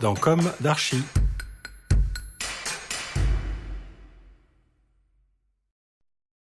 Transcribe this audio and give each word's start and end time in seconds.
dans 0.00 0.14
Comme 0.14 0.50
d'Archie. 0.60 1.02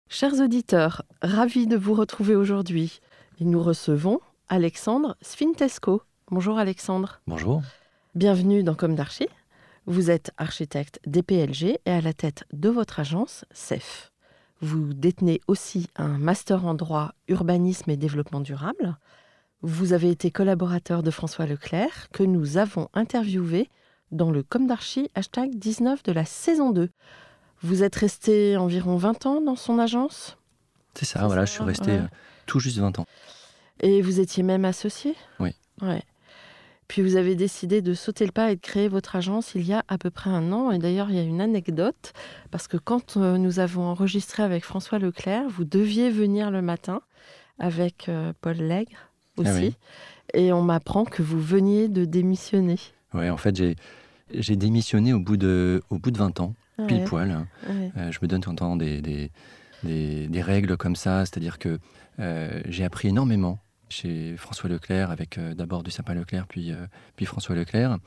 Chers 0.09 0.41
auditeurs, 0.41 1.03
ravis 1.23 1.67
de 1.67 1.77
vous 1.77 1.95
retrouver 1.95 2.37
aujourd'hui. 2.37 3.01
Et 3.41 3.45
nous 3.45 3.63
recevons 3.63 4.21
Alexandre 4.49 5.17
Sfintesco. 5.21 6.03
Bonjour 6.31 6.59
Alexandre. 6.59 7.21
Bonjour. 7.27 7.63
Bienvenue 8.15 8.63
dans 8.63 8.75
Comme 8.75 8.95
d'Archie. 8.95 9.29
Vous 9.87 10.11
êtes 10.11 10.31
architecte 10.37 11.01
DPLG 11.07 11.81
et 11.85 11.91
à 11.91 12.01
la 12.01 12.13
tête 12.13 12.45
de 12.53 12.69
votre 12.69 13.01
agence 13.01 13.45
CEF. 13.53 14.13
Vous 14.61 14.95
détenez 14.95 15.41
aussi 15.49 15.89
un 15.97 16.19
master 16.19 16.67
en 16.67 16.75
droit, 16.75 17.15
urbanisme 17.27 17.91
et 17.91 17.97
développement 17.97 18.41
durable. 18.41 18.97
Vous 19.63 19.93
avez 19.93 20.11
été 20.11 20.33
collaborateur 20.33 21.05
de 21.05 21.13
François 21.13 21.47
Leclerc, 21.47 22.09
que 22.13 22.25
nous 22.25 22.57
avons 22.57 22.89
interviewé 22.95 23.71
dans 24.11 24.33
le 24.33 24.43
Comme 24.43 24.67
d'Archie 24.67 25.09
hashtag 25.15 25.55
19 25.55 26.03
de 26.03 26.11
la 26.11 26.25
saison 26.25 26.71
2. 26.71 26.91
Vous 27.63 27.85
êtes 27.85 27.95
resté 27.95 28.57
environ 28.57 28.97
20 28.97 29.27
ans 29.27 29.41
dans 29.41 29.55
son 29.55 29.79
agence? 29.79 30.37
C'est 30.95 31.05
ça, 31.05 31.25
voilà, 31.29 31.45
je 31.45 31.53
suis 31.53 31.63
resté 31.63 31.93
ouais. 31.93 31.99
euh, 31.99 32.09
tout 32.47 32.59
juste 32.59 32.79
20 32.79 32.99
ans. 32.99 33.07
Et 33.79 34.03
vous 34.03 34.19
étiez 34.19 34.43
même 34.43 34.65
associé? 34.65 35.15
Oui. 35.39 35.55
Ouais. 35.81 36.03
Puis 36.89 37.01
vous 37.01 37.15
avez 37.15 37.37
décidé 37.37 37.83
de 37.83 37.95
sauter 37.95 38.27
le 38.27 38.33
pas 38.33 38.51
et 38.51 38.57
de 38.57 38.61
créer 38.61 38.89
votre 38.89 39.15
agence 39.15 39.55
il 39.55 39.65
y 39.65 39.73
a 39.73 39.85
à 39.87 39.97
peu 39.97 40.11
près 40.11 40.31
un 40.31 40.51
an. 40.51 40.73
Et 40.73 40.79
d'ailleurs, 40.79 41.09
il 41.09 41.15
y 41.15 41.21
a 41.21 41.23
une 41.23 41.41
anecdote, 41.41 42.13
parce 42.51 42.67
que 42.67 42.77
quand 42.77 43.17
euh, 43.17 43.39
nous 43.39 43.61
avons 43.61 43.85
enregistré 43.85 44.43
avec 44.43 44.65
François 44.65 44.99
Leclerc, 44.99 45.45
vous 45.49 45.65
deviez 45.65 46.11
venir 46.11 46.51
le 46.51 46.63
matin 46.63 47.01
avec 47.61 48.09
euh, 48.09 48.33
Paul 48.41 48.57
Lègre 48.57 49.12
aussi. 49.37 49.51
Ah 49.51 49.55
oui. 49.61 49.75
Et 50.35 50.53
on 50.53 50.63
m'apprend 50.63 51.05
que 51.05 51.23
vous 51.23 51.41
veniez 51.41 51.89
de 51.89 52.05
démissionner. 52.05 52.79
Ouais, 53.15 53.29
en 53.31 53.37
fait, 53.37 53.57
j'ai, 54.35 54.57
démissionné 54.57 55.13
au 55.13 55.19
bout, 55.21 55.37
de, 55.37 55.83
au 55.91 55.99
bout 55.99 56.11
de 56.11 56.19
20 56.19 56.41
ans, 56.41 56.55
pile 56.89 56.99
Ouais, 56.99 57.05
poil. 57.05 57.31
hein. 57.31 57.47
ouais. 57.69 57.93
Euh, 57.99 58.11
je 58.13 58.19
me 58.23 58.27
donne 58.29 58.41
tout 58.41 58.51
le 58.51 58.57
temps 58.57 58.77
des, 58.77 59.03
des, 59.03 59.31
des- 59.85 60.29
des 60.29 60.43
règles 60.43 60.77
comme 60.77 60.97
ça, 60.97 61.27
c'est-à-dire 61.27 61.59
que 61.59 61.79
euh, 62.21 62.61
j'ai 62.67 62.85
appris 62.85 63.09
énormément 63.09 63.59
chez 63.91 64.37
François 64.39 64.71
Leclerc, 64.71 65.11
avec 65.11 65.37
euh, 65.37 65.53
d'abord 65.55 65.83
du 65.83 65.91
Sapin 65.91 66.15
Leclerc, 66.15 66.47
puis, 66.49 66.73
puis 67.17 67.27
François 67.27 67.55
Leclerc. 67.55 67.99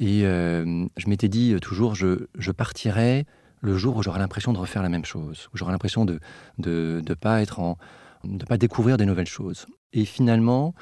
Et 0.00 0.20
je 0.22 1.08
m'étais 1.08 1.28
dit 1.28 1.54
toujours, 1.62 1.94
je, 1.94 2.26
je 2.38 2.50
partirai 2.52 3.24
le 3.62 3.76
jour 3.76 3.96
où 3.96 4.02
j'aurai 4.02 4.18
l'impression 4.18 4.52
de 4.52 4.58
refaire 4.58 4.82
la 4.82 4.88
même 4.90 5.04
chose, 5.04 5.48
où 5.54 5.56
j'aurai 5.56 5.72
l'impression 5.72 6.04
de 6.04 6.18
ne 6.58 6.64
de, 6.64 7.02
de 7.04 7.14
pas 7.14 7.40
être 7.40 7.60
en, 7.60 7.78
de 8.24 8.44
pas 8.44 8.58
découvrir 8.58 8.96
des 8.98 9.06
nouvelles 9.06 9.26
choses. 9.26 9.66
Et 9.96 10.04
finalement, 10.04 10.74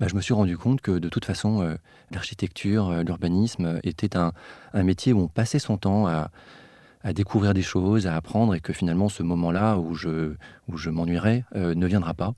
bah, 0.00 0.06
je 0.08 0.16
me 0.16 0.22
suis 0.22 0.32
rendu 0.32 0.56
compte 0.56 0.80
que 0.80 0.92
de 0.92 1.08
toute 1.10 1.26
façon, 1.26 1.60
euh, 1.60 1.76
l'architecture, 2.10 2.88
euh, 2.88 3.02
l'urbanisme 3.02 3.66
euh, 3.66 3.80
était 3.84 4.16
un, 4.16 4.32
un 4.72 4.82
métier 4.82 5.12
où 5.12 5.20
on 5.20 5.28
passait 5.28 5.58
son 5.58 5.76
temps 5.76 6.06
à, 6.06 6.30
découvrir 7.14 7.52
des 7.52 7.62
choses, 7.62 8.06
à 8.06 8.14
apprendre, 8.14 8.54
et 8.54 8.60
que 8.60 8.72
finalement, 8.72 9.08
ce 9.08 9.24
moment-là 9.24 9.76
où 9.76 9.94
je, 9.94 10.34
où 10.68 10.76
je 10.76 10.88
m'ennuierais 10.88 11.44
ne 11.52 11.86
viendra 11.88 12.14
pas. 12.14 12.32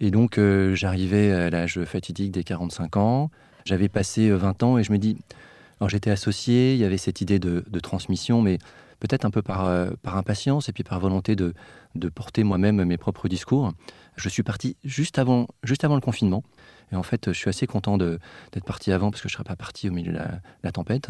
Et 0.00 0.10
donc, 0.10 0.38
j'arrivais 0.74 1.32
à 1.32 1.48
l'âge 1.48 1.82
fatidique 1.84 2.30
des 2.30 2.44
45 2.44 2.98
ans. 2.98 3.30
J'avais 3.64 3.88
passé 3.88 4.28
euh, 4.28 4.36
20 4.36 4.62
ans 4.64 4.76
et 4.76 4.84
je 4.84 4.92
me 4.92 4.98
dis, 4.98 5.16
alors 5.80 5.88
j'étais 5.88 6.10
associé, 6.10 6.74
il 6.74 6.78
y 6.78 6.84
avait 6.84 6.98
cette 6.98 7.22
idée 7.22 7.38
de 7.38 7.80
transmission, 7.80 8.42
mais 8.42 8.58
peut-être 9.00 9.24
un 9.24 9.30
peu 9.30 9.42
par, 9.42 9.66
euh, 9.66 9.90
par 10.02 10.16
impatience 10.16 10.68
et 10.68 10.72
puis 10.72 10.84
par 10.84 11.00
volonté 11.00 11.34
de, 11.34 11.54
porter 12.14 12.44
moi-même 12.44 12.84
mes 12.84 12.98
propres 12.98 13.28
discours. 13.28 13.72
Je 14.16 14.28
suis 14.28 14.42
parti 14.42 14.76
juste 14.84 15.18
avant, 15.18 15.48
le 15.64 16.00
confinement. 16.00 16.44
Et 16.92 16.96
en 16.96 17.02
fait, 17.02 17.32
je 17.32 17.38
suis 17.38 17.48
assez 17.48 17.66
content 17.66 17.98
d'être 17.98 18.64
parti 18.64 18.92
avant 18.92 19.10
parce 19.10 19.22
que 19.22 19.28
je 19.28 19.34
ne 19.34 19.36
serais 19.36 19.44
pas 19.44 19.56
parti 19.56 19.88
au 19.88 19.92
milieu 19.92 20.12
de 20.12 20.18
la, 20.62 20.72
tempête. 20.72 21.08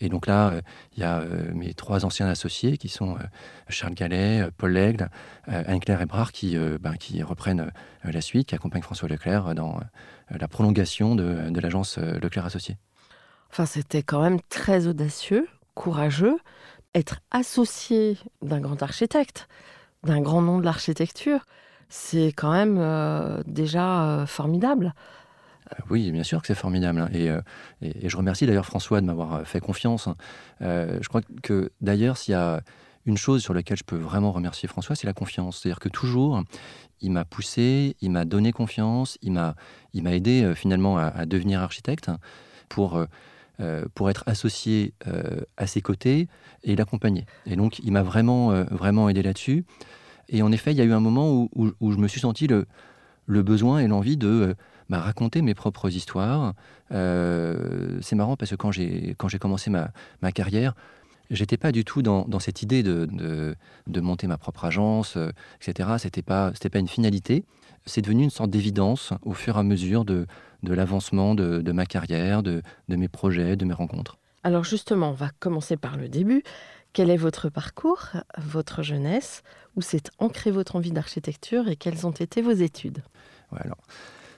Et 0.00 0.08
donc 0.08 0.26
là, 0.26 0.48
euh, 0.48 0.60
il 0.96 1.00
y 1.00 1.04
a 1.04 1.20
euh, 1.20 1.52
mes 1.52 1.74
trois 1.74 2.04
anciens 2.04 2.26
associés 2.26 2.78
qui 2.78 2.88
sont 2.88 3.18
Charles 3.68 3.94
Gallet, 3.94 4.48
Paul 4.56 4.76
euh, 4.76 5.06
Anne-Claire 5.46 6.00
Ebrard 6.00 6.32
qui, 6.32 6.56
ben, 6.80 6.94
reprennent 7.22 7.70
la 8.02 8.20
suite, 8.20 8.48
qui 8.48 8.54
accompagnent 8.54 8.82
François 8.82 9.08
Leclerc 9.08 9.54
dans 9.54 9.80
la 10.30 10.48
prolongation 10.48 11.14
de, 11.14 11.50
de 11.50 11.60
l'agence 11.60 11.98
Leclerc 11.98 12.46
Associés. 12.46 12.78
Enfin, 13.50 13.66
c'était 13.66 14.02
quand 14.02 14.22
même 14.22 14.40
très 14.48 14.86
audacieux, 14.86 15.46
courageux, 15.74 16.38
être 16.94 17.20
associé 17.30 18.18
d'un 18.42 18.60
grand 18.60 18.82
architecte, 18.82 19.48
d'un 20.04 20.20
grand 20.20 20.42
nom 20.42 20.58
de 20.58 20.64
l'architecture. 20.64 21.46
C'est 21.88 22.28
quand 22.28 22.52
même 22.52 22.78
euh, 22.78 23.42
déjà 23.46 24.04
euh, 24.04 24.26
formidable. 24.26 24.94
Euh, 25.72 25.82
Oui, 25.90 26.10
bien 26.12 26.22
sûr 26.22 26.40
que 26.40 26.46
c'est 26.46 26.54
formidable. 26.54 27.00
hein. 27.00 27.08
Et, 27.12 28.08
je 28.08 28.16
remercie 28.16 28.46
d'ailleurs 28.46 28.66
François 28.66 29.00
de 29.00 29.06
m'avoir 29.06 29.46
fait 29.46 29.60
confiance. 29.60 30.08
Euh, 30.62 30.98
je 31.00 31.08
crois 31.08 31.22
que 31.42 31.70
d'ailleurs, 31.80 32.16
s'il 32.16 32.32
y 32.32 32.36
a 32.36 32.60
une 33.06 33.16
chose 33.16 33.42
sur 33.42 33.54
laquelle 33.54 33.78
je 33.78 33.84
peux 33.84 33.96
vraiment 33.96 34.30
remercier 34.30 34.68
François, 34.68 34.94
c'est 34.94 35.06
la 35.06 35.12
confiance. 35.12 35.58
C'est-à-dire 35.60 35.80
que 35.80 35.88
toujours, 35.88 36.42
il 37.00 37.10
m'a 37.10 37.24
poussé, 37.24 37.96
il 38.00 38.10
m'a 38.10 38.24
donné 38.24 38.52
confiance, 38.52 39.18
il 39.22 39.32
m'a, 39.32 39.54
aidé 39.94 40.52
finalement 40.54 40.98
à, 40.98 41.06
à 41.06 41.26
devenir 41.26 41.60
architecte 41.60 42.10
pour, 42.68 43.04
euh, 43.60 43.84
pour 43.94 44.08
être 44.08 44.24
associé 44.26 44.94
euh, 45.06 45.40
à 45.58 45.66
ses 45.66 45.82
côtés 45.82 46.28
et 46.62 46.76
l'accompagner. 46.76 47.26
Et 47.44 47.56
donc, 47.56 47.78
il 47.80 47.92
m'a 47.92 48.02
vraiment, 48.02 48.52
euh, 48.52 48.64
vraiment 48.70 49.08
aidé 49.10 49.22
là-dessus. 49.22 49.64
Et 50.30 50.40
en 50.40 50.50
effet, 50.50 50.72
il 50.72 50.78
y 50.78 50.80
a 50.80 50.84
eu 50.84 50.92
un 50.92 51.00
moment 51.00 51.48
où, 51.54 51.92
je 51.92 51.98
me 51.98 52.08
suis 52.08 52.20
senti 52.20 52.46
le, 52.46 52.66
besoin 53.26 53.80
et 53.80 53.86
l'envie 53.86 54.16
de 54.16 54.54
bah, 54.88 55.00
raconter 55.00 55.42
mes 55.42 55.54
propres 55.54 55.90
histoires. 55.90 56.54
C'est 56.90 58.14
marrant 58.14 58.36
parce 58.36 58.52
que 58.52 58.56
quand 58.56 58.72
j'ai, 58.72 59.14
quand 59.18 59.28
j'ai 59.28 59.38
commencé 59.38 59.68
ma, 59.68 59.90
ma 60.22 60.32
carrière, 60.32 60.74
j'étais 61.30 61.56
pas 61.56 61.72
du 61.72 61.84
tout 61.84 62.02
dans, 62.02 62.24
dans 62.26 62.38
cette 62.38 62.62
idée 62.62 62.82
de, 62.82 63.06
de, 63.10 63.54
de 63.86 64.00
monter 64.00 64.26
ma 64.26 64.36
propre 64.38 64.64
agence, 64.64 65.16
euh, 65.16 65.30
etc. 65.60 65.90
C'était 65.98 66.22
pas, 66.22 66.50
c'était 66.54 66.70
pas 66.70 66.78
une 66.78 66.88
finalité. 66.88 67.44
C'est 67.86 68.02
devenu 68.02 68.24
une 68.24 68.30
sorte 68.30 68.50
d'évidence 68.50 69.12
au 69.22 69.32
fur 69.32 69.56
et 69.56 69.60
à 69.60 69.62
mesure 69.62 70.04
de, 70.04 70.26
de 70.62 70.74
l'avancement 70.74 71.34
de, 71.34 71.62
de 71.62 71.72
ma 71.72 71.86
carrière, 71.86 72.42
de, 72.42 72.62
de 72.88 72.96
mes 72.96 73.08
projets, 73.08 73.56
de 73.56 73.64
mes 73.64 73.74
rencontres. 73.74 74.18
Alors 74.42 74.64
justement, 74.64 75.10
on 75.10 75.14
va 75.14 75.30
commencer 75.38 75.76
par 75.76 75.96
le 75.96 76.08
début. 76.08 76.42
Quel 76.92 77.08
est 77.10 77.16
votre 77.16 77.48
parcours, 77.48 78.08
votre 78.38 78.82
jeunesse? 78.82 79.42
Où 79.76 79.82
s'est 79.82 80.02
ancrée 80.18 80.50
votre 80.50 80.74
envie 80.74 80.90
d'architecture 80.90 81.68
et 81.68 81.76
quelles 81.76 82.06
ont 82.06 82.10
été 82.10 82.42
vos 82.42 82.50
études? 82.50 83.02
Ouais, 83.52 83.60
alors, 83.62 83.78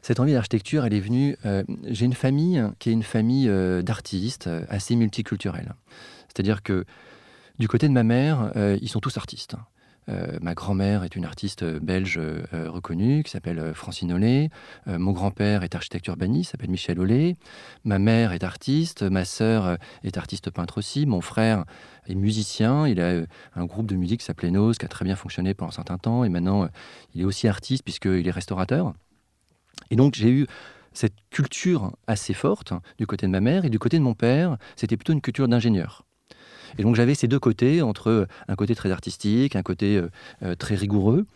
cette 0.03 0.21
envie 0.21 0.35
d'architecture, 0.35 0.85
elle 0.85 0.93
est 0.93 1.01
venue. 1.01 1.37
euh, 1.47 1.65
J'ai 1.87 2.05
une 2.05 2.13
famille 2.13 2.63
qui 2.79 2.91
est 2.91 2.93
une 2.93 3.03
famille 3.03 3.49
euh, 3.49 3.81
d'artistes 3.81 4.51
assez 4.69 4.95
multiculturelle. 4.97 5.75
C'est-à-dire 6.35 6.63
que 6.63 6.85
du 7.59 7.69
côté 7.69 7.89
de 7.89 7.93
ma 7.93 8.03
mère, 8.03 8.53
euh, 8.57 8.79
ils 8.81 8.89
sont 8.89 9.01
tous 9.01 9.17
artistes. 9.19 9.57
Euh, 10.09 10.39
ma 10.41 10.55
grand-mère 10.55 11.05
est 11.05 11.15
une 11.15 11.25
artiste 11.25 11.63
euh, 11.63 11.79
belge 11.79 12.19
reconnue 12.53 13.23
qui 13.23 13.31
s'appelle 13.31 13.73
Francine 13.75 14.13
Ollet. 14.13 14.51
Mon 14.87 15.13
grand-père 15.13 15.63
est 15.63 15.75
architecte 15.75 16.07
urbaniste, 16.09 16.53
s'appelle 16.53 16.71
Michel 16.71 16.99
Ollet. 16.99 17.37
Ma 17.85 17.99
mère 17.99 18.33
est 18.33 18.43
artiste. 18.43 19.03
Ma 19.03 19.25
sœur 19.25 19.77
est 20.03 20.17
artiste 20.17 20.51
peintre 20.51 20.79
aussi. 20.79 21.07
Mon 21.07 21.21
frère 21.21 21.65
est 22.09 22.15
musicien. 22.15 22.89
Il 22.89 23.01
a 23.01 23.23
un 23.55 23.65
groupe 23.65 23.87
de 23.87 23.97
musique 23.97 24.21
qui 24.21 24.27
s'appelait 24.27 24.51
Nose, 24.51 24.79
qui 24.79 24.87
a 24.87 24.89
très 24.89 25.05
bien 25.05 25.17
fonctionné 25.17 25.55
pendant 25.55 25.69
un 25.69 25.73
certain 25.73 25.99
temps. 25.99 26.25
Et 26.25 26.31
maintenant, 26.31 26.69
il 27.15 27.21
est 27.21 27.25
aussi 27.25 27.47
artiste 27.47 27.85
puisqu'il 27.85 28.27
est 28.27 28.33
restaurateur. 28.33 28.95
Et 29.91 29.97
donc, 29.97 30.15
j'ai 30.15 30.31
eu 30.31 30.47
cette 30.95 31.15
culture 31.31 31.97
assez 32.07 32.35
forte 32.35 32.73
du 32.99 33.07
côté 33.07 33.27
de 33.27 33.33
ma 33.33 33.41
mère. 33.41 33.65
Et 33.65 33.71
du 33.71 33.79
côté 33.79 33.99
de 33.99 34.03
mon 34.03 34.15
père, 34.15 34.57
c'était 34.75 34.97
plutôt 34.97 35.13
une 35.13 35.21
culture 35.21 35.47
d'ingénieur. 35.49 36.05
Et 36.79 36.83
donc 36.83 36.95
j'avais 36.95 37.15
ces 37.15 37.29
deux 37.29 37.39
côtés, 37.39 37.83
entre 37.83 38.09
euh, 38.09 38.27
un 38.49 38.57
côté 38.57 38.75
très 38.75 38.91
artistique, 38.91 39.57
un 39.57 39.63
côté 39.63 39.97
euh, 39.97 40.09
euh, 40.43 40.55
très 40.55 40.75
rigoureux, 40.75 41.27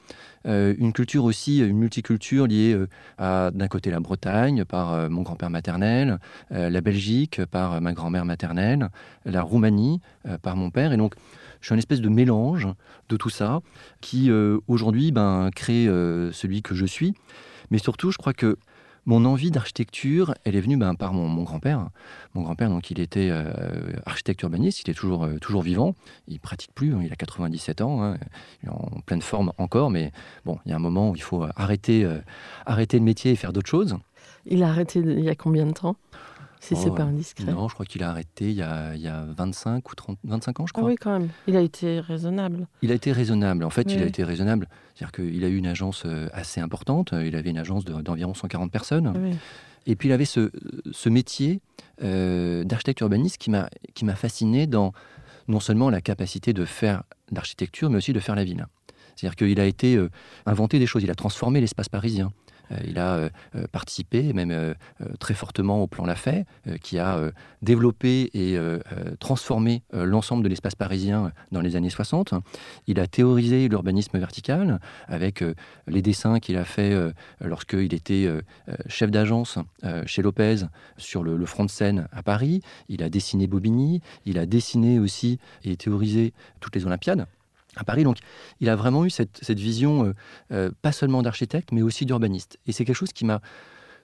une 0.49 0.93
culture 0.93 1.25
aussi, 1.25 1.59
une 1.59 1.77
multiculture 1.77 2.47
liée 2.47 2.79
à 3.19 3.50
d'un 3.53 3.67
côté 3.67 3.91
la 3.91 3.99
Bretagne 3.99 4.65
par 4.65 5.11
mon 5.11 5.23
grand-père 5.23 5.50
maternel, 5.50 6.21
la 6.53 6.81
Belgique 6.81 7.44
par 7.47 7.81
ma 7.81 7.93
grand-mère 7.93 8.25
maternelle, 8.25 8.91
la 9.25 9.43
Roumanie 9.43 10.00
par 10.43 10.55
mon 10.55 10.71
père. 10.71 10.93
Et 10.93 10.99
donc 10.99 11.15
je 11.61 11.67
suis 11.67 11.75
un 11.75 11.79
espèce 11.79 12.00
de 12.00 12.09
mélange 12.09 12.69
de 13.09 13.17
tout 13.17 13.29
ça 13.29 13.59
qui 14.00 14.31
aujourd'hui 14.69 15.11
ben, 15.11 15.50
crée 15.53 15.87
celui 16.31 16.62
que 16.62 16.77
je 16.77 16.87
suis. 16.87 17.15
Mais 17.73 17.79
surtout, 17.79 18.12
je 18.12 18.19
crois 18.19 18.33
que 18.33 18.56
mon 19.06 19.25
envie 19.25 19.53
d'architecture, 19.53 20.35
elle 20.44 20.56
est 20.56 20.61
venue 20.61 20.76
ben, 20.76 20.97
par 20.97 21.12
mon, 21.12 21.43
grand-père. 21.44 21.88
Mon 22.35 22.43
grand-père, 22.43 22.70
il 22.91 23.00
était 23.00 23.29
euh, 23.31 23.53
architecte 24.05 24.43
urbaniste, 24.43 24.82
il 24.82 24.91
est 24.91 24.94
toujours, 24.94 25.25
euh, 25.25 25.62
vivant. 25.62 25.94
Il 26.26 26.41
pratique 26.41 26.75
plus, 26.75 26.93
hein, 26.93 27.00
il 27.05 27.12
a 27.12 27.17
97 27.17 27.81
ans, 27.82 28.03
hein, 28.03 28.19
il 28.62 28.69
est 28.69 28.73
en 28.73 29.00
pleine 29.06 29.23
forme 29.23 29.53
encore, 29.58 29.91
mais 29.91 30.12
bon, 30.44 30.58
il 30.67 30.70
y 30.70 30.73
a 30.73 30.76
un 30.76 30.81
moment 30.81 31.11
où 31.11 31.17
il 31.17 31.23
faut 31.23 31.47
arrêter, 31.56 32.05
euh, 32.05 32.19
arrêter 32.67 32.99
le 32.99 33.05
métier 33.05 33.31
et 33.31 33.37
faire 33.37 33.53
d'autres 33.53 33.70
choses. 33.70 33.97
Il 34.44 34.64
a 34.64 34.69
arrêté 34.69 34.99
il 34.99 35.20
y 35.20 35.29
a 35.29 35.37
combien 35.37 35.67
de 35.67 35.73
temps? 35.73 35.97
Si 36.61 36.75
c'est 36.76 36.88
Oh, 36.91 36.94
pas 36.94 37.03
indiscret. 37.05 37.44
Non, 37.53 37.69
je 37.69 37.75
crois 37.75 37.87
qu'il 37.87 38.03
a 38.03 38.11
arrêté 38.11 38.47
il 38.50 38.56
y 38.56 38.62
a, 38.62 38.94
il 38.94 39.00
y 39.00 39.08
a 39.08 39.25
25 39.37 39.91
ou 39.91 39.94
30, 39.94 40.19
25 40.25 40.61
ans, 40.61 40.67
je 40.67 40.73
Ah 40.75 40.79
crois. 40.79 40.88
oui, 40.88 40.97
quand 40.97 41.19
même. 41.19 41.29
Il 41.47 41.56
a 41.56 41.61
été 41.61 42.00
raisonnable. 42.00 42.67
Il 42.82 42.91
a 42.91 42.94
été 42.94 43.12
raisonnable. 43.12 43.64
En 43.64 43.70
fait, 43.70 43.93
il 43.93 44.03
a 44.03 44.06
été 44.06 44.25
raisonnable. 44.25 44.69
C'est-à-dire 44.94 45.12
qu'il 45.12 45.44
a 45.44 45.49
eu 45.49 45.56
une 45.56 45.67
agence 45.67 46.03
euh, 46.06 46.29
assez 46.32 46.61
importante. 46.61 47.12
Il 47.12 47.37
avait 47.37 47.50
une 47.50 47.58
agence 47.58 47.85
de- 47.85 48.00
d'environ 48.00 48.35
140 48.35 48.70
personnes. 48.73 49.12
Oui. 49.17 49.37
Et 49.88 49.94
puis 49.94 50.08
il 50.08 50.12
avait 50.12 50.25
ce, 50.25 50.50
ce 50.91 51.08
métier 51.08 51.61
euh, 52.03 52.64
d'architecte 52.64 53.00
urbaniste 53.00 53.38
qui 53.38 53.50
m'a 53.50 53.69
qui 53.94 54.05
m'a 54.05 54.17
fasciné 54.17 54.67
dans 54.67 54.93
non 55.49 55.61
seulement 55.61 55.91
la 55.91 56.00
capacité 56.00 56.52
de 56.52 56.64
faire 56.64 57.05
l'architecture, 57.31 57.88
mais 57.91 57.99
aussi 57.99 58.12
de 58.12 58.19
faire 58.19 58.35
la 58.35 58.43
ville. 58.44 58.67
C'est-à-dire 59.14 59.37
qu'il 59.37 59.61
a 59.61 59.64
été 59.64 59.94
euh, 59.97 60.11
inventé 60.44 60.79
des 60.81 60.87
choses, 60.87 61.02
il 61.05 61.11
a 61.11 61.14
transformé 61.14 61.61
l'espace 61.61 61.88
parisien. 61.88 62.32
Euh, 62.73 62.77
il 62.85 62.99
a 62.99 63.15
euh, 63.15 63.29
euh, 63.55 63.67
participé, 63.71 64.33
même 64.33 64.75
très 65.19 65.35
fortement 65.35 65.83
au 65.83 65.87
plan 65.87 66.05
Lafay, 66.07 66.45
qui 66.83 66.99
a 66.99 67.21
développé 67.63 68.31
et 68.35 68.59
transformé 69.19 69.83
l'ensemble 69.93 70.43
de 70.43 70.49
l'espace 70.49 70.75
parisien 70.75 71.33
dans 71.53 71.61
les 71.61 71.77
années 71.77 71.91
60. 71.91 72.35
Il 72.87 73.01
a 73.01 73.07
théorisé 73.07 73.69
l'urbanisme 73.69 74.19
vertical 74.19 74.81
avec 75.09 75.45
les 75.87 76.03
dessins 76.03 76.39
qu'il 76.41 76.57
a 76.57 76.65
fait 76.65 76.95
lorsqu'il 77.41 77.93
était 77.95 78.29
chef 78.87 79.11
d'agence 79.11 79.59
chez 80.07 80.23
Lopez 80.23 80.57
sur 80.97 81.23
le, 81.23 81.37
le 81.37 81.47
front 81.47 81.65
de 81.65 81.71
Seine 81.71 82.09
à 82.12 82.23
Paris. 82.23 82.62
Il 82.89 83.03
a 83.03 83.09
dessiné 83.09 83.47
Bobigny, 83.47 84.01
il 84.25 84.39
a 84.39 84.47
dessiné 84.47 84.99
aussi 84.99 85.39
et 85.65 85.77
théorisé 85.77 86.33
toutes 86.61 86.75
les 86.75 86.87
Olympiades 86.87 87.27
à 87.76 87.84
Paris. 87.84 88.05
Donc, 88.05 88.19
il 88.61 88.69
a 88.69 88.76
vraiment 88.76 89.05
eu 89.05 89.11
cette, 89.11 89.38
cette 89.43 89.61
vision, 89.61 90.06
euh, 90.06 90.12
euh, 90.52 90.70
pas 90.82 90.93
seulement 90.93 91.23
d'architecte, 91.23 91.70
mais 91.73 91.82
aussi 91.82 92.06
d'urbaniste. 92.06 92.58
Et 92.67 92.73
c'est 92.73 92.84
quelque 92.84 92.96
chose 92.96 93.12
qui 93.12 93.25
m'a 93.25 93.40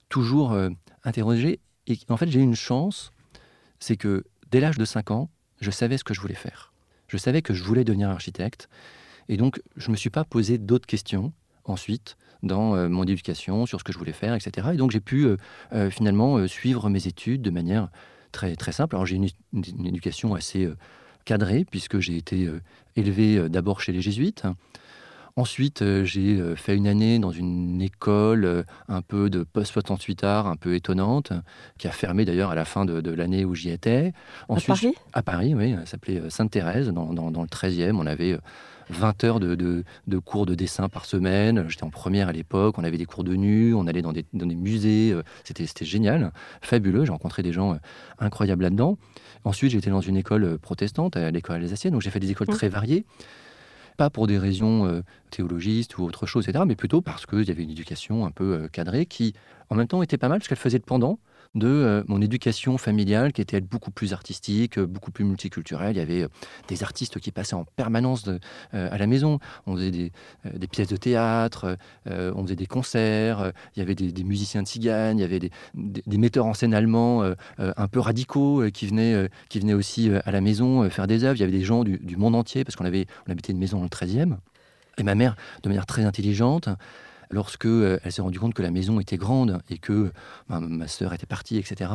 toujours 0.08 0.52
euh, 0.52 0.68
interrogé. 1.04 1.60
Et 1.86 1.98
en 2.08 2.16
fait, 2.16 2.28
j'ai 2.30 2.38
eu 2.40 2.44
une 2.44 2.54
chance, 2.54 3.10
c'est 3.80 3.96
que 3.96 4.24
dès 4.50 4.60
l'âge 4.60 4.78
de 4.78 4.84
5 4.84 5.10
ans, 5.10 5.30
je 5.60 5.70
savais 5.70 5.96
ce 5.98 6.04
que 6.04 6.14
je 6.14 6.20
voulais 6.20 6.34
faire. 6.34 6.72
Je 7.08 7.16
savais 7.16 7.42
que 7.42 7.54
je 7.54 7.62
voulais 7.64 7.84
devenir 7.84 8.10
architecte. 8.10 8.68
Et 9.28 9.36
donc, 9.36 9.60
je 9.76 9.88
ne 9.88 9.92
me 9.92 9.96
suis 9.96 10.10
pas 10.10 10.24
posé 10.24 10.58
d'autres 10.58 10.86
questions 10.86 11.32
ensuite 11.64 12.16
dans 12.42 12.88
mon 12.88 13.04
éducation 13.04 13.66
sur 13.66 13.78
ce 13.78 13.84
que 13.84 13.92
je 13.92 13.98
voulais 13.98 14.12
faire, 14.12 14.34
etc. 14.34 14.70
Et 14.72 14.76
donc, 14.76 14.90
j'ai 14.90 14.98
pu 15.00 15.28
finalement 15.90 16.44
suivre 16.48 16.88
mes 16.90 17.06
études 17.06 17.40
de 17.40 17.50
manière 17.50 17.88
très, 18.32 18.56
très 18.56 18.72
simple. 18.72 18.96
Alors, 18.96 19.06
j'ai 19.06 19.14
une- 19.16 19.28
une 19.52 19.86
éducation 19.86 20.34
assez 20.34 20.68
cadrée, 21.24 21.64
puisque 21.68 21.98
j'ai 22.00 22.16
été 22.16 22.46
euh, 22.46 22.60
élevé 22.96 23.36
euh, 23.36 23.48
d'abord 23.48 23.80
chez 23.80 23.92
les 23.92 24.02
jésuites. 24.02 24.44
Ensuite, 25.36 25.80
euh, 25.80 26.04
j'ai 26.04 26.38
euh, 26.38 26.54
fait 26.56 26.76
une 26.76 26.86
année 26.86 27.18
dans 27.18 27.30
une 27.30 27.80
école 27.80 28.44
euh, 28.44 28.62
un 28.88 29.00
peu 29.00 29.30
de 29.30 29.44
post-68 29.44 30.24
art, 30.26 30.46
un 30.46 30.56
peu 30.56 30.74
étonnante, 30.74 31.32
qui 31.78 31.88
a 31.88 31.90
fermé 31.90 32.26
d'ailleurs 32.26 32.50
à 32.50 32.54
la 32.54 32.66
fin 32.66 32.84
de, 32.84 33.00
de 33.00 33.10
l'année 33.12 33.46
où 33.46 33.54
j'y 33.54 33.70
étais. 33.70 34.12
À 34.50 34.60
Paris? 34.66 34.94
À 35.14 35.22
Paris, 35.22 35.54
oui. 35.54 35.74
Elle 35.80 35.86
s'appelait 35.86 36.20
Sainte-Thérèse, 36.28 36.88
dans, 36.88 37.14
dans- 37.14 37.30
dans 37.30 37.40
le 37.42 37.48
13e. 37.48 37.96
On 37.96 38.04
avait 38.06 38.32
euh, 38.34 38.38
20 38.90 39.24
heures 39.24 39.40
de, 39.40 39.54
de- 39.54 39.84
de 40.06 40.18
cours 40.18 40.44
de 40.44 40.54
dessin 40.54 40.90
par 40.90 41.06
semaine. 41.06 41.64
J'étais 41.68 41.84
en 41.84 41.90
première 41.90 42.28
à 42.28 42.32
l'époque. 42.32 42.76
On 42.76 42.84
avait 42.84 42.98
des 42.98 43.06
cours 43.06 43.24
de 43.24 43.34
nu. 43.34 43.72
On 43.74 43.86
allait 43.86 44.02
dans 44.02 44.12
des, 44.12 44.26
dans 44.34 44.44
des 44.46 44.54
musées. 44.54 45.16
C'était 45.44 45.66
génial, 45.86 46.30
fabuleux. 46.60 47.06
J'ai 47.06 47.12
rencontré 47.12 47.42
des 47.42 47.52
gens 47.54 47.78
incroyables 48.18 48.64
là-dedans. 48.64 48.98
Ensuite, 49.44 49.70
j'étais 49.72 49.88
dans 49.90 50.02
une 50.02 50.16
école 50.18 50.58
protestante, 50.58 51.16
à 51.16 51.30
l'école 51.30 51.56
alsacienne. 51.62 51.94
Donc, 51.94 52.02
j'ai 52.02 52.10
fait 52.10 52.20
des 52.20 52.30
écoles 52.30 52.48
Mhm. 52.50 52.54
très 52.56 52.68
variées. 52.68 53.06
Pas 53.96 54.10
pour 54.10 54.26
des 54.26 54.38
raisons 54.38 54.86
euh, 54.86 55.02
théologistes 55.30 55.98
ou 55.98 56.04
autre 56.04 56.26
chose, 56.26 56.48
etc., 56.48 56.64
mais 56.66 56.76
plutôt 56.76 57.00
parce 57.00 57.26
qu'il 57.26 57.44
y 57.44 57.50
avait 57.50 57.62
une 57.62 57.70
éducation 57.70 58.24
un 58.24 58.30
peu 58.30 58.54
euh, 58.54 58.68
cadrée 58.68 59.06
qui, 59.06 59.34
en 59.70 59.74
même 59.74 59.88
temps, 59.88 60.02
était 60.02 60.18
pas 60.18 60.28
mal, 60.28 60.38
parce 60.38 60.48
qu'elle 60.48 60.58
faisait 60.58 60.78
le 60.78 60.84
pendant 60.84 61.18
de 61.54 61.68
euh, 61.68 62.02
mon 62.06 62.20
éducation 62.22 62.78
familiale 62.78 63.32
qui 63.32 63.42
était 63.42 63.60
beaucoup 63.60 63.90
plus 63.90 64.12
artistique, 64.12 64.78
euh, 64.78 64.86
beaucoup 64.86 65.10
plus 65.10 65.24
multiculturelle. 65.24 65.96
Il 65.96 65.98
y 65.98 66.02
avait 66.02 66.22
euh, 66.22 66.28
des 66.68 66.82
artistes 66.82 67.18
qui 67.20 67.30
passaient 67.30 67.54
en 67.54 67.64
permanence 67.64 68.24
de- 68.24 68.40
à 68.72 68.96
la 68.96 69.06
maison. 69.06 69.38
On 69.66 69.76
faisait 69.76 69.90
des, 69.90 70.12
pièces 70.68 70.88
de 70.88 70.96
théâtre, 70.96 71.76
on 72.06 72.42
faisait 72.42 72.56
des 72.56 72.66
concerts, 72.66 73.52
il 73.76 73.78
y 73.78 73.82
avait 73.82 73.94
des, 73.94 74.24
musiciens 74.24 74.62
tziganes, 74.64 75.18
il 75.18 75.22
y 75.22 75.24
avait 75.24 75.38
des, 75.74 76.18
metteurs 76.18 76.46
en 76.46 76.54
scène 76.54 76.74
allemands 76.74 77.22
un 77.58 77.88
peu 77.88 78.00
radicaux 78.00 78.64
qui, 78.72 78.86
venaient, 78.86 79.28
qui 79.48 79.60
venaient 79.60 79.74
aussi 79.74 80.10
à 80.24 80.30
la 80.30 80.40
maison 80.40 80.88
faire 80.90 81.06
des 81.06 81.24
œuvres. 81.24 81.36
Il 81.36 81.40
y 81.40 81.44
avait 81.44 81.52
des 81.52 81.64
gens 81.64 81.84
du, 81.84 81.98
du 81.98 82.16
monde 82.16 82.34
entier 82.34 82.64
parce 82.64 82.76
qu'on 82.76 82.84
avait, 82.84 83.06
on 83.26 83.32
habitait 83.32 83.52
une 83.52 83.58
maison 83.58 83.78
dans 83.78 83.84
le 83.84 83.88
13e. 83.88 84.36
Et 84.98 85.02
ma 85.02 85.14
mère, 85.14 85.36
de 85.62 85.68
manière 85.68 85.86
très 85.86 86.04
intelligente, 86.04 86.68
lorsque 87.32 87.66
euh, 87.66 87.98
elle 88.04 88.12
s'est 88.12 88.22
rendue 88.22 88.38
compte 88.38 88.54
que 88.54 88.62
la 88.62 88.70
maison 88.70 89.00
était 89.00 89.16
grande 89.16 89.60
et 89.68 89.78
que 89.78 90.12
ben, 90.48 90.60
ma 90.60 90.86
sœur 90.86 91.12
était 91.12 91.26
partie, 91.26 91.56
etc., 91.56 91.90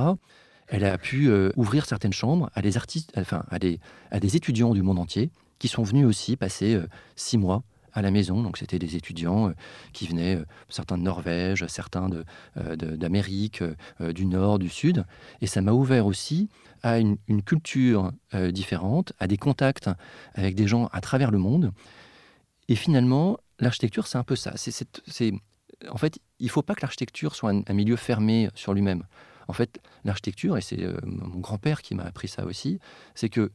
elle 0.68 0.84
a 0.84 0.98
pu 0.98 1.30
euh, 1.30 1.52
ouvrir 1.56 1.86
certaines 1.86 2.12
chambres 2.12 2.50
à 2.54 2.62
des 2.62 2.76
artistes, 2.76 3.14
enfin 3.16 3.46
à 3.50 3.60
des, 3.60 3.80
à 4.12 4.20
des 4.20 4.36
étudiants 4.36 4.74
du 4.74 4.82
monde 4.82 5.00
entier 5.00 5.30
qui 5.60 5.70
sont 5.70 5.84
venus 5.84 6.06
aussi 6.06 6.36
passer 6.36 6.76
euh, 6.76 6.88
six 7.16 7.38
mois 7.38 7.64
à 7.94 8.02
la 8.02 8.12
maison. 8.12 8.44
Donc 8.44 8.58
c'était 8.58 8.80
des 8.80 8.96
étudiants 8.96 9.54
qui 9.94 10.08
venaient, 10.08 10.40
certains 10.70 11.00
de 11.00 11.04
Norvège, 11.04 11.66
certains 11.66 12.10
d'Amérique, 12.56 13.64
du 14.00 14.28
Nord, 14.28 14.60
du 14.60 14.70
Sud. 14.70 15.04
Et 15.42 15.48
ça 15.48 15.62
m'a 15.62 15.72
ouvert 15.72 16.06
aussi 16.06 16.48
à 16.84 17.00
une, 17.00 17.18
une 17.28 17.42
culture 17.42 18.12
différente, 18.52 19.14
à 19.18 19.26
des 19.26 19.38
contacts 19.38 19.90
avec 20.36 20.54
des 20.54 20.68
gens 20.68 20.90
à 20.92 21.02
travers 21.02 21.32
le 21.32 21.40
monde. 21.40 21.72
Et 22.68 22.76
finalement, 22.76 23.40
l'architecture, 23.60 24.08
c'est 24.08 24.18
un 24.18 24.24
peu 24.24 24.36
ça. 24.36 24.54
C'est, 24.56 25.34
en 25.90 25.98
fait, 25.98 26.20
il 26.40 26.46
ne 26.46 26.52
faut 26.52 26.62
pas 26.62 26.76
que 26.76 26.82
l'architecture 26.82 27.36
soit 27.36 27.52
un, 27.52 27.62
un 27.68 27.74
milieu 27.74 27.96
fermé 27.96 28.50
sur 28.56 28.74
lui-même. 28.74 29.04
En 29.48 29.54
fait, 29.54 29.80
l'architecture, 30.04 30.58
et 30.58 30.62
c'est 30.62 30.82
euh, 30.84 30.98
mon 31.06 31.40
grand-père 31.40 31.82
qui 31.82 31.96
m'a 31.96 32.04
appris 32.04 32.28
ça 32.28 32.46
aussi, 32.46 32.80
c'est 33.16 33.30
que 33.30 33.52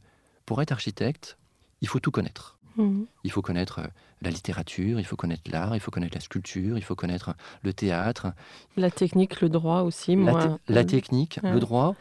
pour 0.47 0.63
être 0.63 0.73
architecte, 0.73 1.37
il 1.81 1.89
faut 1.89 2.01
tout 2.01 2.11
connaître. 2.11 2.59
Mhm. 2.77 3.07
Il 3.25 3.31
faut 3.31 3.43
connaître 3.43 3.81
euh, 3.81 3.87
la 4.23 4.31
littérature, 4.31 4.99
il 4.99 5.05
faut 5.05 5.17
connaître 5.17 5.43
l'art, 5.51 5.75
il 5.77 5.81
faut 5.81 5.91
connaître 5.91 6.15
la 6.17 6.21
sculpture, 6.23 6.79
il 6.79 6.85
faut 6.85 6.95
connaître 6.95 7.35
le 7.63 7.75
théâtre, 7.75 8.29
La 8.77 8.91
technique, 8.91 9.41
le 9.43 9.51
droit 9.51 9.83
aussi. 9.83 10.17
la, 10.17 10.23
moi, 10.23 10.47
te- 10.67 10.73
la 10.73 10.81
euh, 10.81 10.85
technique, 10.85 11.39
ouais. 11.43 11.53
le 11.53 11.61
droit. 11.61 11.95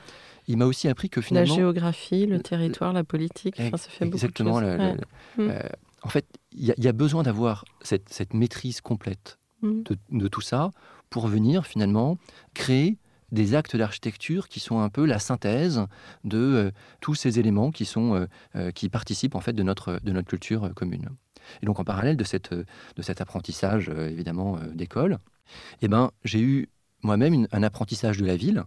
Il 0.48 0.58
m'a 0.58 0.66
aussi 0.66 0.88
appris 0.88 1.10
que 1.10 1.20
la 1.20 1.26
finalement... 1.26 1.56
géographie, 1.56 2.26
le 2.26 2.42
territoire, 2.42 2.94
la 2.94 3.04
politique. 3.04 3.56
Enfin, 3.60 3.78
ça 3.78 3.90
fait 3.90 4.06
Exactement. 4.06 4.52
beaucoup 4.62 4.66
de 4.66 4.72
choses. 4.78 4.80
Ouais. 4.80 4.96
le- 5.38 5.52
euh, 5.52 5.70
en 6.04 6.10
fait, 6.10 6.26
y, 6.54 6.74
y 6.78 6.88
a 6.88 6.92
besoin 6.94 7.24
d'avoir 7.24 7.66
cette, 7.82 8.10
cette 8.10 8.34
maîtrise 8.34 8.82
complète 8.82 9.38
Mhm. 9.62 9.84
de, 9.84 9.98
de 10.12 10.28
tout 10.28 10.42
ça 10.42 10.72
pour 11.10 11.28
venir 11.28 11.66
finalement 11.66 12.18
créer 12.54 12.98
des 13.32 13.54
actes 13.56 13.76
d'architecture 13.76 14.50
qui 14.50 14.60
sont 14.60 14.80
un 14.80 14.90
peu 14.90 15.06
la 15.06 15.20
synthèse 15.20 15.86
de 16.24 16.38
euh, 16.38 16.72
tous 17.00 17.16
ces 17.16 17.40
éléments 17.40 17.72
qui 17.72 17.86
sont 17.86 18.16
euh, 18.16 18.26
euh, 18.56 18.72
qui 18.72 18.90
participent 18.90 19.36
en 19.36 19.40
fait 19.40 19.54
de 19.54 19.64
notre 19.64 20.00
de 20.04 20.12
notre 20.12 20.28
culture 20.28 20.74
commune. 20.74 21.10
Et 21.62 21.66
donc 21.66 21.80
en 21.80 21.84
parallèle 21.84 22.18
de 22.18 22.24
cette 22.24 22.54
de 22.54 23.02
cet 23.02 23.22
apprentissage 23.22 23.90
évidemment 23.90 24.58
d'école, 24.74 25.20
eh 25.82 25.88
ben 25.88 26.12
j'ai 26.24 26.42
eu 26.42 26.70
moi-même 27.04 27.48
un 27.52 27.64
apprentissage 27.64 28.18
de 28.18 28.26
la 28.26 28.36
ville. 28.36 28.64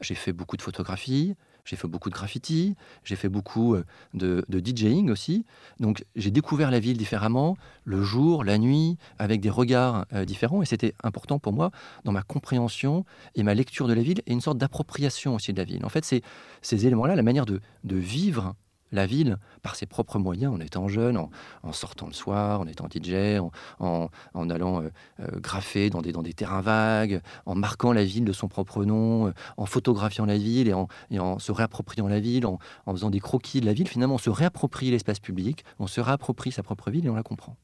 J'ai 0.00 0.14
fait 0.14 0.32
beaucoup 0.32 0.56
de 0.56 0.62
photographies, 0.62 1.34
j'ai 1.66 1.76
fait 1.76 1.88
beaucoup 1.88 2.08
de 2.08 2.14
graffiti, 2.14 2.76
j'ai 3.04 3.16
fait 3.16 3.28
beaucoup 3.28 3.74
euh, 3.74 3.84
de, 4.14 4.44
DJing 4.48 5.10
aussi. 5.10 5.44
Donc 5.80 6.04
j'ai 6.14 6.30
découvert 6.30 6.70
la 6.70 6.80
ville 6.80 6.96
différemment, 6.96 7.58
le 7.84 8.02
jour, 8.02 8.44
la 8.44 8.56
nuit, 8.56 8.96
avec 9.18 9.40
des 9.40 9.50
regards 9.50 10.06
euh, 10.14 10.24
différents. 10.24 10.62
Et 10.62 10.66
c'était 10.66 10.94
important 11.02 11.38
pour 11.38 11.52
moi 11.52 11.70
dans 12.04 12.12
ma 12.12 12.22
compréhension 12.22 13.04
et 13.34 13.42
ma 13.42 13.54
lecture 13.54 13.88
de 13.88 13.92
la 13.92 14.02
ville 14.02 14.22
et 14.26 14.32
une 14.32 14.40
sorte 14.40 14.58
d'appropriation 14.58 15.34
aussi 15.34 15.52
de 15.52 15.58
la 15.58 15.64
ville. 15.64 15.84
En 15.84 15.90
fait, 15.90 16.04
c'est 16.04 16.22
ces 16.62 16.86
éléments-là, 16.86 17.16
la 17.16 17.22
manière 17.22 17.46
de, 17.46 17.60
de 17.84 17.96
vivre 17.96 18.54
la 18.92 19.06
ville 19.06 19.38
par 19.62 19.76
ses 19.76 19.86
propres 19.86 20.18
moyens, 20.18 20.52
en 20.54 20.60
étant 20.60 20.88
jeune, 20.88 21.16
en, 21.16 21.72
sortant 21.72 22.06
le 22.06 22.12
soir, 22.12 22.60
en 22.60 22.66
étant 22.66 22.86
DJ, 22.86 23.40
en, 23.80 24.08
allant 24.34 24.82
euh, 24.82 24.90
euh, 25.20 25.40
graffer 25.40 25.90
dans 25.90 26.02
des, 26.02 26.12
dans 26.12 26.22
des 26.22 26.32
terrains 26.32 26.60
vagues, 26.60 27.20
en 27.46 27.54
marquant 27.54 27.92
la 27.92 28.04
ville 28.04 28.24
de 28.24 28.32
son 28.32 28.48
propre 28.48 28.84
nom, 28.84 29.28
euh, 29.28 29.32
en 29.56 29.66
photographiant 29.66 30.24
la 30.24 30.38
ville 30.38 30.68
et 30.68 30.72
en, 30.72 30.88
en 31.18 31.38
se 31.38 31.52
réappropriant 31.52 32.08
la 32.08 32.20
ville, 32.20 32.46
en, 32.46 32.58
faisant 32.86 33.10
des 33.10 33.20
croquis 33.20 33.60
de 33.60 33.66
la 33.66 33.72
ville. 33.72 33.88
Finalement, 33.88 34.14
on 34.14 34.18
se 34.18 34.30
réapproprie 34.30 34.90
l'espace 34.90 35.20
public, 35.20 35.64
on 35.78 35.86
se 35.86 36.00
réapproprie 36.00 36.52
sa 36.52 36.62
propre 36.62 36.90
ville 36.90 37.06
et 37.06 37.10
on 37.10 37.16
la 37.16 37.22
comprend. 37.22 37.56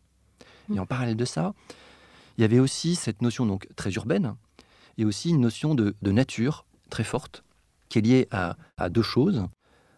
Et 0.74 0.78
en 0.78 0.86
parallèle 0.86 1.16
de 1.16 1.24
ça, 1.24 1.54
il 2.38 2.42
y 2.42 2.44
avait 2.44 2.60
aussi 2.60 2.94
cette 2.94 3.20
notion 3.20 3.46
donc 3.46 3.68
très 3.76 3.90
urbaine 3.90 4.34
et 4.96 5.04
aussi 5.04 5.30
une 5.30 5.40
notion 5.40 5.74
de, 5.74 5.94
nature 6.02 6.64
très 6.90 7.04
forte 7.04 7.44
qui 7.88 7.98
est 7.98 8.02
liée 8.02 8.28
à 8.30 8.56
deux 8.88 9.02
choses. 9.02 9.46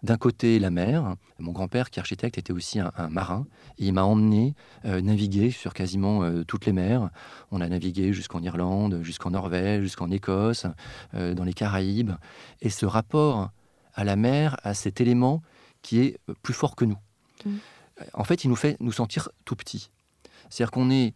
D'un 0.05 0.19
côté, 0.19 0.59
la 0.59 0.69
mer. 0.69 1.17
Mon 1.39 1.53
grand-père, 1.53 1.89
qui 1.89 1.99
est 1.99 2.03
architecte, 2.03 2.37
était 2.37 2.53
aussi 2.53 2.79
un, 2.79 2.93
marin. 3.09 3.47
Et 3.79 3.87
il 3.87 3.95
m'a 3.95 4.05
emmené 4.05 4.55
euh, 4.85 5.01
naviguer 5.01 5.51
sur 5.51 5.73
quasiment 5.73 6.23
euh, 6.23 6.45
toutes 6.45 6.67
les 6.67 6.75
mers. 6.75 7.09
On 7.51 7.63
a 7.63 7.69
navigué 7.71 8.13
jusqu'en 8.13 8.43
Irlande, 8.43 9.01
jusqu'en 9.03 9.31
Norvège, 9.31 9.81
jusqu'en 9.81 10.11
Écosse, 10.11 10.67
euh, 11.15 11.33
dans 11.33 11.45
les 11.45 11.55
Caraïbes. 11.55 12.13
Et 12.61 12.69
ce 12.69 12.85
rapport 12.85 13.51
à 13.95 14.05
la 14.05 14.17
mer, 14.17 14.59
à 14.63 14.75
cet 14.75 15.01
élément 15.01 15.41
qui 15.81 16.01
est 16.01 16.19
plus 16.43 16.53
fort 16.53 16.77
que 16.77 16.85
nous. 16.85 16.99
Mmh. 17.47 17.51
En 18.13 18.25
fait, 18.25 18.45
il 18.45 18.49
nous 18.49 18.57
fait 18.57 18.77
nous 18.81 18.93
sentir 18.93 19.31
tout 19.47 19.57
petits. 19.57 19.91
C'est-à-dire 20.51 20.71
qu'on 20.71 20.91
est. 20.91 21.15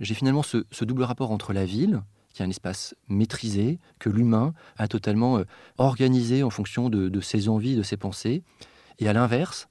J'ai 0.00 0.14
finalement 0.14 0.42
ce 0.42 0.84
double 0.84 1.04
rapport 1.04 1.30
entre 1.30 1.52
la 1.52 1.64
ville, 1.64 2.02
qui 2.32 2.42
est 2.42 2.46
un 2.46 2.50
espace 2.50 2.94
maîtrisé, 3.08 3.78
que 3.98 4.08
l'humain 4.08 4.54
a 4.76 4.88
totalement 4.88 5.38
euh, 5.38 5.44
organisé 5.78 6.42
en 6.42 6.50
fonction 6.50 6.88
de, 6.88 7.20
ses 7.20 7.48
envies, 7.48 7.76
de 7.76 7.82
ses 7.82 7.96
pensées. 7.96 8.42
Et 8.98 9.08
à 9.08 9.12
l'inverse, 9.12 9.68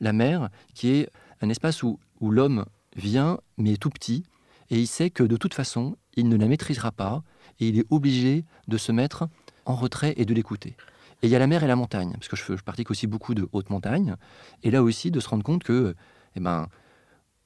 la 0.00 0.12
mer, 0.12 0.48
qui 0.74 0.90
est 0.90 1.10
un 1.40 1.48
espace 1.48 1.82
où, 1.82 1.98
où 2.20 2.30
l'homme 2.30 2.64
vient, 2.96 3.38
mais 3.56 3.76
tout 3.76 3.90
petit, 3.90 4.24
et 4.70 4.78
il 4.78 4.86
sait 4.86 5.10
que 5.10 5.22
de 5.22 5.36
toute 5.36 5.54
façon, 5.54 5.96
il 6.16 6.28
ne 6.28 6.36
la 6.36 6.46
maîtrisera 6.46 6.92
pas, 6.92 7.22
et 7.58 7.68
il 7.68 7.78
est 7.78 7.86
obligé 7.90 8.44
de 8.68 8.76
se 8.76 8.92
mettre 8.92 9.28
en 9.64 9.74
retrait 9.74 10.14
et 10.16 10.24
de 10.24 10.34
l'écouter. 10.34 10.76
Et 11.22 11.26
il 11.26 11.30
y 11.30 11.36
a 11.36 11.38
la 11.38 11.46
mer 11.46 11.62
et 11.62 11.66
la 11.66 11.76
montagne, 11.76 12.12
parce 12.12 12.28
que 12.28 12.36
je, 12.36 12.56
je 12.56 12.62
pratique 12.62 12.90
aussi 12.90 13.06
beaucoup 13.06 13.34
de 13.34 13.48
haute 13.52 13.70
montagne, 13.70 14.16
et 14.62 14.70
là 14.70 14.82
aussi 14.82 15.10
de 15.10 15.20
se 15.20 15.28
rendre 15.28 15.44
compte 15.44 15.62
que, 15.62 15.94
eh 16.36 16.40
ben, 16.40 16.68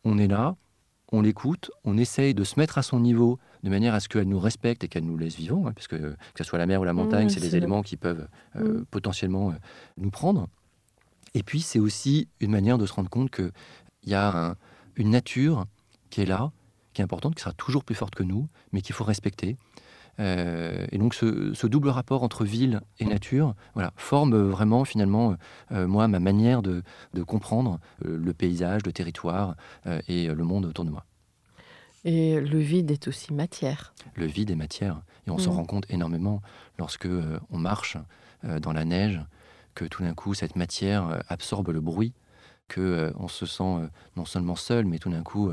on 0.04 0.18
est 0.18 0.28
là, 0.28 0.56
on 1.14 1.22
l'écoute, 1.22 1.70
on 1.84 1.96
essaye 1.96 2.34
de 2.34 2.44
se 2.44 2.58
mettre 2.58 2.78
à 2.78 2.82
son 2.82 3.00
niveau 3.00 3.38
de 3.62 3.70
manière 3.70 3.94
à 3.94 4.00
ce 4.00 4.08
qu'elle 4.08 4.28
nous 4.28 4.38
respecte 4.38 4.84
et 4.84 4.88
qu'elle 4.88 5.04
nous 5.04 5.16
laisse 5.16 5.36
vivants, 5.36 5.66
hein, 5.66 5.72
puisque 5.74 5.96
que 5.96 6.16
ce 6.36 6.44
soit 6.44 6.58
la 6.58 6.66
mer 6.66 6.80
ou 6.80 6.84
la 6.84 6.92
montagne, 6.92 7.28
c'est 7.28 7.40
des 7.40 7.56
éléments 7.56 7.82
qui 7.82 7.96
peuvent 7.96 8.28
euh, 8.56 8.80
mm. 8.80 8.84
potentiellement 8.86 9.50
euh, 9.50 9.54
nous 9.96 10.10
prendre. 10.10 10.48
Et 11.34 11.42
puis 11.42 11.60
c'est 11.60 11.78
aussi 11.78 12.28
une 12.40 12.50
manière 12.50 12.78
de 12.78 12.86
se 12.86 12.92
rendre 12.92 13.10
compte 13.10 13.30
qu'il 13.30 13.52
y 14.06 14.14
a 14.14 14.54
une 14.96 15.10
nature 15.10 15.66
qui 16.10 16.20
est 16.20 16.26
là, 16.26 16.52
qui 16.92 17.00
est 17.02 17.04
importante, 17.04 17.34
qui 17.34 17.42
sera 17.42 17.52
toujours 17.52 17.84
plus 17.84 17.96
forte 17.96 18.14
que 18.14 18.22
nous, 18.22 18.48
mais 18.72 18.82
qu'il 18.82 18.94
faut 18.94 19.04
respecter. 19.04 19.56
Euh, 20.20 20.86
et 20.92 20.98
donc 20.98 21.14
ce, 21.14 21.66
double 21.66 21.88
rapport 21.88 22.22
entre 22.22 22.44
ville 22.44 22.80
et 22.98 23.04
nature 23.04 23.54
voilà, 23.74 23.92
forme 23.96 24.36
vraiment 24.36 24.84
finalement, 24.84 25.36
moi, 25.70 26.06
ma 26.08 26.20
manière 26.20 26.62
de, 26.62 26.82
de 27.14 27.22
comprendre 27.22 27.80
le 28.04 28.32
paysage, 28.32 28.82
le 28.86 28.92
territoire 28.92 29.56
et 30.08 30.28
le 30.28 30.44
monde 30.44 30.66
autour 30.66 30.84
de 30.84 30.90
moi. 30.90 31.04
Et 32.04 32.38
le 32.38 32.58
vide 32.58 32.90
est 32.90 33.08
aussi 33.08 33.32
matière. 33.32 33.94
Le 34.14 34.26
vide 34.26 34.50
est 34.50 34.56
matière. 34.56 35.02
Et 35.26 35.30
on 35.30 35.38
s'en 35.38 35.52
mm. 35.52 35.56
rend 35.56 35.64
compte 35.64 35.86
énormément 35.88 36.42
lorsque 36.78 37.06
euh, 37.06 37.38
on 37.50 37.58
marche 37.58 37.96
euh, 38.44 38.60
dans 38.60 38.72
la 38.72 38.84
neige, 38.84 39.20
que 39.74 39.86
tout 39.86 40.02
d'un 40.02 40.14
coup, 40.14 40.34
cette 40.34 40.54
matière 40.54 41.08
euh, 41.08 41.18
absorbe 41.28 41.70
le 41.70 41.80
bruit, 41.80 42.12
que 42.68 43.12
on 43.16 43.28
se 43.28 43.46
sent 43.46 43.88
non 44.16 44.24
seulement 44.24 44.56
seul, 44.56 44.84
mais 44.86 44.98
tout 44.98 45.10
d'un 45.10 45.22
coup, 45.22 45.52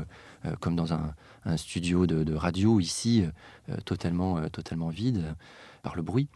comme 0.60 0.76
dans 0.76 0.92
un, 0.92 1.14
studio 1.56 2.06
de, 2.06 2.34
radio 2.34 2.80
ici, 2.80 3.24
totalement, 3.84 4.48
totalement 4.48 4.88
vide 4.88 5.34
par 5.82 5.96
le 5.96 6.02
bruit 6.02 6.28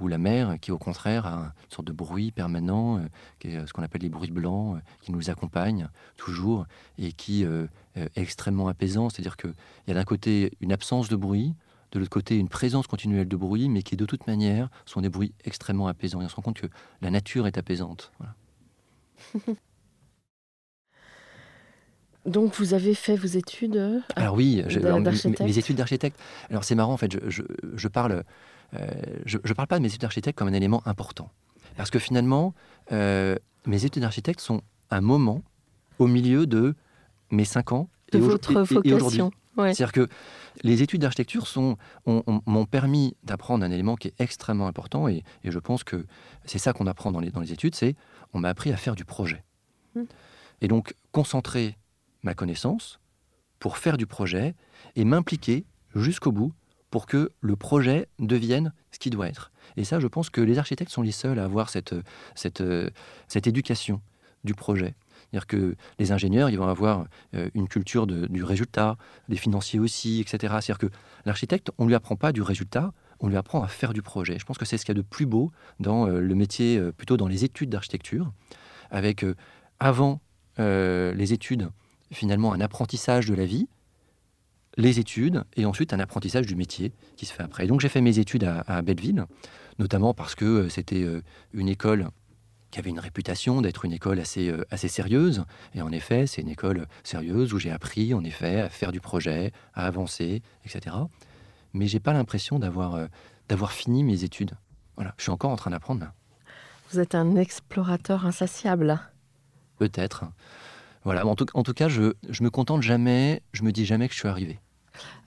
ou 0.00 0.08
la 0.08 0.18
mer 0.18 0.58
qui 0.60 0.72
au 0.72 0.78
contraire 0.78 1.26
a 1.26 1.36
une 1.36 1.70
sorte 1.70 1.86
de 1.86 1.92
bruit 1.92 2.30
permanent, 2.30 2.98
euh, 3.44 3.66
ce 3.66 3.72
qu'on 3.72 3.82
appelle 3.82 4.02
les 4.02 4.08
bruits 4.08 4.30
blancs, 4.30 4.76
euh, 4.76 4.80
qui 5.02 5.12
nous 5.12 5.30
accompagnent 5.30 5.88
toujours 6.16 6.66
et 6.98 7.12
qui 7.12 7.44
euh, 7.44 7.66
est 7.96 8.10
extrêmement 8.16 8.68
apaisant. 8.68 9.10
C'est-à-dire 9.10 9.36
qu'il 9.36 9.54
y 9.88 9.90
a 9.90 9.94
d'un 9.94 10.04
côté 10.04 10.52
une 10.60 10.72
absence 10.72 11.08
de 11.08 11.16
bruit, 11.16 11.54
de 11.92 11.98
l'autre 11.98 12.10
côté 12.10 12.36
une 12.36 12.48
présence 12.48 12.86
continuelle 12.86 13.28
de 13.28 13.36
bruit, 13.36 13.68
mais 13.68 13.82
qui 13.82 13.96
de 13.96 14.06
toute 14.06 14.26
manière 14.26 14.70
sont 14.86 15.00
des 15.00 15.08
bruits 15.08 15.34
extrêmement 15.44 15.88
apaisants. 15.88 16.20
Et 16.20 16.24
on 16.24 16.28
se 16.28 16.36
rend 16.36 16.42
compte 16.42 16.60
que 16.60 16.68
la 17.00 17.10
nature 17.10 17.46
est 17.46 17.58
apaisante. 17.58 18.12
Donc 22.26 22.54
vous 22.56 22.74
avez 22.74 22.94
fait 22.94 23.16
vos 23.16 23.26
études 23.26 24.02
Alors 24.16 24.34
oui, 24.34 24.62
mes, 25.40 25.58
études 25.58 25.76
d'architecte. 25.76 26.18
Alors 26.50 26.64
c'est 26.64 26.74
marrant 26.74 26.92
en 26.92 26.96
fait, 26.96 27.16
je, 27.28 27.42
je 27.74 27.88
parle 27.88 28.24
euh, 28.74 28.86
je 29.24 29.38
ne 29.38 29.52
parle 29.54 29.68
pas 29.68 29.78
de 29.78 29.82
mes 29.82 29.88
études 29.88 30.02
d'architecte 30.02 30.38
comme 30.38 30.48
un 30.48 30.52
élément 30.52 30.82
important. 30.86 31.30
Parce 31.76 31.90
que 31.90 31.98
finalement, 31.98 32.54
euh, 32.92 33.36
mes 33.66 33.84
études 33.84 34.02
d'architecte 34.02 34.40
sont 34.40 34.62
un 34.90 35.00
moment 35.00 35.42
au 35.98 36.06
milieu 36.06 36.46
de 36.46 36.74
mes 37.30 37.44
cinq 37.44 37.72
ans 37.72 37.88
de 38.12 38.18
votre 38.18 38.62
vocation. 38.62 39.30
C'est-à-dire 39.56 39.92
que 39.92 40.08
les 40.62 40.82
études 40.82 41.02
d'architecture 41.02 41.46
m'ont 42.06 42.66
permis 42.66 43.16
d'apprendre 43.24 43.64
un 43.64 43.70
élément 43.70 43.96
qui 43.96 44.08
est 44.08 44.14
extrêmement 44.18 44.66
important 44.66 45.06
et, 45.06 45.22
je 45.44 45.58
pense 45.58 45.84
que 45.84 46.06
c'est 46.44 46.58
ça 46.58 46.72
qu'on 46.72 46.86
apprend 46.86 47.12
dans 47.12 47.20
les, 47.20 47.30
dans 47.30 47.40
les 47.40 47.52
études, 47.52 47.74
c'est 47.74 47.94
on 48.32 48.38
m'a 48.38 48.48
appris 48.48 48.72
à 48.72 48.76
faire 48.76 48.94
du 48.94 49.04
projet. 49.04 49.44
Hmm. 49.94 50.04
Et 50.62 50.68
donc 50.68 50.94
concentrer 51.12 51.76
ma 52.22 52.34
connaissance 52.34 53.00
pour 53.58 53.78
faire 53.78 53.96
du 53.96 54.06
projet 54.06 54.54
et 54.96 55.04
m'impliquer 55.04 55.64
jusqu'au 55.94 56.32
bout 56.32 56.52
pour 56.90 57.06
que 57.06 57.30
le 57.40 57.56
projet 57.56 58.08
devienne 58.18 58.72
ce 58.90 58.98
qu'il 58.98 59.12
doit 59.12 59.28
être. 59.28 59.52
Et 59.76 59.84
ça, 59.84 60.00
je 60.00 60.06
pense 60.06 60.30
que 60.30 60.40
les 60.40 60.58
architectes 60.58 60.90
sont 60.90 61.02
les 61.02 61.12
seuls 61.12 61.38
à 61.38 61.44
avoir 61.44 61.70
cette, 61.70 61.94
cette, 62.34 62.62
cette 63.28 63.46
éducation 63.46 64.00
du 64.44 64.54
projet. 64.54 64.94
C'est-à-dire 65.30 65.46
que 65.46 65.76
les 65.98 66.12
ingénieurs, 66.12 66.50
ils 66.50 66.58
vont 66.58 66.68
avoir 66.68 67.06
euh, 67.34 67.48
une 67.54 67.68
culture 67.68 68.06
du 68.06 68.42
résultat, 68.42 68.96
les 69.28 69.36
financiers 69.36 69.78
aussi, 69.78 70.20
etc. 70.20 70.38
C'est-à-dire 70.60 70.78
que 70.78 70.88
l'architecte, 71.24 71.70
on 71.78 71.84
ne 71.84 71.88
lui 71.88 71.94
apprend 71.94 72.16
pas 72.16 72.32
du 72.32 72.42
résultat, 72.42 72.92
on 73.20 73.28
lui 73.28 73.36
apprend 73.36 73.62
à 73.62 73.68
faire 73.68 73.92
du 73.92 74.02
projet. 74.02 74.38
Je 74.38 74.44
pense 74.44 74.58
que 74.58 74.64
c'est 74.64 74.78
ce 74.78 74.84
qu'il 74.84 74.96
y 74.96 74.98
a 74.98 75.02
de 75.02 75.06
plus 75.06 75.26
beau 75.26 75.52
dans 75.78 76.06
euh, 76.06 76.20
le 76.20 76.34
métier, 76.34 76.78
euh, 76.78 76.90
plutôt 76.90 77.16
dans 77.16 77.28
les 77.28 77.44
études 77.44 77.70
d'architecture, 77.70 78.32
avec 78.90 79.24
avant 79.78 80.20
les 80.58 81.32
études, 81.32 81.70
finalement, 82.12 82.52
un 82.52 82.60
apprentissage 82.60 83.26
de 83.26 83.34
la 83.34 83.44
vie, 83.44 83.68
les 84.76 84.98
études 84.98 85.44
et 85.56 85.64
ensuite 85.64 85.92
un 85.92 86.00
apprentissage 86.00 86.46
du 86.46 86.56
métier 86.56 86.92
qui 87.16 87.26
se 87.26 87.32
fait 87.32 87.42
après. 87.42 87.66
donc 87.66 87.80
j'ai 87.80 87.88
fait 87.88 88.00
mes 88.00 88.18
études 88.18 88.44
à, 88.44 88.82
Belleville, 88.82 89.26
notamment 89.78 90.14
parce 90.14 90.34
que 90.34 90.44
euh, 90.44 90.68
c'était 90.68 91.02
euh, 91.02 91.22
une 91.52 91.68
école 91.68 92.08
qui 92.70 92.78
avait 92.78 92.90
une 92.90 93.00
réputation 93.00 93.62
d'être 93.62 93.84
une 93.84 93.92
école 93.92 94.20
assez, 94.20 94.48
euh, 94.48 94.64
assez 94.70 94.86
sérieuse. 94.86 95.44
Et 95.74 95.82
en 95.82 95.90
effet, 95.90 96.28
c'est 96.28 96.40
une 96.40 96.48
école 96.48 96.86
sérieuse 97.02 97.52
où 97.52 97.58
j'ai 97.58 97.72
appris, 97.72 98.14
en 98.14 98.22
effet, 98.22 98.60
à 98.60 98.68
faire 98.68 98.92
du 98.92 99.00
projet, 99.00 99.52
à 99.74 99.86
avancer, 99.86 100.42
etc. 100.64 100.94
Mais 101.72 101.88
j'ai 101.88 101.98
pas 101.98 102.12
l'impression 102.12 102.60
d'avoir 102.60 103.08
d'avoir 103.48 103.72
fini 103.72 104.04
mes 104.04 104.22
études. 104.22 104.52
Voilà, 104.94 105.14
je 105.16 105.24
suis 105.24 105.32
encore 105.32 105.50
en 105.50 105.56
train 105.56 105.72
d'apprendre. 105.72 106.06
Vous 106.90 107.00
êtes 107.00 107.16
un 107.16 107.34
explorateur 107.34 108.24
insatiable. 108.24 109.00
Peut-être. 109.78 110.24
Voilà, 111.04 111.26
en 111.26 111.34
tout, 111.34 111.46
en 111.54 111.62
tout 111.62 111.72
cas, 111.72 111.88
je, 111.88 112.12
je 112.28 112.42
me 112.42 112.50
contente 112.50 112.82
jamais, 112.82 113.42
je 113.52 113.62
me 113.62 113.72
dis 113.72 113.86
jamais 113.86 114.06
que 114.08 114.14
je 114.14 114.18
suis 114.20 114.28
arrivé. 114.28 114.58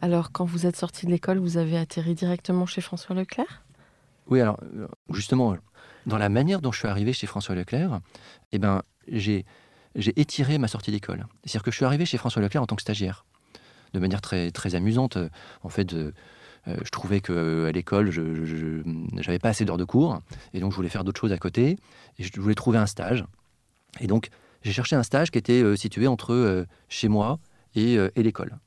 Alors, 0.02 0.32
quand 0.32 0.46
vous 0.46 0.66
êtes 0.66 0.76
sorti 0.76 1.06
de 1.06 1.12
l'école, 1.12 1.40
vous 1.40 1.58
avez 1.58 1.78
atterri 1.78 2.14
directement 2.14 2.66
chez 2.66 2.82
François 2.82 3.16
Leclerc? 3.16 3.64
Oui, 4.28 4.40
alors, 4.40 4.60
euh, 4.76 4.88
justement, 5.10 5.56
dans 6.06 6.18
la 6.18 6.30
manière 6.30 6.62
dont 6.62 6.72
je 6.72 6.80
suis 6.80 6.88
arrivé 6.88 7.12
chez 7.12 7.26
François 7.26 7.56
Leclerc, 7.56 8.02
eh 8.52 8.60
ben, 8.60 8.84
j'ai, 9.08 9.46
j'ai 9.96 10.20
étiré 10.20 10.58
ma 10.58 10.68
sortie 10.68 10.92
d'école. 10.92 11.26
C'est-à-dire 11.44 11.64
que 11.64 11.72
je 11.72 11.76
suis 11.78 11.86
arrivé 11.86 12.06
chez 12.06 12.18
François 12.18 12.42
Leclerc 12.42 12.62
en 12.62 12.68
tant 12.68 12.76
que 12.76 12.82
stagiaire, 12.82 13.26
de 13.94 14.00
manière 14.00 14.22
très, 14.22 14.52
très 14.52 14.76
amusante. 14.76 15.18
En 15.64 15.70
fait, 15.70 15.94
euh, 15.94 16.12
je 16.68 16.90
trouvais 16.92 17.20
qu'à 17.20 17.72
l'école, 17.72 18.12
je 18.12 18.84
n'avais 19.16 19.40
pas 19.40 19.50
assez 19.50 19.66
d'heures 19.66 19.78
de 19.78 19.86
cours, 19.86 20.22
et 20.54 20.60
donc 20.60 20.72
je 20.72 20.76
voulais 20.76 20.90
faire 20.90 21.04
d'autres 21.04 21.20
choses 21.20 21.34
à 21.34 21.38
côté, 21.38 21.78
et 22.20 22.24
je 22.24 22.40
voulais 22.40 22.56
trouver 22.56 22.78
un 22.78 22.86
stage. 22.86 23.26
Et 24.00 24.08
donc, 24.08 24.30
j'ai 24.64 24.72
cherché 24.72 24.96
un 24.96 25.04
stage 25.04 25.30
qui 25.30 25.38
était 25.38 25.62
euh, 25.62 25.76
situé 25.76 26.08
entre 26.08 26.34
euh, 26.34 26.66
chez 26.88 27.10
moi 27.10 27.40
et, 27.76 27.98
euh, 27.98 28.10
l'école. 28.16 28.58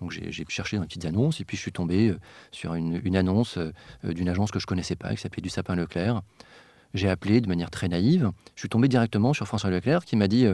Donc 0.00 0.10
j'ai 0.10 0.30
cherché 0.48 0.76
dans 0.76 0.82
les 0.82 0.88
petites 0.88 1.06
annonces 1.06 1.40
et 1.40 1.44
puis 1.44 1.56
je 1.56 1.62
suis 1.62 1.72
tombé 1.72 2.14
sur 2.50 2.74
une, 2.74 3.16
annonce 3.16 3.58
d'une 4.04 4.28
agence 4.28 4.50
que 4.50 4.58
je 4.58 4.66
connaissais 4.66 4.94
pas 4.94 5.14
qui 5.14 5.22
s'appelait 5.22 5.40
Du 5.40 5.48
Sapin 5.48 5.74
Leclerc. 5.74 6.20
J'ai 6.92 7.08
appelé 7.08 7.40
de 7.40 7.48
manière 7.48 7.70
très 7.70 7.88
naïve. 7.88 8.30
Je 8.56 8.60
suis 8.60 8.68
tombé 8.68 8.88
directement 8.88 9.32
sur 9.32 9.46
François 9.46 9.70
Leclerc 9.70 10.04
qui 10.04 10.16
m'a 10.16 10.28
dit 10.28 10.46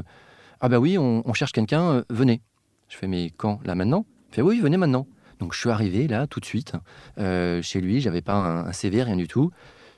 Ah 0.60 0.68
bah 0.68 0.78
oui, 0.78 0.96
on, 0.96 1.28
on 1.28 1.32
cherche 1.32 1.50
quelqu'un, 1.50 2.04
venez. 2.08 2.40
Je 2.88 2.96
fais 2.96 3.08
Mais 3.08 3.30
quand? 3.36 3.58
Là 3.64 3.74
maintenant? 3.74 4.06
Il 4.30 4.36
fait 4.36 4.42
Oui, 4.42 4.60
venez 4.60 4.76
maintenant. 4.76 5.08
Donc 5.40 5.54
je 5.54 5.58
suis 5.58 5.70
arrivé 5.70 6.06
là 6.06 6.28
tout 6.28 6.38
de 6.38 6.44
suite 6.44 6.74
chez 7.16 7.80
lui. 7.80 8.00
J'avais 8.00 8.22
pas 8.22 8.34
un, 8.34 8.66
un, 8.66 8.72
CV, 8.72 9.02
rien 9.02 9.16
du 9.16 9.26
tout. 9.26 9.50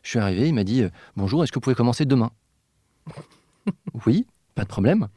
Je 0.02 0.08
suis 0.08 0.18
arrivé, 0.18 0.48
il 0.48 0.54
m'a 0.54 0.64
dit 0.64 0.84
Bonjour, 1.16 1.44
est-ce 1.44 1.52
que 1.52 1.56
vous 1.56 1.64
pouvez 1.64 1.76
commencer 1.76 2.06
demain? 2.06 2.30
Oui, 4.06 4.26
pas 4.54 4.62
de 4.62 4.68
problème. 4.68 5.08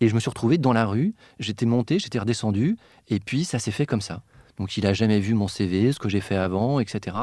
Et 0.00 0.08
je 0.08 0.14
me 0.14 0.20
suis 0.20 0.30
retrouvé 0.30 0.58
dans 0.58 0.72
la 0.72 0.86
rue, 0.86 1.14
j'étais 1.40 1.66
monté, 1.66 1.98
j'étais 1.98 2.18
redescendu, 2.18 2.76
et 3.08 3.18
puis 3.18 3.44
ça 3.44 3.58
s'est 3.58 3.72
fait 3.72 3.86
comme 3.86 4.00
ça. 4.00 4.22
Donc 4.58 4.76
il 4.76 4.84
n'a 4.84 4.92
jamais 4.92 5.20
vu 5.20 5.34
mon 5.34 5.48
CV, 5.48 5.92
ce 5.92 5.98
que 5.98 6.08
j'ai 6.08 6.20
fait 6.20 6.36
avant, 6.36 6.80
etc. 6.80 7.16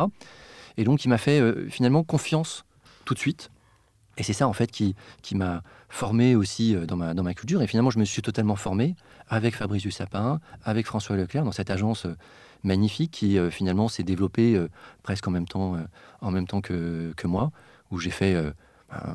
Et 0.77 0.83
donc 0.83 1.05
il 1.05 1.09
m'a 1.09 1.17
fait 1.17 1.39
euh, 1.39 1.67
finalement 1.69 2.03
confiance 2.03 2.65
tout 3.05 3.13
de 3.13 3.19
suite. 3.19 3.51
Et 4.17 4.23
c'est 4.23 4.33
ça 4.33 4.47
en 4.47 4.53
fait 4.53 4.71
qui, 4.71 4.95
qui 5.21 5.35
m'a 5.35 5.61
formé 5.89 6.35
aussi 6.35 6.75
euh, 6.75 6.85
dans 6.85 6.95
ma, 6.95 7.13
dans 7.13 7.23
ma 7.23 7.33
culture. 7.33 7.61
Et 7.61 7.67
finalement 7.67 7.89
je 7.89 7.99
me 7.99 8.05
suis 8.05 8.21
totalement 8.21 8.55
formé 8.55 8.95
avec 9.27 9.55
Fabrice 9.55 9.83
Dussapin, 9.83 10.39
avec 10.63 10.85
François 10.85 11.15
Leclerc, 11.15 11.43
dans 11.43 11.51
cette 11.51 11.69
agence 11.69 12.05
euh, 12.05 12.15
magnifique 12.63 13.11
qui 13.11 13.37
finalement 13.51 13.87
s'est 13.87 14.01
développée 14.01 14.59
presque 15.03 15.27
en 15.27 15.31
même 15.31 15.47
temps, 15.47 15.77
en 16.21 16.31
même 16.31 16.47
temps 16.47 16.61
que, 16.61 17.13
que 17.15 17.27
moi, 17.27 17.51
où 17.91 17.99
j'ai 17.99 18.09
fait 18.09 18.35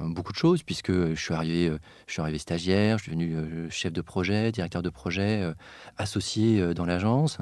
beaucoup 0.02 0.32
de 0.32 0.38
choses, 0.38 0.62
puisque 0.62 0.92
je 0.92 1.20
suis 1.20 1.34
arrivé, 1.34 1.68
euh, 1.68 1.78
je 2.06 2.12
suis 2.12 2.22
arrivé 2.22 2.38
stagiaire, 2.38 2.98
je 2.98 3.04
suis 3.04 3.12
devenu 3.12 3.34
euh, 3.34 3.70
chef 3.70 3.92
de 3.92 4.00
projet, 4.00 4.52
directeur 4.52 4.82
de 4.82 4.90
projet, 4.90 5.42
euh, 5.42 5.54
associé 5.96 6.74
dans 6.74 6.84
l'agence. 6.84 7.38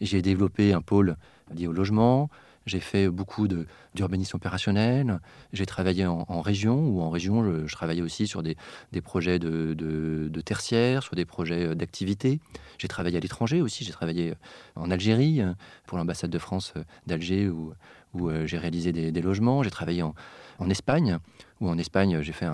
J'ai 0.00 0.22
développé 0.22 0.72
un 0.72 0.80
pôle 0.80 1.16
lié 1.54 1.66
au 1.66 1.72
logement. 1.72 2.30
J'ai 2.64 2.78
fait 2.78 3.08
beaucoup 3.08 3.48
d'urbanisme 3.48 4.36
opérationnel. 4.36 5.18
J'ai 5.52 5.66
travaillé 5.66 6.06
en, 6.06 6.40
région, 6.40 6.78
ou 6.78 7.00
en 7.00 7.10
région, 7.10 7.66
je, 7.66 7.74
travaillais 7.74 8.02
aussi 8.02 8.28
sur 8.28 8.44
des, 8.44 8.56
des 8.92 9.00
projets 9.00 9.40
de, 9.40 9.74
de, 9.74 10.40
tertiaire, 10.40 11.02
sur 11.02 11.16
des 11.16 11.24
projets 11.24 11.74
d'activité. 11.74 12.38
J'ai 12.78 12.86
travaillé 12.86 13.16
à 13.16 13.20
l'étranger 13.20 13.60
aussi. 13.60 13.84
J'ai 13.84 13.90
travaillé 13.90 14.34
en 14.76 14.92
Algérie, 14.92 15.42
pour 15.86 15.98
l'ambassade 15.98 16.30
de 16.30 16.38
France 16.38 16.72
d'Alger, 17.08 17.48
où, 17.48 17.72
où 18.14 18.30
j'ai 18.46 18.58
réalisé 18.58 18.92
des, 18.92 19.10
des 19.10 19.22
logements. 19.22 19.64
J'ai 19.64 19.70
travaillé 19.70 20.04
en, 20.04 20.14
en 20.60 20.70
Espagne, 20.70 21.18
où 21.62 21.68
en 21.68 21.78
Espagne, 21.78 22.20
j'ai 22.20 22.32
fait 22.32 22.46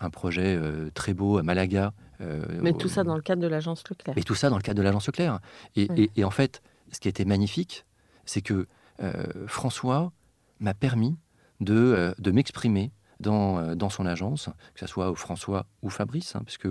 un, 0.00 0.10
projet 0.10 0.56
euh, 0.56 0.90
très 0.92 1.14
beau 1.14 1.38
à 1.38 1.42
Malaga. 1.42 1.92
Euh, 2.20 2.44
Mais 2.60 2.72
tout 2.72 2.88
ça 2.88 3.04
dans 3.04 3.14
le 3.14 3.22
cadre 3.22 3.40
de 3.40 3.46
l'agence 3.46 3.84
Leclerc. 3.88 4.14
Mais 4.16 4.22
tout 4.22 4.34
ça 4.34 4.50
dans 4.50 4.56
le 4.56 4.62
cadre 4.62 4.78
de 4.78 4.82
l'agence 4.82 5.06
Leclerc. 5.06 5.40
Et, 5.76 6.24
en 6.24 6.30
fait, 6.30 6.62
ce 6.92 7.00
qui 7.00 7.08
était 7.08 7.24
magnifique, 7.24 7.86
c'est 8.24 8.42
que 8.42 8.66
euh, 9.02 9.24
François 9.46 10.12
m'a 10.60 10.74
permis 10.74 11.16
de, 11.60 12.14
de 12.18 12.30
m'exprimer 12.30 12.92
dans, 13.20 13.74
dans, 13.74 13.88
son 13.88 14.04
agence, 14.04 14.50
que 14.74 14.80
ce 14.80 14.86
soit 14.86 15.14
François 15.14 15.66
ou 15.82 15.88
Fabrice, 15.88 16.36
hein, 16.36 16.42
puisque 16.44 16.68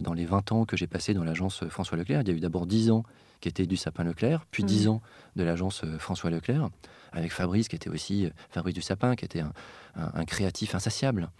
dans 0.00 0.14
les 0.14 0.24
20 0.24 0.50
ans 0.52 0.64
que 0.64 0.76
j'ai 0.76 0.88
passé 0.88 1.14
dans 1.14 1.22
l'agence 1.22 1.64
François 1.68 1.96
Leclerc, 1.96 2.22
il 2.22 2.28
y 2.28 2.30
a 2.32 2.34
eu 2.34 2.40
d'abord 2.40 2.66
10 2.66 2.90
ans 2.90 3.04
qui 3.40 3.48
étaient 3.48 3.66
du 3.66 3.76
Sapin 3.76 4.04
Leclerc, 4.04 4.46
puis 4.50 4.64
10 4.64 4.86
mmh. 4.86 4.90
ans 4.90 5.02
de 5.36 5.44
l'agence 5.44 5.84
François 5.98 6.30
Leclerc 6.30 6.70
avec 7.12 7.32
Fabrice, 7.32 7.68
qui 7.68 7.76
était 7.76 7.90
aussi 7.90 8.26
euh, 8.26 8.30
Fabrice 8.50 8.74
du 8.74 8.82
Sapin, 8.82 9.16
qui 9.16 9.24
était 9.24 9.40
un, 9.40 10.24
créatif 10.24 10.74
insatiable, 10.74 11.30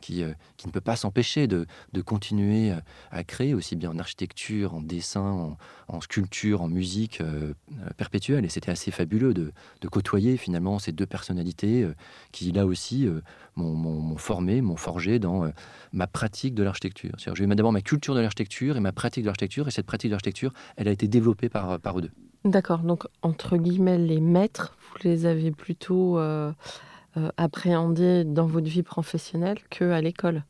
qui, 0.00 0.22
euh, 0.22 0.32
qui, 0.56 0.66
ne 0.66 0.72
peut 0.72 0.80
pas 0.80 0.96
s'empêcher 0.96 1.46
de, 1.46 1.66
continuer 2.04 2.72
euh, 2.72 2.80
à 3.10 3.22
créer, 3.22 3.54
aussi 3.54 3.76
bien 3.76 3.90
en 3.90 3.98
architecture, 3.98 4.74
en 4.74 4.80
dessin, 4.80 5.56
en, 5.88 6.00
sculpture, 6.00 6.62
en 6.62 6.68
musique 6.68 7.22
perpétuelle. 7.96 8.44
Et 8.44 8.48
c'était 8.48 8.70
assez 8.70 8.90
fabuleux 8.90 9.34
de, 9.34 9.52
de, 9.80 9.88
côtoyer 9.88 10.36
finalement 10.36 10.78
ces 10.78 10.92
deux 10.92 11.06
personnalités 11.06 11.86
qui, 12.32 12.52
là 12.52 12.66
aussi, 12.66 13.08
m'ont 13.56 14.16
formé, 14.16 14.60
m'ont 14.62 14.76
forgé 14.76 15.18
dans 15.18 15.52
ma 15.92 16.06
pratique 16.06 16.54
de 16.54 16.62
l'architecture. 16.62 17.12
J'ai 17.18 17.44
eu 17.44 17.46
d'abord 17.46 17.72
ma 17.72 17.82
culture 17.82 18.14
de 18.14 18.20
l'architecture 18.20 18.76
et 18.76 18.80
ma 18.80 18.92
pratique 18.92 19.24
de 19.24 19.28
l'architecture, 19.28 19.68
et 19.68 19.70
cette 19.70 19.86
pratique 19.86 20.10
de 20.10 20.14
l'architecture, 20.14 20.52
elle 20.76 20.88
a 20.88 20.92
été 20.92 21.06
développée 21.06 21.48
par, 21.48 21.78
par 21.80 21.98
eux 21.98 22.02
deux. 22.02 22.12
D'accord, 22.44 22.78
donc 22.78 23.06
entre 23.22 23.58
guillemets, 23.58 23.98
les 23.98 24.20
maîtres, 24.20 24.74
vous 24.80 25.08
les 25.08 25.26
avez 25.26 25.50
plutôt 25.50 26.18
euh, 26.18 26.52
euh, 27.16 27.30
appréhendés 27.36 28.24
dans 28.24 28.46
votre 28.46 28.68
vie 28.68 28.82
professionnelle 28.82 29.58
qu'à 29.68 30.00
l'école. 30.00 30.44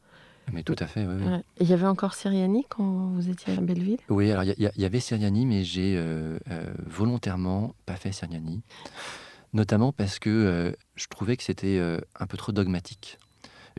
Mais 0.53 0.63
tout 0.63 0.77
à 0.79 0.87
fait, 0.87 1.07
oui. 1.07 1.15
Il 1.61 1.69
y 1.69 1.73
avait 1.73 1.87
encore 1.87 2.15
Siriani 2.15 2.65
quand 2.69 3.11
vous 3.15 3.29
étiez 3.29 3.57
à 3.57 3.61
Belleville? 3.61 3.99
Oui, 4.09 4.31
alors 4.33 4.43
il 4.43 4.55
y, 4.59 4.85
avait 4.85 4.99
Siriani, 4.99 5.47
mais 5.47 5.63
j'ai 5.63 5.95
euh, 5.97 6.39
volontairement 6.87 7.75
pas 7.87 7.95
fait 7.95 8.11
Siriani. 8.11 8.63
Notamment 9.53 9.93
parce 9.93 10.19
que 10.19 10.75
je 10.97 11.07
trouvais 11.07 11.37
que 11.37 11.45
c'était 11.45 11.81
un 12.19 12.27
peu 12.27 12.37
trop 12.37 12.51
dogmatique. 12.51 13.19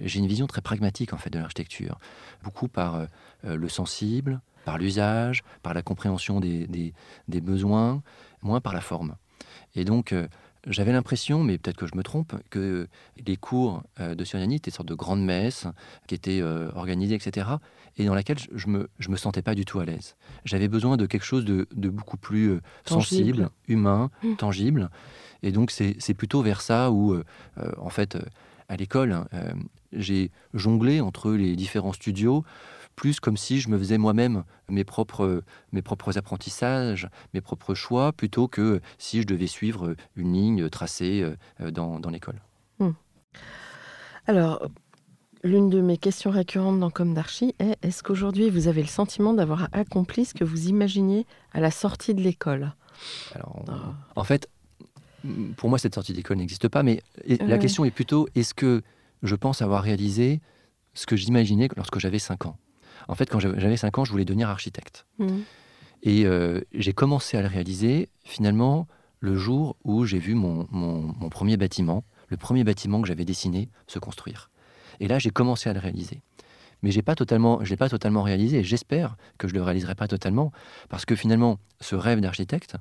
J'ai 0.01 0.19
une 0.19 0.27
vision 0.27 0.47
très 0.47 0.61
pragmatique 0.61 1.11
en 1.11 1.17
fait 1.17 1.29
de 1.29 1.39
l'architecture, 1.39 1.99
beaucoup 2.43 2.69
par 2.69 3.05
le 3.43 3.69
sensible, 3.69 4.39
par 4.65 4.77
l'usage, 4.77 5.43
par 5.63 5.73
la 5.73 5.81
compréhension 5.81 6.39
des, 6.39 6.67
des, 6.67 7.41
besoins, 7.41 8.01
moins 8.41 8.61
par 8.61 8.73
la 8.73 8.81
forme. 8.81 9.15
Et 9.75 9.85
donc, 9.85 10.11
euh, 10.11 10.27
j'avais 10.67 10.91
l'impression, 10.91 11.43
mais 11.43 11.57
peut-être 11.57 11.77
que 11.77 11.87
je 11.87 11.95
me 11.95 12.03
trompe, 12.03 12.35
que 12.49 12.87
les 13.25 13.37
cours 13.37 13.83
euh, 13.99 14.15
de 14.15 14.23
Suriani 14.23 14.55
étaient 14.55 14.69
une 14.69 14.75
sorte 14.75 14.89
de 14.89 14.95
grande 14.95 15.23
messe 15.23 15.65
qui 16.07 16.15
étaient 16.15 16.41
euh, 16.41 16.69
organisées, 16.75 17.15
etc., 17.15 17.47
et 17.97 18.05
dans 18.05 18.15
laquelle 18.15 18.37
je 18.53 18.67
me, 18.67 18.89
je 18.99 19.09
me 19.09 19.17
sentais 19.17 19.41
pas 19.41 19.53
du 19.53 19.65
tout 19.65 19.79
à 19.79 19.85
l'aise. 19.85 20.15
J'avais 20.45 20.69
besoin 20.69 20.95
de 20.95 21.05
quelque 21.05 21.25
chose 21.25 21.43
de, 21.43 21.67
de 21.75 21.89
beaucoup 21.89 22.15
plus 22.15 22.61
sensible, 22.85 23.49
humain, 23.67 24.09
mmh. 24.23 24.35
tangible. 24.35 24.89
Et 25.43 25.51
donc, 25.51 25.71
c'est 25.71 26.13
plutôt 26.13 26.41
vers 26.41 26.61
ça 26.61 26.89
où, 26.89 27.21
en 27.77 27.89
fait, 27.89 28.17
à 28.69 28.77
l'école, 28.77 29.11
hein, 29.11 29.27
j'ai 29.91 30.31
jonglé 30.53 31.01
entre 31.01 31.31
les 31.31 31.57
différents 31.57 31.91
studios 31.91 32.45
plus 32.95 33.19
comme 33.19 33.37
si 33.37 33.59
je 33.59 33.69
me 33.69 33.77
faisais 33.77 33.97
moi-même 33.97 34.43
mes 34.69 34.83
propres, 34.83 35.43
mes 35.71 35.81
propres 35.81 36.17
apprentissages, 36.17 37.09
mes 37.33 37.41
propres 37.41 37.73
choix, 37.73 38.11
plutôt 38.11 38.47
que 38.47 38.81
si 38.97 39.21
je 39.21 39.27
devais 39.27 39.47
suivre 39.47 39.95
une 40.15 40.33
ligne 40.33 40.69
tracée 40.69 41.23
euh, 41.61 41.71
dans, 41.71 41.99
dans 41.99 42.09
l'école. 42.09 42.41
Hmm. 42.79 42.91
Alors, 44.27 44.67
l'une 45.43 45.69
de 45.69 45.81
mes 45.81 45.97
questions 45.97 46.31
récurrentes 46.31 46.79
dans 46.79 46.89
Comme 46.89 47.13
d'Archie 47.13 47.55
est 47.59 47.77
est-ce 47.81 48.03
qu'aujourd'hui 48.03 48.49
vous 48.49 48.67
avez 48.67 48.81
le 48.81 48.87
sentiment 48.87 49.33
d'avoir 49.33 49.69
accompli 49.71 50.25
ce 50.25 50.33
que 50.33 50.43
vous 50.43 50.67
imaginiez 50.67 51.25
à 51.53 51.59
la 51.59 51.71
sortie 51.71 52.13
de 52.13 52.21
l'école? 52.21 52.73
Alors, 53.33 53.65
ah. 53.67 53.93
En 54.15 54.23
fait, 54.23 54.47
pour 55.57 55.69
moi, 55.69 55.79
cette 55.79 55.95
sortie 55.95 56.13
d'école 56.13 56.37
n'existe 56.37 56.67
pas, 56.67 56.83
mais 56.83 57.01
la 57.27 57.57
question 57.57 57.85
est 57.85 57.91
plutôt 57.91 58.27
est-ce 58.35 58.53
que 58.53 58.81
je 59.23 59.35
pense 59.35 59.61
avoir 59.61 59.83
réalisé 59.83 60.41
ce 60.93 61.05
que 61.05 61.15
j'imaginais 61.15 61.69
lorsque 61.75 61.99
j'avais 61.99 62.19
5 62.19 62.45
ans? 62.45 62.57
En 63.07 63.15
fait, 63.15 63.29
quand 63.29 63.39
j'avais 63.39 63.77
5 63.77 63.97
ans, 63.99 64.05
je 64.05 64.11
voulais 64.11 64.25
devenir 64.25 64.49
architecte. 64.49 65.05
Mmh. 65.19 65.39
Et 66.03 66.25
euh, 66.25 66.61
j'ai 66.73 66.93
commencé 66.93 67.37
à 67.37 67.41
le 67.41 67.47
réaliser 67.47 68.09
finalement 68.23 68.87
le 69.19 69.35
jour 69.35 69.77
où 69.83 70.05
j'ai 70.05 70.17
vu 70.17 70.33
mon, 70.33 70.65
premier 71.29 71.57
bâtiment, 71.57 72.03
le 72.29 72.37
premier 72.37 72.63
bâtiment 72.63 73.01
que 73.01 73.07
j'avais 73.07 73.25
dessiné, 73.25 73.69
se 73.87 73.99
construire. 73.99 74.49
Et 74.99 75.07
là, 75.07 75.19
j'ai 75.19 75.29
commencé 75.29 75.69
à 75.69 75.73
le 75.73 75.79
réaliser. 75.79 76.21
Mais 76.81 76.89
j'ai 76.89 77.03
pas 77.03 77.13
totalement, 77.13 77.63
je 77.63 77.69
l'ai 77.69 77.77
pas 77.77 77.89
totalement 77.89 78.23
réalisé. 78.23 78.63
J'espère 78.63 79.15
que 79.37 79.47
je 79.47 79.53
le 79.53 79.61
réaliserai 79.61 79.93
pas 79.93 80.07
totalement, 80.07 80.51
parce 80.89 81.05
que 81.05 81.15
finalement, 81.15 81.59
ce 81.79 81.95
rêve 81.95 82.19
d'architecte, 82.19 82.77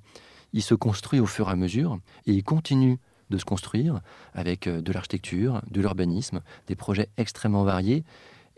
il 0.54 0.62
se 0.62 0.74
construit 0.74 1.20
au 1.20 1.26
fur 1.26 1.48
et 1.48 1.52
à 1.52 1.56
mesure, 1.56 1.98
et 2.26 2.32
il 2.32 2.42
continue 2.42 2.98
de 3.28 3.38
se 3.38 3.44
construire 3.44 4.00
avec 4.34 4.66
euh, 4.66 4.80
de 4.80 4.92
l'architecture, 4.92 5.60
de 5.70 5.80
l'urbanisme, 5.80 6.40
des 6.66 6.74
projets 6.74 7.10
extrêmement 7.16 7.64
variés, 7.64 8.04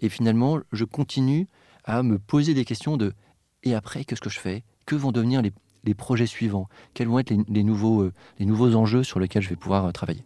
et 0.03 0.09
finalement, 0.09 0.59
je 0.73 0.85
continue 0.85 1.49
à 1.85 2.03
me 2.03 2.19
poser 2.19 2.53
des 2.55 2.65
questions 2.65 2.97
de 2.97 3.15
et 3.63 3.75
après, 3.75 4.05
qu'est-ce 4.05 4.21
que 4.21 4.31
je 4.31 4.41
fais? 4.41 4.65
Que 4.87 4.97
vont 4.97 5.13
devenir 5.13 5.43
les, 5.43 5.95
projets 5.95 6.27
suivants? 6.27 6.69
Quels 6.95 7.09
vont 7.09 7.19
être 7.19 7.33
les, 7.49 7.63
nouveaux, 7.63 8.03
euh, 8.03 8.13
les 8.39 8.47
nouveaux 8.47 8.75
enjeux 8.75 9.05
sur 9.05 9.21
lesquels 9.21 9.43
je 9.43 9.49
vais 9.49 9.57
pouvoir 9.57 9.87
euh, 9.87 9.93
travailler? 9.93 10.25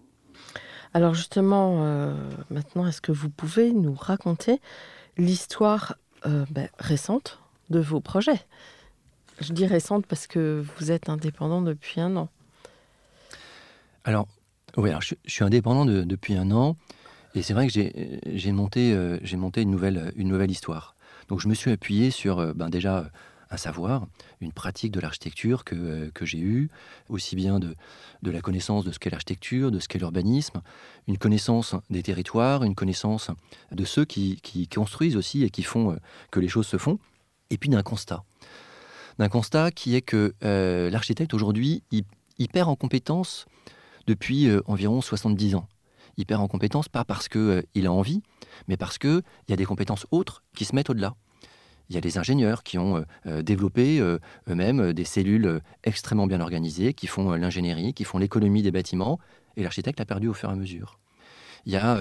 Alors 0.95 1.15
justement, 1.15 1.83
euh, 1.83 2.15
maintenant, 2.51 2.87
est-ce 2.87 3.03
que 3.03 3.13
vous 3.13 3.29
pouvez 3.29 3.73
nous 3.73 3.95
raconter 3.95 4.61
l'histoire 5.19 5.97
ben, 6.25 6.69
récente 6.79 7.39
de 7.71 7.79
vos 7.79 8.01
projets? 8.01 8.41
Je 9.41 9.53
dis 9.53 9.67
récente 9.67 10.07
parce 10.07 10.27
que 10.27 10.65
vous 10.79 10.91
êtes 10.91 11.09
indépendant 11.09 11.61
depuis 11.61 12.01
un 12.01 12.17
an. 12.17 12.29
Alors, 14.05 14.27
oui, 14.77 14.91
je, 15.01 15.15
suis 15.27 15.45
indépendant 15.45 15.85
depuis 15.85 16.35
un 16.35 16.51
an. 16.51 16.77
Et 17.37 17.43
c'est 17.43 17.55
vrai 17.55 17.69
que 17.69 17.73
j'ai 17.73 18.53
monté, 18.53 18.93
euh, 18.93 19.19
monté 19.35 19.63
une, 19.63 19.71
nouvelle, 19.71 20.13
une 20.17 20.29
nouvelle 20.29 20.51
histoire. 20.51 20.97
Donc 21.29 21.41
je 21.41 21.49
me 21.49 21.55
suis 21.55 21.71
appuyé 21.71 22.11
sur 22.11 22.39
euh, 22.39 22.53
ben 22.55 22.71
déjà 22.71 23.11
un 23.51 23.57
savoir, 23.57 24.07
une 24.41 24.53
pratique 24.53 24.93
de 24.93 25.01
l'architecture 25.01 25.65
que, 25.65 25.75
euh, 25.75 26.11
j'ai 26.23 26.39
eue, 26.39 26.69
aussi 27.09 27.37
bien 27.37 27.61
de, 27.61 27.77
la 28.23 28.41
connaissance 28.41 28.85
de 28.85 28.91
ce 28.91 28.99
qu'est 28.99 29.11
l'architecture, 29.11 29.71
de 29.71 29.79
ce 29.79 29.89
qu'est 29.89 29.99
l'urbanisme, 29.99 30.63
une 31.07 31.19
connaissance 31.19 31.75
des 31.91 32.03
territoires, 32.03 32.65
une 32.65 32.75
connaissance 32.75 33.31
de 33.71 33.85
ceux 33.85 34.05
qui, 34.05 34.41
construisent 34.75 35.17
aussi 35.17 35.45
et 35.45 35.51
qui 35.51 35.63
font 35.63 35.97
que 36.31 36.41
les 36.41 36.49
choses 36.49 36.67
se 36.67 36.77
font, 36.77 36.99
et 37.51 37.59
puis 37.59 37.69
d'un 37.69 37.83
constat. 37.83 38.25
d'un 39.19 39.29
constat 39.29 39.71
qui 39.71 39.95
est 39.95 40.03
que 40.03 40.35
euh, 40.43 40.91
l'architecte 40.91 41.33
aujourd'hui, 41.35 41.83
il, 41.93 42.05
perd 42.49 42.69
en 42.69 42.77
compétences 42.77 43.47
depuis 44.07 44.49
euh, 44.49 44.61
environ 44.67 45.01
70 45.01 45.55
ans. 45.55 45.69
Il 46.17 46.27
perd 46.27 46.41
en 46.41 46.49
compétences 46.49 46.89
pas 46.89 47.05
parce 47.05 47.29
qu'il 47.29 47.87
a 47.87 47.93
envie, 47.93 48.23
mais 48.69 48.77
parce 48.77 48.99
qu'il 48.99 49.23
y 49.49 49.53
a 49.53 49.57
des 49.57 49.65
compétences 49.65 50.07
autres 50.11 50.43
qui 50.55 50.65
se 50.65 50.75
mettent 50.75 50.91
au-delà. 50.91 51.15
Il 51.89 51.95
y 51.95 51.99
a 51.99 52.01
des 52.01 52.19
ingénieurs 52.19 52.65
qui 52.65 52.79
ont 52.79 53.05
développé 53.43 54.01
eux-mêmes 54.49 54.93
des 54.93 55.05
cellules 55.05 55.61
extrêmement 55.85 56.27
bien 56.27 56.41
organisées, 56.41 56.95
qui 56.95 57.07
font 57.07 57.31
l'ingénierie, 57.33 57.95
qui 57.95 58.03
font 58.03 58.19
l'économie 58.19 58.63
des 58.63 58.73
bâtiments, 58.73 59.21
et 59.57 59.63
l'architecte 59.63 60.01
a 60.01 60.05
perdu 60.05 60.27
au 60.27 60.35
fur 60.35 60.49
et 60.49 60.53
à 60.53 60.57
mesure. 60.57 60.99
Il 61.65 61.73
y 61.73 61.77
a 61.77 62.01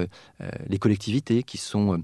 les 0.68 0.80
collectivités 0.80 1.44
qui 1.44 1.58
sont 1.58 2.02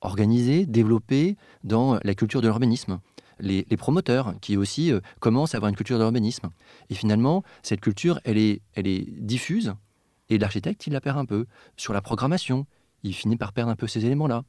organisées, 0.00 0.66
développées 0.66 1.36
dans 1.64 1.98
la 2.02 2.14
culture 2.14 2.40
de 2.40 2.46
l'urbanisme. 2.46 3.00
Les, 3.38 3.64
promoteurs 3.76 4.34
qui 4.40 4.56
aussi 4.56 4.90
euh, 4.90 5.00
commencent 5.20 5.54
à 5.54 5.58
avoir 5.58 5.68
une 5.68 5.76
culture 5.76 5.98
de 5.98 6.02
l'urbanisme. 6.02 6.48
Et 6.88 6.94
finalement, 6.94 7.42
cette 7.62 7.82
culture, 7.82 8.18
elle 8.24 8.38
est, 8.38 8.62
elle 8.74 8.86
est 8.86 9.04
diffuse, 9.10 9.74
et 10.28 10.38
l'architecte, 10.38 10.86
il 10.86 10.92
la 10.92 11.00
perd 11.00 11.18
un 11.18 11.24
peu. 11.24 11.46
Sur 11.76 11.92
la 11.92 12.02
programmation, 12.02 12.66
il 13.02 13.14
finit 13.14 13.36
par 13.36 13.52
perdre 13.52 13.70
un 13.70 13.76
peu 13.76 13.86
ces 13.86 14.04
éléments-là. 14.04 14.42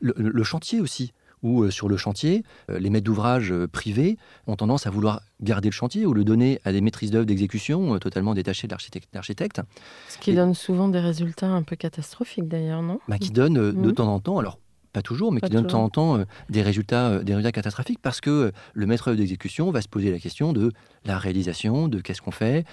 le 0.00 0.42
chantier 0.44 0.80
aussi 0.80 1.12
où 1.42 1.62
euh, 1.62 1.70
sur 1.70 1.88
le 1.88 1.96
chantier, 1.96 2.44
euh, 2.70 2.78
les 2.78 2.90
maîtres 2.90 3.04
d'ouvrage 3.04 3.52
euh, 3.52 3.66
privés 3.66 4.16
ont 4.46 4.56
tendance 4.56 4.86
à 4.86 4.90
vouloir 4.90 5.22
garder 5.40 5.68
le 5.68 5.74
chantier 5.74 6.06
ou 6.06 6.14
le 6.14 6.24
donner 6.24 6.60
à 6.64 6.72
des 6.72 6.80
maîtrises 6.80 7.10
d'œuvre 7.10 7.26
d'exécution 7.26 7.98
totalement 7.98 8.34
détachées 8.34 8.66
de 8.66 8.76
l'architecte. 9.12 9.60
Ce 10.08 10.18
qui 10.18 10.34
donne 10.34 10.54
souvent 10.54 10.88
des 10.88 11.00
résultats 11.00 11.48
un 11.48 11.62
peu 11.62 11.76
catastrophiques 11.76 12.48
d'ailleurs, 12.48 12.82
non? 12.82 13.00
Bah, 13.08 13.18
Qui 13.18 13.30
donne 13.30 13.54
de 13.54 13.72
mmh. 13.72 13.94
temps 13.94 14.12
en 14.12 14.20
temps, 14.20 14.38
alors 14.38 14.58
pas 14.92 15.02
toujours, 15.02 15.32
mais 15.32 15.40
qui 15.40 15.50
donne 15.50 15.64
de 15.64 15.68
temps 15.68 15.84
en 15.84 15.88
temps 15.88 16.18
euh, 16.18 16.24
des, 16.48 16.62
résultats, 16.62 17.08
euh, 17.08 17.22
des 17.22 17.34
résultats 17.34 17.52
catastrophiques 17.52 18.00
parce 18.02 18.20
que 18.20 18.30
euh, 18.30 18.52
le 18.74 18.86
maître 18.86 19.12
d'exécution 19.12 19.70
va 19.70 19.82
se 19.82 19.88
poser 19.88 20.10
la 20.10 20.18
question 20.18 20.52
de 20.52 20.72
la 21.04 21.18
réalisation, 21.18 21.88
de 21.88 22.00
qu'est-ce 22.00 22.20
qu'on 22.20 22.30
fait. 22.30 22.64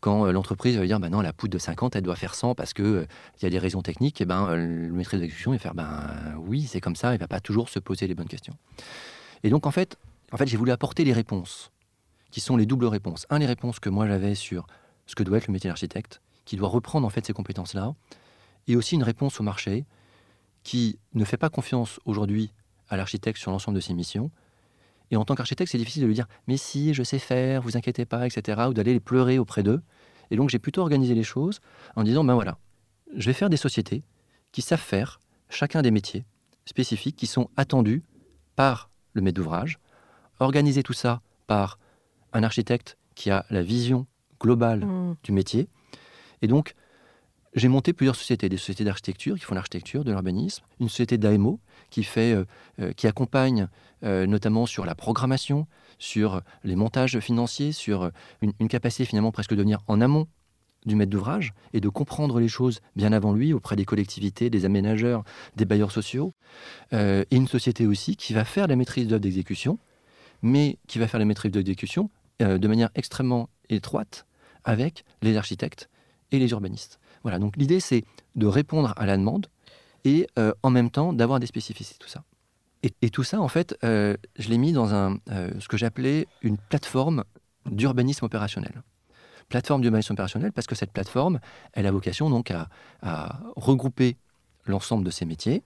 quand 0.00 0.30
l'entreprise 0.30 0.76
va 0.76 0.84
dire, 0.84 1.00
bah 1.00 1.08
non, 1.08 1.20
la 1.20 1.32
poudre 1.32 1.54
de 1.54 1.58
50, 1.58 1.96
elle 1.96 2.02
doit 2.02 2.16
faire 2.16 2.34
100 2.34 2.54
parce 2.54 2.74
qu'il 2.74 3.06
il 3.40 3.42
y 3.44 3.46
a 3.46 3.50
des 3.50 3.58
raisons 3.58 3.80
techniques, 3.80 4.20
et 4.20 4.26
ben, 4.26 4.54
le 4.54 4.92
maître 4.92 5.16
d'exécution 5.16 5.52
va 5.52 5.58
faire, 5.58 5.74
ben 5.74 6.10
oui, 6.46 6.66
c'est 6.68 6.80
comme 6.80 6.96
ça, 6.96 7.14
il 7.14 7.18
va 7.18 7.28
pas 7.28 7.40
toujours 7.40 7.70
se 7.70 7.78
poser 7.78 8.06
les 8.06 8.14
bonnes 8.14 8.28
questions. 8.28 8.54
Et 9.42 9.48
donc, 9.48 9.66
en 9.66 9.70
fait, 9.70 9.96
en 10.32 10.36
fait 10.36 10.46
j'ai 10.46 10.58
voulu 10.58 10.70
apporter 10.70 11.04
les 11.04 11.14
réponses, 11.14 11.70
qui 12.30 12.40
sont 12.40 12.56
les 12.56 12.66
doubles 12.66 12.86
réponses. 12.86 13.26
Un, 13.30 13.38
les 13.38 13.46
réponses 13.46 13.80
que 13.80 13.88
moi 13.88 14.06
j'avais 14.06 14.34
sur 14.34 14.66
ce 15.06 15.14
que 15.14 15.22
doit 15.22 15.38
être 15.38 15.46
le 15.46 15.52
métier 15.52 15.68
d'architecte, 15.68 16.20
qui 16.44 16.56
doit 16.56 16.68
reprendre 16.68 17.06
en 17.06 17.10
fait 17.10 17.24
ces 17.24 17.32
compétences-là, 17.32 17.94
et 18.68 18.76
aussi 18.76 18.96
une 18.96 19.02
réponse 19.02 19.40
au 19.40 19.42
marché 19.42 19.86
qui 20.62 20.98
ne 21.14 21.24
fait 21.24 21.36
pas 21.36 21.48
confiance 21.48 22.00
aujourd'hui 22.04 22.52
à 22.88 22.96
l'architecte 22.96 23.38
sur 23.38 23.50
l'ensemble 23.50 23.76
de 23.76 23.80
ses 23.80 23.94
missions. 23.94 24.30
Et 25.10 25.16
en 25.16 25.24
tant 25.24 25.34
qu'architecte, 25.34 25.70
c'est 25.72 25.78
difficile 25.78 26.02
de 26.02 26.06
lui 26.06 26.14
dire 26.14 26.26
Mais 26.46 26.56
si, 26.56 26.94
je 26.94 27.02
sais 27.02 27.18
faire, 27.18 27.62
vous 27.62 27.76
inquiétez 27.76 28.04
pas, 28.04 28.26
etc. 28.26 28.62
ou 28.68 28.74
d'aller 28.74 28.92
les 28.92 29.00
pleurer 29.00 29.38
auprès 29.38 29.62
d'eux. 29.62 29.80
Et 30.30 30.36
donc, 30.36 30.50
j'ai 30.50 30.58
plutôt 30.58 30.82
organisé 30.82 31.14
les 31.14 31.24
choses 31.24 31.60
en 31.96 32.02
disant 32.02 32.24
Ben 32.24 32.34
voilà, 32.34 32.58
je 33.16 33.26
vais 33.26 33.32
faire 33.32 33.50
des 33.50 33.56
sociétés 33.56 34.04
qui 34.52 34.62
savent 34.62 34.80
faire 34.80 35.20
chacun 35.48 35.82
des 35.82 35.90
métiers 35.90 36.24
spécifiques 36.64 37.16
qui 37.16 37.26
sont 37.26 37.50
attendus 37.56 38.02
par 38.54 38.90
le 39.12 39.22
maître 39.22 39.36
d'ouvrage, 39.36 39.78
organiser 40.38 40.82
tout 40.82 40.92
ça 40.92 41.20
par 41.46 41.78
un 42.32 42.42
architecte 42.42 42.96
qui 43.14 43.30
a 43.30 43.44
la 43.50 43.62
vision 43.62 44.06
globale 44.40 44.84
mmh. 44.84 45.16
du 45.24 45.32
métier. 45.32 45.68
Et 46.42 46.46
donc, 46.46 46.74
j'ai 47.54 47.68
monté 47.68 47.92
plusieurs 47.92 48.14
sociétés, 48.14 48.48
des 48.48 48.56
sociétés 48.56 48.84
d'architecture 48.84 49.36
qui 49.36 49.44
font 49.44 49.54
l'architecture, 49.54 50.04
de 50.04 50.12
l'urbanisme, 50.12 50.64
une 50.78 50.88
société 50.88 51.18
d'AMO 51.18 51.60
qui, 51.90 52.04
fait, 52.04 52.32
euh, 52.32 52.44
euh, 52.80 52.92
qui 52.92 53.06
accompagne 53.06 53.68
euh, 54.04 54.26
notamment 54.26 54.66
sur 54.66 54.84
la 54.84 54.94
programmation, 54.94 55.66
sur 55.98 56.42
les 56.62 56.76
montages 56.76 57.18
financiers, 57.18 57.72
sur 57.72 58.10
une, 58.40 58.68
capacité 58.68 59.04
finalement 59.04 59.32
presque 59.32 59.54
de 59.54 59.62
venir 59.62 59.80
en 59.88 60.00
amont 60.00 60.28
du 60.86 60.94
maître 60.94 61.10
d'ouvrage 61.10 61.52
et 61.74 61.80
de 61.80 61.88
comprendre 61.90 62.40
les 62.40 62.48
choses 62.48 62.80
bien 62.96 63.12
avant 63.12 63.34
lui 63.34 63.52
auprès 63.52 63.76
des 63.76 63.84
collectivités, 63.84 64.48
des 64.48 64.64
aménageurs, 64.64 65.24
des 65.56 65.66
bailleurs 65.66 65.92
sociaux. 65.92 66.32
et 66.92 67.26
une 67.30 67.48
société 67.48 67.86
aussi 67.86 68.16
qui 68.16 68.32
va 68.32 68.46
faire 68.46 68.66
la 68.66 68.76
maîtrise 68.76 69.06
d'œuvre 69.06 69.20
d'exécution, 69.20 69.78
mais 70.40 70.78
qui 70.86 70.98
va 70.98 71.06
faire 71.06 71.20
la 71.20 71.26
maîtrise 71.26 71.52
d'œuvre 71.52 71.64
d'exécution 71.64 72.08
de 72.38 72.66
manière 72.66 72.88
extrêmement 72.94 73.50
étroite 73.68 74.24
avec 74.64 75.04
les 75.20 75.36
architectes 75.36 75.90
et 76.32 76.38
les 76.38 76.50
urbanistes. 76.52 76.99
Voilà, 77.22 77.38
donc 77.38 77.56
l'idée 77.56 77.80
c'est 77.80 78.04
de 78.36 78.46
répondre 78.46 78.94
à 78.96 79.06
la 79.06 79.16
demande 79.16 79.46
et 80.04 80.26
euh, 80.38 80.52
en 80.62 80.70
même 80.70 80.90
temps 80.90 81.12
d'avoir 81.12 81.40
des 81.40 81.46
spécificités, 81.46 81.98
tout 81.98 82.08
ça. 82.08 82.24
Et, 82.82 83.10
tout 83.10 83.24
ça, 83.24 83.42
en 83.42 83.48
fait, 83.48 83.76
euh, 83.84 84.16
je 84.38 84.48
l'ai 84.48 84.56
mis 84.56 84.72
dans 84.72 84.94
un, 84.94 85.18
euh, 85.28 85.50
ce 85.60 85.68
que 85.68 85.76
j'appelais 85.76 86.26
une 86.40 86.56
plateforme 86.56 87.24
d'urbanisme 87.66 88.24
opérationnel. 88.24 88.82
Plateforme 89.50 89.82
d'urbanisme 89.82 90.14
opérationnel 90.14 90.50
parce 90.50 90.66
que 90.66 90.74
cette 90.74 90.90
plateforme, 90.90 91.40
elle 91.74 91.86
a 91.86 91.90
vocation 91.90 92.30
donc 92.30 92.50
à, 92.50 92.70
à 93.02 93.40
regrouper 93.54 94.16
l'ensemble 94.64 95.04
de 95.04 95.10
ces 95.10 95.26
métiers, 95.26 95.62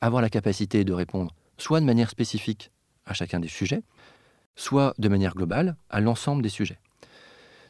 avoir 0.00 0.22
la 0.22 0.30
capacité 0.30 0.84
de 0.84 0.94
répondre 0.94 1.32
soit 1.58 1.80
de 1.80 1.86
manière 1.86 2.10
spécifique 2.10 2.70
à 3.06 3.14
chacun 3.14 3.40
des 3.40 3.48
sujets, 3.48 3.82
soit 4.56 4.94
de 4.98 5.08
manière 5.08 5.34
globale 5.34 5.76
à 5.90 6.00
l'ensemble 6.00 6.42
des 6.42 6.48
sujets. 6.48 6.78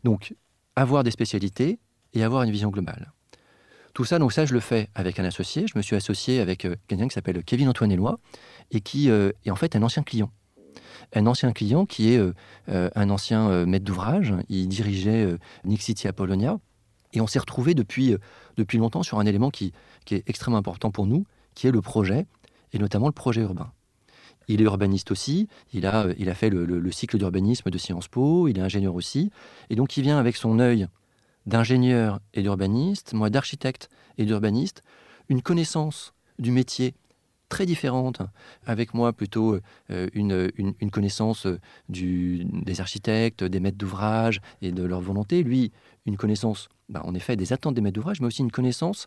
Donc, 0.04 0.34
avoir 0.76 1.02
des 1.02 1.10
spécialités 1.10 1.78
et 2.12 2.22
avoir 2.22 2.42
une 2.42 2.50
vision 2.50 2.70
globale. 2.70 3.12
Tout 3.94 4.04
ça, 4.04 4.18
donc 4.18 4.32
ça, 4.32 4.44
je 4.44 4.52
le 4.52 4.58
fais 4.58 4.88
avec 4.96 5.20
un 5.20 5.24
associé. 5.24 5.66
Je 5.72 5.78
me 5.78 5.82
suis 5.82 5.94
associé 5.94 6.40
avec 6.40 6.64
euh, 6.64 6.74
quelqu'un 6.88 7.06
qui 7.06 7.14
s'appelle 7.14 7.44
Kevin 7.44 7.68
Antoine 7.68 7.92
Éloi 7.92 8.18
et 8.72 8.80
qui 8.80 9.08
euh, 9.08 9.30
est 9.44 9.50
en 9.52 9.56
fait 9.56 9.76
un 9.76 9.82
ancien 9.84 10.02
client. 10.02 10.32
Un 11.14 11.26
ancien 11.26 11.52
client 11.52 11.86
qui 11.86 12.12
est 12.12 12.18
euh, 12.18 12.90
un 12.96 13.08
ancien 13.08 13.64
maître 13.66 13.84
d'ouvrage. 13.84 14.34
Il 14.48 14.66
dirigeait 14.66 15.36
Nick 15.64 15.80
City 15.80 16.08
Apollonia. 16.08 16.58
Et 17.12 17.20
on 17.20 17.28
s'est 17.28 17.38
retrouvé 17.38 17.74
depuis, 17.74 18.16
depuis 18.56 18.78
longtemps 18.78 19.04
sur 19.04 19.20
un 19.20 19.26
élément 19.26 19.50
qui, 19.50 19.72
qui 20.04 20.16
est 20.16 20.24
extrêmement 20.28 20.58
important 20.58 20.90
pour 20.90 21.06
nous, 21.06 21.24
qui 21.54 21.68
est 21.68 21.70
le 21.70 21.80
projet, 21.80 22.26
et 22.72 22.78
notamment 22.78 23.06
le 23.06 23.12
projet 23.12 23.42
urbain. 23.42 23.70
Il 24.48 24.60
est 24.60 24.64
urbaniste 24.64 25.12
aussi, 25.12 25.46
il 25.72 25.86
a, 25.86 26.08
il 26.18 26.28
a 26.28 26.34
fait 26.34 26.50
le, 26.50 26.64
le 26.64 26.90
cycle 26.90 27.16
d'urbanisme 27.18 27.70
de 27.70 27.78
Sciences 27.78 28.08
Po, 28.08 28.48
il 28.48 28.58
est 28.58 28.62
ingénieur 28.62 28.96
aussi, 28.96 29.30
et 29.70 29.76
donc 29.76 29.96
il 29.96 30.02
vient 30.02 30.18
avec 30.18 30.34
son 30.34 30.58
œil 30.58 30.88
d'ingénieur 31.46 32.20
et 32.32 32.42
d'urbaniste, 32.42 33.12
moi 33.12 33.30
d'architecte 33.30 33.88
et 34.18 34.24
d'urbaniste, 34.24 34.82
une 35.28 35.42
connaissance 35.42 36.14
du 36.38 36.50
métier 36.50 36.94
très 37.48 37.66
différente, 37.66 38.20
avec 38.66 38.94
moi 38.94 39.12
plutôt 39.12 39.58
euh, 39.90 40.08
une, 40.14 40.50
une, 40.56 40.90
connaissance 40.90 41.46
des 41.88 42.80
architectes, 42.80 43.44
des 43.44 43.60
maîtres 43.60 43.78
d'ouvrage 43.78 44.40
et 44.62 44.72
de 44.72 44.82
leur 44.82 45.00
volonté, 45.00 45.42
lui 45.42 45.70
une 46.06 46.16
connaissance 46.16 46.68
bah, 46.88 47.02
en 47.04 47.14
effet 47.14 47.36
des 47.36 47.52
attentes 47.52 47.74
des 47.74 47.80
maîtres 47.80 47.94
d'ouvrage, 47.94 48.20
mais 48.20 48.26
aussi 48.26 48.42
une 48.42 48.50
connaissance 48.50 49.06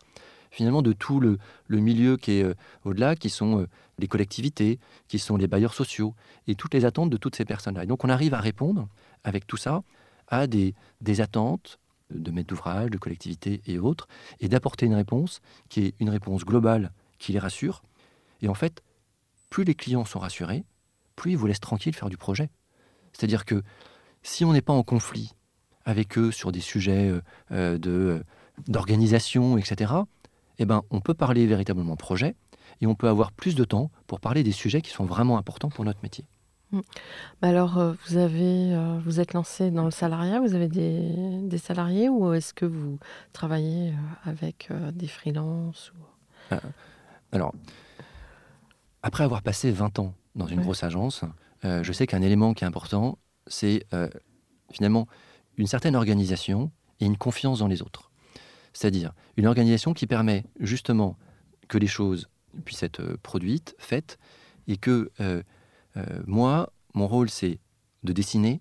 finalement 0.50 0.82
de 0.82 0.92
tout 0.92 1.20
le, 1.20 1.38
le 1.66 1.78
milieu 1.78 2.16
qui 2.16 2.32
est 2.32 2.42
euh, 2.42 2.54
au-delà, 2.84 3.16
qui 3.16 3.28
sont 3.28 3.60
euh, 3.60 3.68
les 3.98 4.08
collectivités, 4.08 4.78
qui 5.08 5.18
sont 5.18 5.36
les 5.36 5.46
bailleurs 5.46 5.74
sociaux, 5.74 6.14
et 6.46 6.54
toutes 6.54 6.74
les 6.74 6.84
attentes 6.84 7.10
de 7.10 7.16
toutes 7.16 7.36
ces 7.36 7.44
personnes-là. 7.44 7.84
Et 7.84 7.86
donc 7.86 8.04
on 8.04 8.08
arrive 8.08 8.34
à 8.34 8.40
répondre 8.40 8.88
avec 9.24 9.46
tout 9.46 9.56
ça 9.56 9.82
à 10.28 10.46
des, 10.46 10.74
des 11.00 11.20
attentes, 11.20 11.78
de 12.10 12.30
maîtres 12.30 12.48
d'ouvrage, 12.48 12.90
de 12.90 12.98
collectivités 12.98 13.60
et 13.66 13.78
autres, 13.78 14.08
et 14.40 14.48
d'apporter 14.48 14.86
une 14.86 14.94
réponse 14.94 15.40
qui 15.68 15.86
est 15.86 15.94
une 16.00 16.10
réponse 16.10 16.44
globale 16.44 16.92
qui 17.18 17.32
les 17.32 17.38
rassure. 17.38 17.82
Et 18.40 18.48
en 18.48 18.54
fait, 18.54 18.82
plus 19.50 19.64
les 19.64 19.74
clients 19.74 20.04
sont 20.04 20.18
rassurés, 20.18 20.64
plus 21.16 21.32
ils 21.32 21.36
vous 21.36 21.46
laissent 21.46 21.60
tranquille 21.60 21.94
faire 21.94 22.10
du 22.10 22.16
projet. 22.16 22.50
C'est-à-dire 23.12 23.44
que 23.44 23.62
si 24.22 24.44
on 24.44 24.52
n'est 24.52 24.62
pas 24.62 24.72
en 24.72 24.82
conflit 24.82 25.32
avec 25.84 26.18
eux 26.18 26.30
sur 26.30 26.52
des 26.52 26.60
sujets 26.60 27.08
euh, 27.08 27.20
euh, 27.50 27.78
de, 27.78 27.90
euh, 27.90 28.22
d'organisation, 28.68 29.58
etc., 29.58 29.92
eh 30.58 30.66
ben, 30.66 30.82
on 30.90 31.00
peut 31.00 31.14
parler 31.14 31.46
véritablement 31.46 31.96
projet 31.96 32.34
et 32.80 32.86
on 32.86 32.94
peut 32.94 33.08
avoir 33.08 33.32
plus 33.32 33.54
de 33.54 33.64
temps 33.64 33.90
pour 34.06 34.20
parler 34.20 34.42
des 34.42 34.52
sujets 34.52 34.82
qui 34.82 34.90
sont 34.90 35.04
vraiment 35.04 35.38
importants 35.38 35.70
pour 35.70 35.84
notre 35.84 36.00
métier. 36.02 36.24
Mmh. 36.70 36.80
Alors, 37.42 37.78
euh, 37.78 37.94
vous 38.06 38.16
avez, 38.16 38.74
euh, 38.74 38.98
vous 39.04 39.20
êtes 39.20 39.32
lancé 39.32 39.70
dans 39.70 39.84
le 39.84 39.90
salariat, 39.90 40.40
vous 40.40 40.54
avez 40.54 40.68
des, 40.68 41.58
salariés 41.58 42.08
ou 42.08 42.32
est-ce 42.32 42.52
que 42.52 42.66
vous 42.66 42.98
travaillez 43.32 43.90
euh, 43.90 43.94
avec 44.24 44.70
des 44.92 45.08
freelances 45.08 45.92
Alors, 47.32 47.54
après 49.02 49.24
avoir 49.24 49.42
passé 49.42 49.70
20 49.70 49.98
ans 49.98 50.14
dans 50.34 50.46
une 50.46 50.60
grosse 50.60 50.82
agence, 50.82 51.24
je 51.62 51.92
sais 51.92 52.06
qu'un 52.06 52.22
élément 52.22 52.54
qui 52.54 52.64
est 52.64 52.66
important, 52.66 53.18
c'est 53.46 53.84
finalement 54.70 55.08
une 55.56 55.66
certaine 55.66 55.96
organisation 55.96 56.70
et 57.00 57.06
une 57.06 57.16
confiance 57.16 57.58
dans 57.58 57.66
les 57.66 57.82
autres. 57.82 58.10
C'est-à-dire 58.72 59.12
une 59.36 59.46
organisation 59.46 59.94
qui 59.94 60.06
permet 60.06 60.44
justement 60.60 61.16
que 61.66 61.78
les 61.78 61.86
choses 61.86 62.28
puissent 62.64 62.82
être 62.82 63.16
produites, 63.22 63.74
faites, 63.78 64.18
et 64.68 64.76
que 64.76 65.10
euh, 65.20 65.42
moi, 66.26 66.72
mon 66.94 67.06
rôle, 67.06 67.28
c'est 67.28 67.58
de 68.04 68.12
dessiner, 68.12 68.60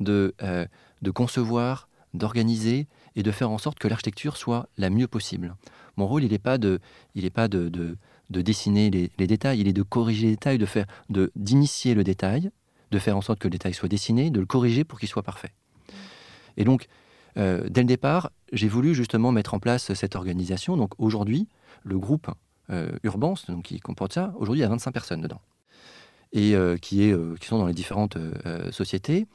de, 0.00 0.34
euh, 0.42 0.66
de 1.02 1.10
concevoir, 1.10 1.88
d'organiser 2.14 2.88
et 3.16 3.22
de 3.22 3.30
faire 3.30 3.50
en 3.50 3.58
sorte 3.58 3.78
que 3.78 3.88
l'architecture 3.88 4.36
soit 4.36 4.68
la 4.76 4.90
mieux 4.90 5.08
possible. 5.08 5.54
Mon 5.96 6.06
rôle, 6.06 6.24
il 6.24 6.32
n'est 6.32 6.38
pas, 6.38 6.58
de, 6.58 6.80
il 7.14 7.30
pas 7.30 7.48
de, 7.48 7.68
de, 7.68 7.96
de 8.30 8.42
dessiner 8.42 8.90
les, 8.90 9.26
détails, 9.26 9.60
il 9.60 9.68
est 9.68 9.72
de 9.72 9.82
corriger 9.82 10.26
les 10.26 10.32
détails, 10.32 10.58
de 10.58 10.66
faire, 10.66 10.86
de 11.10 11.32
d'initier 11.36 11.94
le 11.94 12.04
détail, 12.04 12.50
de 12.90 12.98
faire 12.98 13.16
en 13.16 13.22
sorte 13.22 13.38
que 13.38 13.48
le 13.48 13.52
détail 13.52 13.74
soit 13.74 13.88
dessiné, 13.88 14.30
de 14.30 14.40
le 14.40 14.46
corriger 14.46 14.84
pour 14.84 14.98
qu'il 14.98 15.08
soit 15.08 15.22
parfait. 15.22 15.52
Et 16.56 16.64
donc, 16.64 16.88
euh, 17.38 17.66
dès 17.68 17.80
le 17.80 17.86
départ, 17.86 18.30
j'ai 18.52 18.68
voulu 18.68 18.94
justement 18.94 19.32
mettre 19.32 19.54
en 19.54 19.58
place 19.58 19.94
cette 19.94 20.16
organisation. 20.16 20.76
Donc 20.76 20.92
aujourd'hui, 20.98 21.48
le 21.82 21.98
groupe 21.98 22.30
euh, 22.70 22.90
donc, 23.48 23.64
qui 23.64 23.80
comporte 23.80 24.12
ça, 24.12 24.34
aujourd'hui 24.36 24.60
il 24.60 24.62
y 24.62 24.66
a 24.66 24.68
25 24.68 24.92
personnes 24.92 25.20
dedans, 25.22 25.40
et 26.32 26.54
euh, 26.54 26.76
qui, 26.76 27.02
est, 27.02 27.38
qui 27.38 27.46
sont 27.46 27.58
dans 27.58 27.66
les 27.66 27.74
différentes 27.74 28.16
sociétés. 28.70 29.26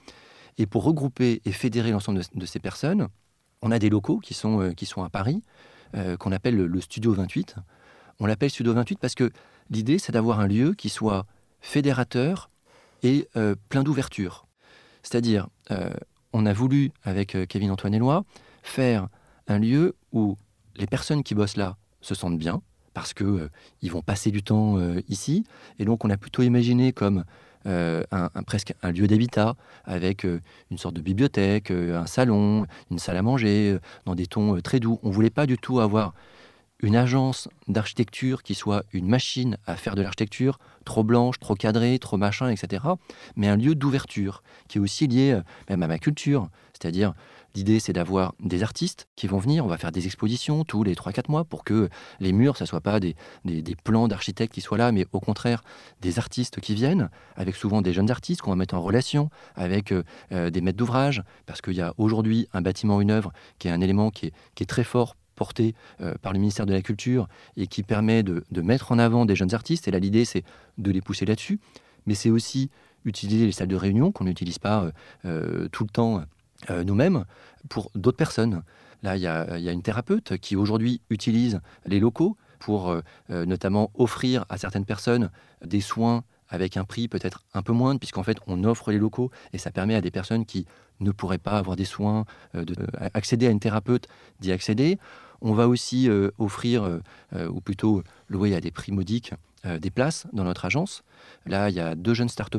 Et 0.58 0.66
pour 0.66 0.84
regrouper 0.84 1.42
et 1.46 1.52
fédérer 1.52 1.92
l'ensemble 1.92 2.22
de, 2.34 2.46
ces 2.46 2.60
personnes, 2.60 3.08
on 3.62 3.72
a 3.72 3.80
des 3.80 3.90
locaux 3.90 4.20
qui 4.20 4.34
sont, 4.34 4.74
qui 4.76 4.88
sont 4.88 5.04
à 5.04 5.10
Paris, 5.10 5.44
qu'on 6.18 6.32
appelle 6.32 6.56
le, 6.56 6.82
Studio 6.82 7.14
28. 7.14 7.56
On 8.20 8.26
l'appelle 8.26 8.50
Studio 8.50 8.74
28 8.74 8.98
parce 9.00 9.14
que 9.14 9.30
l'idée, 9.70 10.00
c'est 10.00 10.12
d'avoir 10.12 10.40
un 10.40 10.48
lieu 10.48 10.74
qui 10.74 10.90
soit 10.90 11.28
fédérateur 11.62 12.50
et 13.04 13.28
plein 13.70 13.84
d'ouverture. 13.84 14.48
C'est-à-dire, 15.04 15.48
on 16.34 16.46
a 16.46 16.54
voulu, 16.54 16.92
avec 17.04 17.36
euh, 17.36 17.46
Kevin 17.46 17.72
Antoine 17.72 17.94
Eloi, 17.94 18.24
faire 18.64 19.08
un 19.48 19.60
lieu 19.60 19.96
où 20.12 20.38
les 20.76 20.88
personnes 20.88 21.24
qui 21.24 21.36
bossent 21.36 21.58
là 21.58 21.78
se 22.02 22.16
sentent 22.16 22.38
bien, 22.38 22.62
parce 22.98 23.14
qu'ils 23.14 23.28
euh, 23.28 23.50
vont 23.92 24.02
passer 24.02 24.32
du 24.32 24.42
temps 24.42 24.80
euh, 24.80 25.02
ici. 25.08 25.44
Et 25.78 25.86
donc, 25.86 26.04
on 26.04 26.10
a 26.10 26.18
plutôt 26.18 26.42
imaginé 26.42 26.94
comme 26.94 27.26
un, 27.66 28.30
presque 28.46 28.74
un 28.82 28.92
lieu 28.94 29.08
d'habitat, 29.08 29.56
avec 29.84 30.24
une 30.24 30.78
sorte 30.78 30.96
de 30.96 31.02
bibliothèque, 31.02 31.70
un 31.70 32.06
salon, 32.06 32.66
une 32.90 32.98
salle 32.98 33.18
à 33.18 33.22
manger, 33.22 33.78
dans 34.06 34.16
des 34.16 34.26
tons 34.26 34.58
très 34.62 34.80
doux. 34.80 35.02
On 35.04 35.10
voulait 35.10 35.30
pas 35.30 35.46
du 35.46 35.58
tout 35.58 35.82
avoir 35.82 36.14
une 36.80 36.96
agence 36.96 37.50
d'architecture 37.68 38.44
qui 38.44 38.56
soit 38.56 38.84
une 38.94 39.08
machine 39.08 39.58
à 39.66 39.76
faire 39.76 39.96
de 39.96 40.02
l'architecture, 40.02 40.60
trop 40.86 41.04
blanche, 41.04 41.40
trop 41.40 41.56
cadrée, 41.56 42.00
trop 42.00 42.18
machin, 42.18 42.50
etc. 42.50 42.84
Mais 43.36 43.48
un 43.48 43.58
lieu 43.58 43.76
d'ouverture 43.76 44.44
qui 44.68 44.78
est 44.78 44.82
aussi 44.82 45.08
lié 45.08 45.34
euh, 45.34 45.42
même 45.70 45.84
à 45.84 45.88
ma 45.88 46.00
culture. 46.00 46.50
C'est-à-dire, 46.74 47.14
l'idée, 47.56 47.80
c'est 47.80 47.94
d'avoir 47.94 48.34
des 48.40 48.64
artistes 48.64 49.08
qui 49.16 49.28
vont 49.28 49.40
venir. 49.40 49.66
On 49.66 49.68
va 49.68 49.78
faire 49.78 49.92
des 49.92 50.06
expositions 50.06 50.64
tous 50.64 50.84
les 50.84 50.96
3-4 50.96 51.30
mois 51.30 51.44
pour 51.44 51.64
que 51.64 51.90
les 52.20 52.32
murs, 52.34 52.58
ça 52.58 52.66
ne 52.66 52.68
soit 52.68 52.82
pas 52.82 53.00
des, 53.00 53.16
plans 53.84 54.08
d'architectes 54.08 54.54
qui 54.54 54.62
soient 54.62 54.78
là, 54.78 54.92
mais 54.92 55.06
au 55.12 55.20
contraire, 55.20 55.64
des 56.02 56.20
artistes 56.20 56.60
qui 56.60 56.76
viennent, 56.76 57.10
avec 57.36 57.56
souvent 57.56 57.82
des 57.82 57.94
jeunes 57.94 58.12
artistes 58.12 58.42
qu'on 58.42 58.52
va 58.52 58.56
mettre 58.56 58.76
en 58.76 58.82
relation 58.82 59.30
avec 59.56 59.92
euh, 59.92 60.04
euh, 60.32 60.50
des 60.50 60.62
maîtres 60.62 60.78
d'ouvrage, 60.78 61.24
parce 61.46 61.62
qu'il 61.62 61.74
y 61.74 61.82
a 61.82 61.94
aujourd'hui 61.98 62.48
un 62.54 62.62
bâtiment, 62.62 63.02
une 63.02 63.12
œuvre, 63.12 63.32
qui 63.60 63.68
est 63.68 63.72
un 63.72 63.82
élément 63.82 64.12
qui 64.12 64.28
est, 64.28 64.34
qui 64.56 64.64
est 64.64 64.68
très 64.68 64.84
fort 64.84 65.16
porté 65.36 65.76
euh, 66.02 66.16
par 66.22 66.34
le 66.34 66.40
ministère 66.40 66.66
de 66.66 66.74
la 66.74 66.82
Culture 66.82 67.28
et 67.58 67.68
qui 67.68 67.84
permet 67.84 68.24
de, 68.24 68.44
mettre 68.62 68.92
en 68.92 69.00
avant 69.00 69.26
des 69.26 69.36
jeunes 69.36 69.54
artistes. 69.54 69.88
Et 69.88 69.92
là, 69.92 70.00
l'idée, 70.00 70.26
c'est 70.26 70.44
de 70.78 70.92
les 70.92 71.02
pousser 71.02 71.26
là-dessus. 71.26 71.60
Mais 72.08 72.16
c'est 72.16 72.30
aussi 72.30 72.70
utiliser 73.06 73.46
les 73.46 73.52
salles 73.52 73.68
de 73.68 73.76
réunion 73.76 74.12
qu'on 74.12 74.24
n'utilise 74.24 74.58
pas 74.58 74.90
tout 75.24 75.84
le 75.84 75.90
temps 75.90 76.24
nous-mêmes 76.70 77.26
pour 77.70 77.92
d'autres 77.96 78.18
personnes. 78.18 78.64
Là, 79.04 79.16
il 79.16 79.22
y, 79.22 79.28
a, 79.28 79.72
une 79.72 79.84
thérapeute 79.84 80.38
qui 80.38 80.56
aujourd'hui 80.56 81.02
utilise 81.10 81.62
les 81.86 82.00
locaux 82.00 82.36
pour 82.60 82.96
notamment 83.30 83.92
offrir 83.94 84.46
à 84.50 84.58
certaines 84.58 84.86
personnes 84.86 85.30
des 85.64 85.82
soins 85.82 86.24
avec 86.50 86.78
un 86.78 86.84
prix 86.84 87.08
peut-être 87.08 87.44
un 87.54 87.62
peu 87.62 87.74
moindre, 87.74 88.00
puisqu'en 88.00 88.24
fait, 88.24 88.38
on 88.48 88.64
offre 88.64 88.92
les 88.92 88.98
locaux 88.98 89.30
et 89.54 89.58
ça 89.58 89.70
permet 89.70 89.96
à 89.96 90.02
des 90.02 90.12
personnes 90.12 90.46
qui 90.46 90.66
ne 91.00 91.12
pourraient 91.12 91.38
pas 91.38 91.58
avoir 91.60 91.76
des 91.76 91.86
soins, 91.86 92.26
d'accéder 92.54 93.48
à 93.48 93.52
une 93.52 93.60
thérapeute, 93.60 94.08
d'y 94.40 94.52
accéder. 94.52 94.98
On 95.42 95.54
va 95.54 95.68
aussi 95.68 96.10
euh, 96.10 96.32
offrir, 96.40 96.84
euh, 96.84 97.00
euh, 97.36 97.48
ou 97.48 97.62
plutôt 97.62 98.04
louer 98.30 98.56
à 98.56 98.62
des 98.62 98.72
prix 98.72 98.92
modiques, 98.92 99.34
des 99.82 99.90
places 99.90 100.28
dans 100.32 100.46
notre 100.46 100.64
agence. 100.64 101.04
Là, 101.46 101.70
il 101.70 101.76
y 101.76 101.82
a 101.82 101.94
deux 101.94 102.14
jeunes 102.14 102.30
start 102.30 102.56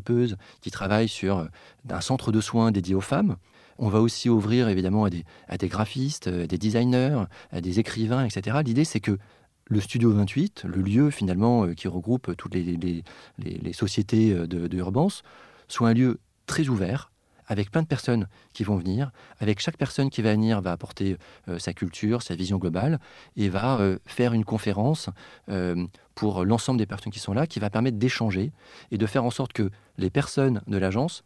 qui 0.61 0.71
travaillent 0.71 1.09
sur 1.09 1.49
un 1.89 2.01
centre 2.03 2.33
de 2.33 2.41
soins 2.43 2.71
dédié 2.71 2.95
aux 2.95 3.01
femmes. 3.01 3.37
On 3.79 3.89
va 3.89 4.01
aussi 4.01 4.29
ouvrir 4.29 4.69
évidemment 4.69 5.05
à 5.05 5.11
des, 5.59 5.69
graphistes, 5.69 6.29
des 6.29 6.59
designers, 6.59 7.25
à 7.53 7.61
des 7.61 7.79
écrivains, 7.79 8.25
etc. 8.25 8.59
L'idée, 8.65 8.85
c'est 8.85 9.01
que 9.01 9.19
le 9.67 9.81
Studio 9.81 10.11
28, 10.13 10.65
le 10.65 10.83
lieu 10.83 11.11
finalement 11.11 11.73
qui 11.75 11.89
regroupe 11.89 12.35
toutes 12.37 12.55
les, 12.55 13.03
sociétés 13.73 14.35
de, 14.35 14.67
de 14.67 14.85
soit 15.69 15.89
un 15.89 15.95
lieu 15.95 16.19
très 16.47 16.69
ouvert, 16.69 17.11
avec 17.49 17.71
plein 17.71 17.83
de 17.83 17.87
personnes 17.87 18.29
qui 18.53 18.63
vont 18.63 18.77
venir. 18.77 19.11
Avec 19.41 19.61
chaque 19.61 19.77
personne 19.77 20.11
qui 20.11 20.23
va 20.23 20.33
venir 20.33 20.61
va 20.61 20.71
apporter 20.71 21.17
euh, 21.49 21.59
sa 21.59 21.73
culture, 21.73 22.23
sa 22.23 22.35
vision 22.35 22.59
globale 22.59 23.01
et 23.37 23.49
va 23.49 23.81
euh, 23.81 23.99
faire 24.07 24.35
une 24.35 24.45
conférence 24.45 25.09
euh, 25.49 25.87
pour 26.15 26.45
l'ensemble 26.45 26.79
des 26.79 26.87
personnes 26.87 27.13
qui 27.13 27.19
sont 27.19 27.33
là, 27.33 27.47
qui 27.47 27.59
va 27.59 27.71
permettre 27.71 27.99
d'échanger 27.99 28.53
et 28.91 28.99
de 28.99 29.07
faire 29.07 29.25
en 29.25 29.31
sorte 29.31 29.53
que 29.53 29.71
les 29.97 30.11
personnes 30.11 30.63
de 30.67 30.77
l'agence 30.77 31.25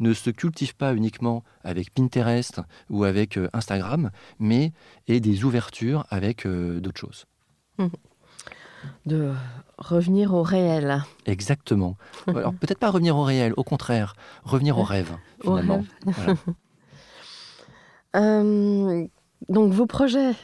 ne 0.00 0.12
se 0.12 0.30
cultivent 0.30 0.76
pas 0.76 0.94
uniquement 0.94 1.44
avec 1.62 1.92
Pinterest 1.92 2.60
ou 2.90 3.04
avec 3.04 3.38
Instagram, 3.52 4.10
mais 4.38 4.72
aient 5.08 5.20
des 5.20 5.44
ouvertures 5.44 6.04
avec 6.10 6.46
d'autres 6.46 7.00
choses. 7.00 7.26
Mmh 7.78 7.86
de 9.06 9.32
revenir 9.78 10.34
au 10.34 10.42
réel. 10.42 11.02
Exactement. 11.26 11.96
Alors 12.26 12.54
peut-être 12.54 12.78
pas 12.78 12.90
revenir 12.90 13.16
au 13.16 13.22
réel, 13.22 13.52
au 13.56 13.64
contraire, 13.64 14.14
revenir 14.44 14.78
au 14.78 14.82
rêve, 14.82 15.16
finalement. 15.42 15.84
Euh, 18.16 19.08
donc 19.48 19.72
vos 19.72 19.86
projets 19.86 20.34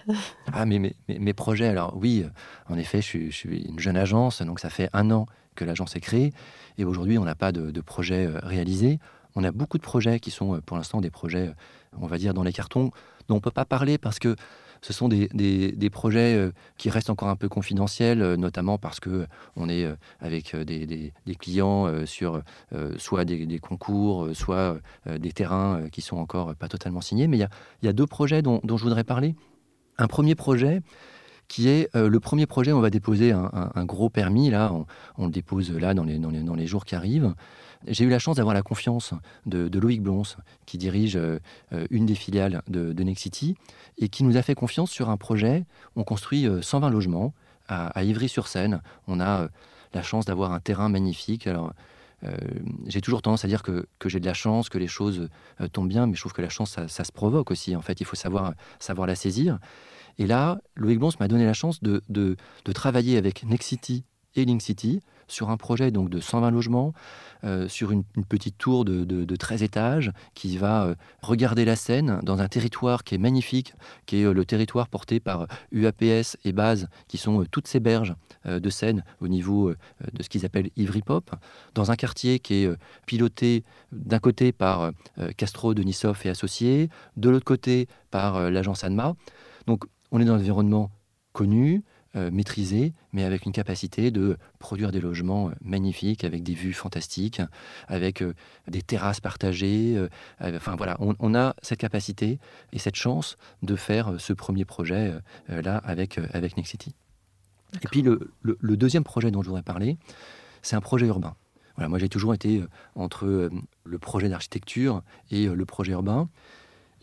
Ah, 0.53 0.67
mais 0.67 0.81
mes, 0.81 0.97
mes, 1.07 1.33
projets, 1.35 1.69
alors 1.69 1.97
oui, 1.97 2.25
en 2.69 2.77
effet, 2.77 3.01
je 3.01 3.31
suis, 3.31 3.63
une 3.63 3.79
jeune 3.79 3.97
agence, 3.97 4.43
donc 4.43 4.59
ça 4.59 4.71
fait 4.71 4.91
un 4.93 5.13
an 5.13 5.27
que 5.55 5.65
l'agence 5.65 5.95
est 5.95 6.01
créée, 6.01 6.33
et 6.79 6.85
aujourd'hui, 6.85 7.17
on 7.17 7.25
n'a 7.25 7.37
pas 7.37 7.53
de, 7.53 7.71
de 7.71 7.81
projet 7.81 8.27
euh, 8.27 8.41
réalisé. 8.43 8.99
On 9.37 9.45
a 9.45 9.53
beaucoup 9.53 9.79
de 9.79 9.83
projets 9.83 10.21
qui 10.21 10.31
sont 10.31 10.55
euh, 10.55 10.61
pour 10.61 10.77
l'instant 10.77 11.01
des 11.01 11.11
projets, 11.11 11.53
on 11.99 12.07
va 12.07 12.19
dire, 12.19 12.35
dans 12.35 12.43
les 12.43 12.53
cartons, 12.53 12.91
dont 13.29 13.35
on 13.35 13.39
ne 13.39 13.41
peut 13.41 13.51
pas 13.51 13.65
parler 13.65 13.99
parce 13.99 14.19
que 14.19 14.37
ce 14.83 14.93
sont 14.93 15.09
des, 15.09 15.91
projets 15.93 16.35
euh, 16.37 16.53
qui 16.79 16.91
restent 16.91 17.11
encore 17.11 17.29
un 17.29 17.37
peu 17.37 17.49
confidentiels, 17.49 18.23
euh, 18.23 18.37
notamment 18.37 18.79
parce 18.79 19.01
que 19.01 19.27
on 19.57 19.69
est 19.69 19.85
euh, 19.85 19.95
avec 20.21 20.57
des, 20.57 21.13
clients 21.39 22.07
sur 22.07 22.43
soit 22.99 23.25
des, 23.25 23.59
concours, 23.59 24.29
soit 24.35 24.79
des 25.07 25.33
terrains 25.33 25.89
qui 25.91 26.03
sont 26.03 26.17
encore 26.17 26.55
pas 26.55 26.69
totalement 26.69 27.01
signés. 27.01 27.29
Mais 27.29 27.39
il 27.39 27.49
y 27.83 27.89
a, 27.89 27.93
deux 27.93 28.07
projets 28.07 28.43
dont, 28.43 28.61
je 28.65 28.83
voudrais 28.83 29.05
parler. 29.05 29.35
Un 29.99 30.07
premier 30.07 30.35
projet, 30.35 30.81
qui 31.49 31.69
est 31.69 31.89
le 31.95 32.21
premier 32.21 32.47
projet. 32.47 32.73
On 32.73 32.81
va 32.81 32.91
déposer 32.91 33.33
un, 33.33 33.85
gros 33.85 34.11
permis, 34.11 34.51
là, 34.51 34.73
on, 35.17 35.27
le 35.27 35.31
dépose 35.31 35.73
là 35.73 35.95
dans 35.95 36.05
les 36.05 36.67
jours 36.67 36.85
qui 36.85 36.95
arrivent. 36.95 37.35
J'ai 37.87 38.05
eu 38.05 38.11
la 38.11 38.19
chance 38.19 38.37
d'avoir 38.37 38.55
la 38.55 38.63
confiance 38.63 39.15
de, 39.47 39.79
Loïc 39.79 40.03
Blons, 40.03 40.23
qui 40.67 40.77
dirige 40.77 41.17
euh, 41.17 41.39
une 41.91 42.07
des 42.07 42.15
filiales 42.15 42.63
de, 42.69 43.03
Nexity, 43.03 43.57
et 43.99 44.09
qui 44.09 44.23
nous 44.23 44.37
a 44.37 44.43
fait 44.43 44.55
confiance 44.55 44.91
sur 44.91 45.09
un 45.09 45.17
projet. 45.17 45.65
On 45.97 46.05
construit 46.05 46.47
120 46.61 46.87
euh, 46.87 46.91
logements 46.91 47.35
à, 47.69 48.03
Ivry-sur-Seine. 48.05 48.83
On 49.07 49.21
a 49.21 49.43
euh, 49.43 49.49
la 49.95 50.03
chance 50.03 50.27
d'avoir 50.27 50.53
un 50.53 50.61
terrain 50.61 50.89
magnifique. 50.89 51.47
Alors, 51.47 51.73
j'ai 52.87 53.01
toujours 53.01 53.23
tendance 53.23 53.47
à 53.47 53.49
dire 53.49 53.63
que, 53.63 53.87
j'ai 54.05 54.21
de 54.21 54.27
la 54.27 54.35
chance, 54.35 54.69
que 54.69 54.77
les 54.77 54.89
choses 54.89 55.31
tombent 55.73 55.89
bien, 55.89 56.07
mais 56.07 56.15
je 56.15 56.21
trouve 56.21 56.35
que 56.35 56.43
la 56.43 56.51
chance, 56.51 56.79
ça, 56.87 57.05
se 57.05 57.13
provoque 57.13 57.51
aussi. 57.51 57.75
En 57.75 57.81
fait, 57.81 57.99
il 57.99 58.05
faut 58.05 58.15
savoir, 58.15 58.53
la 59.07 59.15
saisir. 59.15 59.59
Et 60.19 60.27
là, 60.27 60.61
Loïc 60.77 60.99
Blons 60.99 61.09
m'a 61.19 61.29
donné 61.29 61.47
la 61.47 61.55
chance 61.55 61.83
de, 61.83 62.03
de, 62.11 62.37
de 62.67 62.73
travailler 62.73 63.17
avec 63.17 63.43
Nexity 63.45 64.05
et 64.37 64.45
Link 64.45 64.61
City 64.61 65.01
sur 65.31 65.51
un 65.51 65.57
projet 65.57 65.91
donc 65.91 66.11
de 66.11 66.21
120 66.21 66.51
logements, 66.51 66.93
euh, 67.45 67.69
sur 67.69 67.91
une, 67.91 68.05
petite 68.29 68.59
tour 68.59 68.85
de, 68.85 69.37
13 69.37 69.63
étages 69.63 70.13
qui 70.35 70.59
va 70.59 70.85
euh, 70.85 70.95
regarder 71.23 71.65
la 71.65 71.77
Seine 71.77 72.21
dans 72.23 72.41
un 72.41 72.49
territoire 72.49 73.03
qui 73.03 73.15
est 73.15 73.19
magnifique, 73.19 73.75
qui 74.07 74.19
est 74.19 74.25
euh, 74.25 74.35
le 74.35 74.45
territoire 74.45 74.89
porté 74.89 75.21
par 75.21 75.47
UAPS 75.73 76.37
et 76.45 76.53
Base, 76.53 76.89
qui 77.09 77.17
sont 77.17 77.45
toutes 77.51 77.67
ces 77.67 77.81
berges 77.81 78.15
de 78.45 78.71
Seine 78.71 79.05
au 79.21 79.29
niveau 79.29 79.71
de 79.71 80.23
ce 80.23 80.29
qu'ils 80.29 80.47
appellent 80.47 80.71
Ivry 80.77 81.03
Pop, 81.03 81.31
dans 81.75 81.91
un 81.91 81.97
quartier 81.97 82.39
qui 82.39 82.65
est 82.65 82.71
piloté 83.07 83.65
d'un 83.93 84.19
côté 84.19 84.53
par 84.53 84.93
Castro, 85.37 85.75
Denisov 85.75 86.21
et 86.25 86.31
Associés, 86.31 86.89
de 87.17 87.29
l'autre 87.29 87.45
côté 87.45 87.87
par 88.11 88.51
l'agence 88.51 88.83
ANMA. 88.83 89.15
Donc 89.67 89.85
on 90.11 90.21
est 90.21 90.25
dans 90.25 90.35
un 90.35 90.39
environnement 90.39 90.91
connu, 91.33 91.83
euh, 92.17 92.29
maîtrisé, 92.33 92.93
mais 93.13 93.23
avec 93.23 93.47
une 93.47 93.53
capacité 93.53 94.11
de 94.11 94.37
produire 94.59 94.91
des 94.91 95.01
logements 95.01 95.51
euh, 95.51 95.53
magnifiques, 95.63 96.25
avec 96.25 96.43
des 96.43 96.55
vues 96.55 96.73
fantastiques, 96.73 97.41
avec 97.87 98.21
euh, 98.21 98.35
des 98.67 98.83
terrasses 98.83 99.21
partagées. 99.21 99.97
enfin 100.41 100.75
voilà, 100.75 100.97
on, 100.99 101.35
a 101.37 101.55
cette 101.63 101.79
capacité 101.79 102.41
et 102.73 102.81
cette 102.81 102.97
chance 102.97 103.37
de 103.63 103.77
faire 103.77 104.15
ce 104.19 104.33
premier 104.33 104.65
projet 104.65 105.15
là 105.49 105.77
avec, 105.77 106.19
avec 106.33 106.57
Nexity. 106.57 106.97
Et 107.81 107.87
puis 107.87 108.03
le, 108.03 108.33
deuxième 108.77 109.05
projet 109.05 109.31
dont 109.31 109.43
je 109.43 109.47
voudrais 109.47 109.63
parler, 109.63 109.97
c'est 110.63 110.75
un 110.75 110.81
projet 110.81 111.07
urbain. 111.07 111.37
Voilà, 111.77 111.89
moi 111.89 112.01
j'ai 112.01 112.09
toujours 112.09 112.35
été 112.35 112.65
entre 112.97 113.51
le 113.85 113.99
projet 114.01 114.29
d'architecture 114.29 115.05
et 115.31 115.47
le 115.47 115.65
projet 115.65 115.93
urbain. 115.93 116.29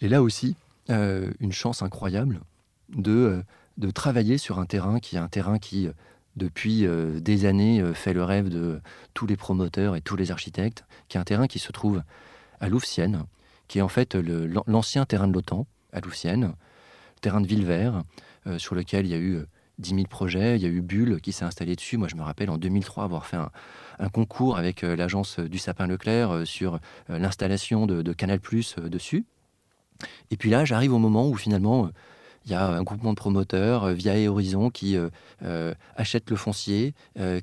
Et 0.02 0.10
là 0.10 0.22
aussi, 0.22 0.58
une 0.90 1.54
chance 1.54 1.82
incroyable 1.82 2.42
de 2.90 3.42
de 3.78 3.92
travailler 3.92 4.38
sur 4.38 4.60
un 4.60 4.66
terrain 4.66 5.00
qui 5.00 5.16
est 5.16 5.20
un 5.20 5.28
terrain 5.28 5.60
qui, 5.60 5.90
depuis 6.38 6.86
euh, 6.86 7.20
des 7.20 7.46
années, 7.46 7.82
euh, 7.82 7.94
fait 7.94 8.14
le 8.14 8.24
rêve 8.24 8.48
de 8.48 8.80
tous 9.14 9.28
les 9.28 9.36
promoteurs 9.36 9.96
et 9.96 10.02
tous 10.02 10.16
les 10.16 10.32
architectes, 10.32 10.86
qui 11.10 11.18
est 11.18 11.20
un 11.20 11.26
terrain 11.26 11.48
qui 11.48 11.60
se 11.60 11.72
trouve 11.72 12.04
à 12.62 12.70
Louvciennes, 12.70 13.24
qui 13.68 13.80
est 13.80 13.82
en 13.82 13.88
fait 13.90 14.16
l'ancien 14.16 15.06
terrain 15.06 15.28
de 15.28 15.34
l'OTAN 15.34 15.68
à 15.92 16.00
Louvciennes, 16.00 16.54
terrain 17.22 17.42
de 17.42 17.48
Villevert, 17.48 18.04
euh, 18.46 18.60
sur 18.60 18.76
lequel 18.76 19.06
il 19.06 19.12
y 19.12 19.16
a 19.16 19.18
eu 19.18 19.40
10 19.80 19.90
000 19.90 20.04
projets, 20.08 20.56
il 20.56 20.62
y 20.62 20.66
a 20.66 20.70
eu 20.70 20.82
Bulle 20.82 21.20
qui 21.22 21.32
s'est 21.32 21.46
installé 21.46 21.76
dessus. 21.76 21.98
Moi, 21.98 22.08
je 22.08 22.16
me 22.16 22.22
rappelle 22.22 22.50
en 22.50 22.58
2003 22.58 23.04
avoir 23.04 23.26
fait 23.26 23.38
un, 23.38 24.10
concours 24.10 24.58
avec 24.58 24.82
l'agence 24.82 25.40
du 25.40 25.60
Sapin 25.60 25.86
Leclerc 25.86 26.46
sur 26.46 26.80
l'installation 27.10 27.86
de, 27.86 28.02
de, 28.02 28.14
Canal 28.14 28.40
Plus 28.40 28.76
dessus. 28.78 29.26
Et 30.32 30.38
puis 30.38 30.50
là, 30.50 30.66
j'arrive 30.66 30.94
au 30.94 31.00
moment 31.00 31.28
où 31.28 31.36
finalement 31.36 31.92
il 32.48 32.52
y 32.52 32.56
a 32.56 32.66
un 32.66 32.82
groupement 32.84 33.12
de 33.12 33.18
promoteurs, 33.18 33.84
euh, 33.84 33.94
via 33.94 34.14
Horizon, 34.32 34.70
qui 34.70 34.96
euh, 34.96 35.10
euh, 35.44 35.74
achètent 35.96 36.30
le 36.30 36.38
foncier, 36.38 36.94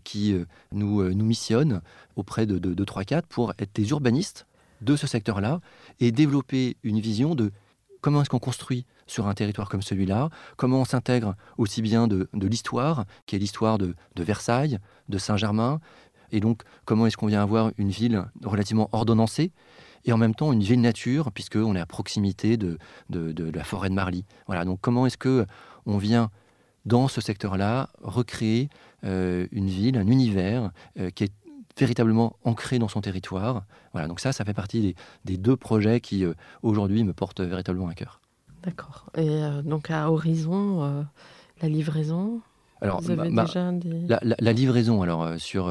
qui 0.02 0.34
nous, 0.72 1.02
nous 1.02 1.24
missionne 1.24 1.82
auprès 2.16 2.46
de, 2.46 2.58
de, 2.58 2.84
3-4 2.84 3.22
pour 3.28 3.52
être 3.58 3.74
des 3.74 3.90
urbanistes 3.90 4.46
de 4.80 4.96
ce 4.96 5.06
secteur-là 5.06 5.60
et 6.00 6.12
développer 6.12 6.76
une 6.82 7.00
vision 7.00 7.34
de 7.34 7.52
comment 8.00 8.22
est-ce 8.22 8.30
qu'on 8.30 8.38
construit 8.38 8.86
sur 9.06 9.26
un 9.26 9.34
territoire 9.34 9.68
comme 9.68 9.82
celui-là, 9.82 10.30
comment 10.56 10.80
on 10.80 10.84
s'intègre 10.84 11.34
aussi 11.58 11.82
bien 11.82 12.06
de, 12.06 12.28
de 12.32 12.46
l'histoire, 12.46 13.04
qui 13.26 13.36
est 13.36 13.38
l'histoire 13.38 13.78
de, 13.78 13.94
de, 14.14 14.22
Versailles, 14.22 14.78
de 15.08 15.18
Saint-Germain, 15.18 15.80
et 16.30 16.40
donc 16.40 16.62
comment 16.84 17.06
est-ce 17.06 17.16
qu'on 17.16 17.26
vient 17.26 17.42
avoir 17.42 17.72
une 17.76 17.90
ville 17.90 18.24
relativement 18.42 18.88
ordonnancée, 18.92 19.52
et 20.04 20.12
en 20.12 20.16
même 20.16 20.34
temps 20.34 20.52
une 20.52 20.62
ville 20.62 20.80
nature, 20.80 21.32
puisqu'on 21.32 21.74
est 21.74 21.80
à 21.80 21.86
proximité 21.86 22.56
de, 22.56 22.78
de, 23.10 23.50
la 23.50 23.64
forêt 23.64 23.88
de 23.88 23.94
Marly. 23.94 24.24
Voilà, 24.46 24.64
donc 24.64 24.78
comment 24.80 25.06
est-ce 25.06 25.16
que 25.16 25.46
on 25.86 25.98
vient 25.98 26.30
dans 26.84 27.08
ce 27.08 27.20
secteur-là 27.20 27.88
recréer 28.02 28.68
euh, 29.04 29.46
une 29.52 29.68
ville, 29.68 29.96
un 29.96 30.06
univers 30.06 30.70
euh, 30.98 31.10
qui 31.10 31.24
est 31.24 31.32
véritablement 31.78 32.36
ancré 32.44 32.78
dans 32.78 32.88
son 32.88 33.00
territoire? 33.00 33.64
Voilà, 33.92 34.08
donc 34.08 34.20
ça, 34.20 34.32
ça 34.32 34.44
fait 34.44 34.54
partie 34.54 34.94
des, 35.24 35.36
deux 35.36 35.56
projets 35.56 36.00
qui 36.00 36.24
euh, 36.24 36.34
aujourd'hui 36.62 37.04
me 37.04 37.12
portent 37.12 37.40
véritablement 37.40 37.88
à 37.88 37.94
cœur. 37.94 38.20
D'accord. 38.62 39.06
Et 39.16 39.40
donc 39.62 39.90
à 39.90 40.10
Horizon, 40.10 41.04
la 41.60 41.68
livraison? 41.68 42.40
Alors, 42.80 43.02
Vous 43.02 43.10
avez 43.10 43.30
déjà 43.30 43.72
des... 43.72 44.06
la, 44.06 44.20
la, 44.22 44.52
livraison, 44.52 45.02
alors 45.02 45.38
sur 45.38 45.70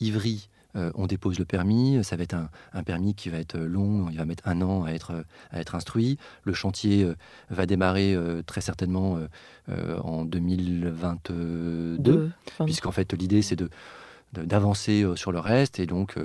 Ivry, 0.00 0.50
euh, 0.76 0.90
on 0.94 1.06
dépose 1.06 1.38
le 1.38 1.44
permis, 1.44 2.02
ça 2.02 2.16
va 2.16 2.24
être 2.24 2.36
un, 2.72 2.82
permis 2.82 3.14
qui 3.14 3.28
va 3.28 3.38
être 3.38 3.58
long, 3.58 4.08
il 4.10 4.18
va 4.18 4.24
mettre 4.24 4.48
un 4.48 4.60
an 4.62 4.84
à 4.84 4.90
être, 4.90 5.24
à 5.50 5.60
être 5.60 5.74
instruit. 5.74 6.18
Le 6.42 6.52
chantier 6.52 7.04
euh, 7.04 7.14
va 7.50 7.66
démarrer 7.66 8.14
euh, 8.14 8.42
très 8.42 8.60
certainement 8.60 9.18
en 9.68 10.24
2022, 10.24 12.32
puisqu'en 12.64 12.92
fait 12.92 13.12
l'idée 13.14 13.42
c'est 13.42 13.56
de 13.56 13.70
d'avancer 14.32 15.06
sur 15.14 15.30
le 15.30 15.38
reste 15.38 15.78
et 15.78 15.86
donc 15.86 16.16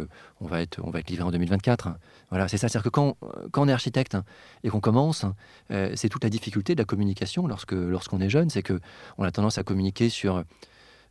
on 0.41 0.47
va 0.47 0.61
être 0.61 0.81
on 0.83 0.89
va 0.89 0.97
être 0.97 1.11
livré 1.11 1.23
en 1.23 1.31
2024 1.31 1.89
voilà 2.31 2.47
c'est 2.47 2.57
ça. 2.57 2.67
C'est 2.67 2.77
à 2.77 2.79
dire 2.79 2.85
que 2.85 2.89
quand, 2.89 3.17
quand 3.51 3.61
on 3.61 3.67
est 3.67 3.71
architecte 3.71 4.17
et 4.63 4.69
qu'on 4.69 4.79
commence 4.79 5.25
c'est 5.69 6.09
toute 6.09 6.23
la 6.23 6.31
difficulté 6.31 6.73
de 6.73 6.81
la 6.81 6.85
communication 6.85 7.45
lorsque 7.45 7.73
lorsqu'on 7.73 8.19
est 8.19 8.29
jeune 8.29 8.49
c'est 8.49 8.63
que 8.63 8.79
on 9.19 9.23
a 9.23 9.31
tendance 9.31 9.59
à 9.59 9.63
communiquer 9.63 10.09
sur 10.09 10.43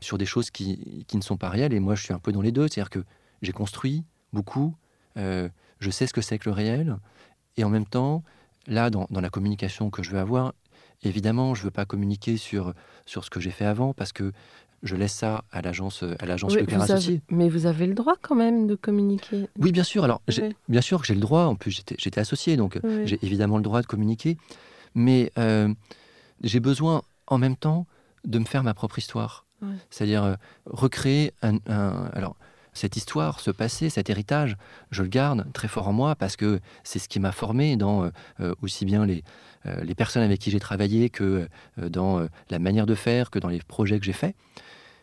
sur 0.01 0.19
des 0.19 0.27
choses 0.27 0.51
qui, 0.51 1.05
qui, 1.07 1.17
ne 1.17 1.23
sont 1.23 1.37
pas 1.37 1.49
réelles 1.49 1.73
et 1.73 1.81
moi 1.81 1.95
je 1.95 2.03
suis 2.03 2.13
un 2.13 2.19
peu 2.19 2.33
dans 2.33 2.43
les 2.43 2.53
deux. 2.53 2.67
C'est 2.69 2.81
à 2.81 2.85
dire 2.85 2.91
que 2.91 3.05
j'ai 3.43 3.53
construit 3.53 4.05
beaucoup, 4.33 4.75
euh, 5.17 5.49
je 5.81 5.91
sais 5.91 6.07
ce 6.07 6.13
que 6.13 6.21
c'est 6.21 6.39
que 6.39 6.49
le 6.49 6.55
réel, 6.55 6.97
et 7.57 7.65
en 7.65 7.71
même 7.71 7.87
temps, 7.87 8.23
là, 8.67 8.91
dans, 8.91 9.07
la 9.11 9.31
communication 9.31 9.91
que 9.91 10.03
je 10.03 10.11
veux 10.11 10.19
avoir, 10.19 10.55
évidemment, 11.03 11.55
je 11.55 11.63
ne 11.63 11.65
veux 11.65 11.71
pas 11.71 11.85
communiquer 11.85 12.37
sur, 12.37 12.75
sur 13.07 13.25
ce 13.25 13.31
que 13.31 13.41
j'ai 13.41 13.51
fait 13.51 13.65
avant, 13.65 13.95
parce 13.95 14.13
que 14.13 14.33
je 14.85 14.95
laisse 14.95 15.13
ça 15.13 15.45
à 15.51 15.61
l'agence 15.61 16.05
à 16.21 16.27
l'agence 16.27 16.55
oui, 16.55 16.73
Associé. 16.73 17.21
Mais 17.31 17.49
vous 17.49 17.67
avez 17.67 17.87
le 17.87 17.95
droit 17.95 18.15
quand 18.23 18.37
même 18.37 18.69
de 18.69 18.77
communiquer. 18.77 19.49
Oui, 19.59 19.73
bien 19.73 19.83
sûr. 19.83 20.05
Alors, 20.05 20.23
bien 20.69 20.81
sûr 20.81 21.01
que 21.01 21.07
j'ai 21.07 21.15
le 21.15 21.21
droit. 21.21 21.47
En 21.47 21.57
plus, 21.57 21.83
j'étais 21.99 22.21
associé, 22.21 22.57
donc 22.57 22.79
j'ai 23.05 23.19
évidemment 23.23 23.57
le 23.57 23.65
droit 23.65 23.83
de 23.83 23.87
communiquer. 23.87 24.39
Mais 24.95 25.33
euh, 25.37 25.73
j'ai 26.43 26.61
besoin, 26.61 27.03
en 27.27 27.39
même 27.39 27.57
temps, 27.57 27.87
de 28.25 28.39
me 28.39 28.45
faire 28.45 28.63
ma 28.63 28.75
propre 28.75 28.99
histoire. 28.99 29.47
C'est-à-dire 29.91 30.23
euh, 30.23 30.35
recréer 30.67 31.33
un, 31.43 31.57
un, 31.67 32.09
Alors, 32.13 32.37
cette 32.79 32.97
histoire, 32.97 33.41
ce 33.41 33.51
passé, 33.51 33.91
cet 33.91 34.09
héritage, 34.09 34.57
je 34.91 35.03
le 35.03 35.09
garde 35.09 35.53
très 35.53 35.69
fort 35.69 35.89
en 35.89 35.93
moi 35.93 36.15
parce 36.15 36.37
que 36.37 36.61
c'est 36.85 36.99
ce 36.99 37.09
qui 37.09 37.19
m'a 37.21 37.33
formé 37.33 37.77
dans 37.77 38.05
euh, 38.05 38.11
euh, 38.41 38.55
aussi 38.63 38.85
bien 38.85 39.05
les, 39.05 39.25
euh, 39.67 39.83
les 39.83 39.95
personnes 39.95 40.23
avec 40.23 40.39
qui 40.39 40.51
j'ai 40.51 40.61
travaillé 40.61 41.11
que 41.11 41.49
dans 41.77 42.27
la 42.51 42.59
manière 42.59 42.87
de 42.87 42.95
faire, 42.95 43.31
que 43.31 43.39
dans 43.39 43.49
les 43.49 43.61
projets 43.61 43.99
que 43.99 44.05
j'ai 44.05 44.13
faits. 44.13 44.37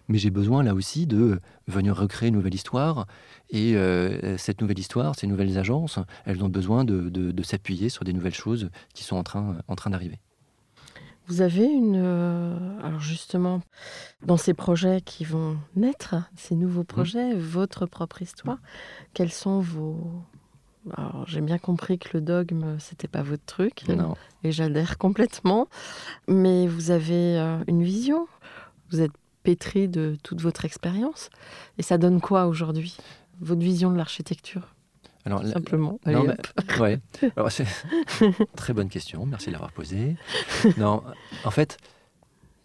Mais 0.07 0.17
j'ai 0.17 0.29
besoin 0.29 0.63
là 0.63 0.73
aussi 0.73 1.07
de 1.07 1.39
venir 1.67 1.95
recréer 1.95 2.29
une 2.29 2.35
nouvelle 2.35 2.53
histoire. 2.53 3.07
Et 3.49 3.75
cette 4.37 4.61
nouvelle 4.61 4.79
histoire, 4.79 5.15
ces 5.15 5.27
nouvelles 5.27 5.57
agences, 5.57 5.99
elles 6.25 6.43
ont 6.43 6.49
besoin 6.49 6.85
de, 6.85 7.09
de 7.09 7.43
s'appuyer 7.43 7.89
sur 7.89 8.03
des 8.05 8.13
nouvelles 8.13 8.35
choses 8.35 8.69
qui 8.93 9.03
sont 9.03 9.15
en 9.15 9.23
train, 9.23 9.57
en 9.67 9.75
train 9.75 9.89
d'arriver. 9.89 10.19
Vous 11.27 11.41
avez 11.41 11.65
une... 11.65 12.01
Euh, 12.03 12.79
alors 12.83 12.99
justement, 12.99 13.61
dans 14.23 14.37
ces 14.37 14.53
projets 14.53 15.01
qui 15.01 15.23
vont 15.23 15.57
naître, 15.75 16.15
ces 16.35 16.55
nouveaux 16.55 16.81
mmh. 16.81 16.85
projets, 16.85 17.33
votre 17.35 17.85
propre 17.85 18.21
histoire, 18.21 18.59
quels 19.13 19.31
sont 19.31 19.59
vos... 19.59 20.23
Alors 20.95 21.25
j'ai 21.27 21.41
bien 21.41 21.57
compris 21.57 21.97
que 21.97 22.09
le 22.13 22.21
dogme, 22.21 22.77
c'était 22.77 23.07
pas 23.07 23.23
votre 23.23 23.43
truc, 23.45 23.87
non. 23.87 24.15
et 24.43 24.51
j'adhère 24.51 24.99
complètement, 24.99 25.67
mais 26.27 26.67
vous 26.67 26.91
avez 26.91 27.39
euh, 27.39 27.57
une 27.65 27.81
vision, 27.81 28.27
vous 28.91 29.01
êtes 29.01 29.11
pétri 29.41 29.87
de 29.87 30.15
toute 30.21 30.41
votre 30.41 30.63
expérience, 30.63 31.31
et 31.79 31.81
ça 31.81 31.97
donne 31.97 32.21
quoi 32.21 32.45
aujourd'hui 32.45 32.97
Votre 33.41 33.61
vision 33.61 33.91
de 33.91 33.97
l'architecture? 33.97 34.74
Alors, 35.25 35.45
Simplement. 35.45 35.99
ouais. 36.79 36.99
très 38.55 38.73
bonne 38.73 38.89
question. 38.89 39.25
Merci 39.25 39.47
de 39.47 39.51
l'avoir 39.53 39.71
posée. 39.71 40.15
non, 40.77 41.03
en 41.43 41.51
fait, 41.51 41.77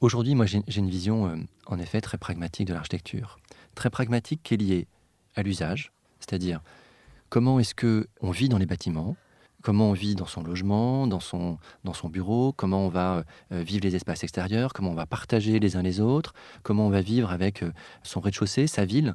aujourd'hui, 0.00 0.34
moi, 0.34 0.46
j'ai 0.46 0.62
une 0.76 0.90
vision, 0.90 1.26
euh, 1.26 1.36
en 1.66 1.78
effet, 1.78 2.00
très 2.00 2.18
pragmatique 2.18 2.68
de 2.68 2.74
l'architecture. 2.74 3.38
Très 3.74 3.88
pragmatique 3.88 4.42
qui 4.42 4.54
est 4.54 4.56
liée 4.58 4.88
à 5.36 5.42
l'usage, 5.42 5.92
c'est-à-dire 6.18 6.60
comment 7.30 7.60
est-ce 7.60 7.74
que 7.74 8.08
on 8.20 8.30
vit 8.30 8.48
dans 8.48 8.58
les 8.58 8.66
bâtiments, 8.66 9.16
comment 9.62 9.90
on 9.90 9.92
vit 9.92 10.14
dans 10.14 10.26
son 10.26 10.42
logement, 10.42 11.06
dans 11.06 11.20
son, 11.20 11.58
dans 11.84 11.92
son 11.92 12.08
bureau, 12.08 12.52
comment 12.52 12.86
on 12.86 12.88
va 12.88 13.24
euh, 13.52 13.62
vivre 13.62 13.84
les 13.84 13.96
espaces 13.96 14.22
extérieurs, 14.22 14.72
comment 14.72 14.90
on 14.90 14.94
va 14.94 15.06
partager 15.06 15.58
les 15.60 15.76
uns 15.76 15.82
les 15.82 16.00
autres, 16.00 16.34
comment 16.62 16.86
on 16.86 16.90
va 16.90 17.00
vivre 17.00 17.30
avec 17.30 17.62
euh, 17.62 17.72
son 18.02 18.20
rez-de-chaussée, 18.20 18.66
sa 18.66 18.84
ville, 18.84 19.14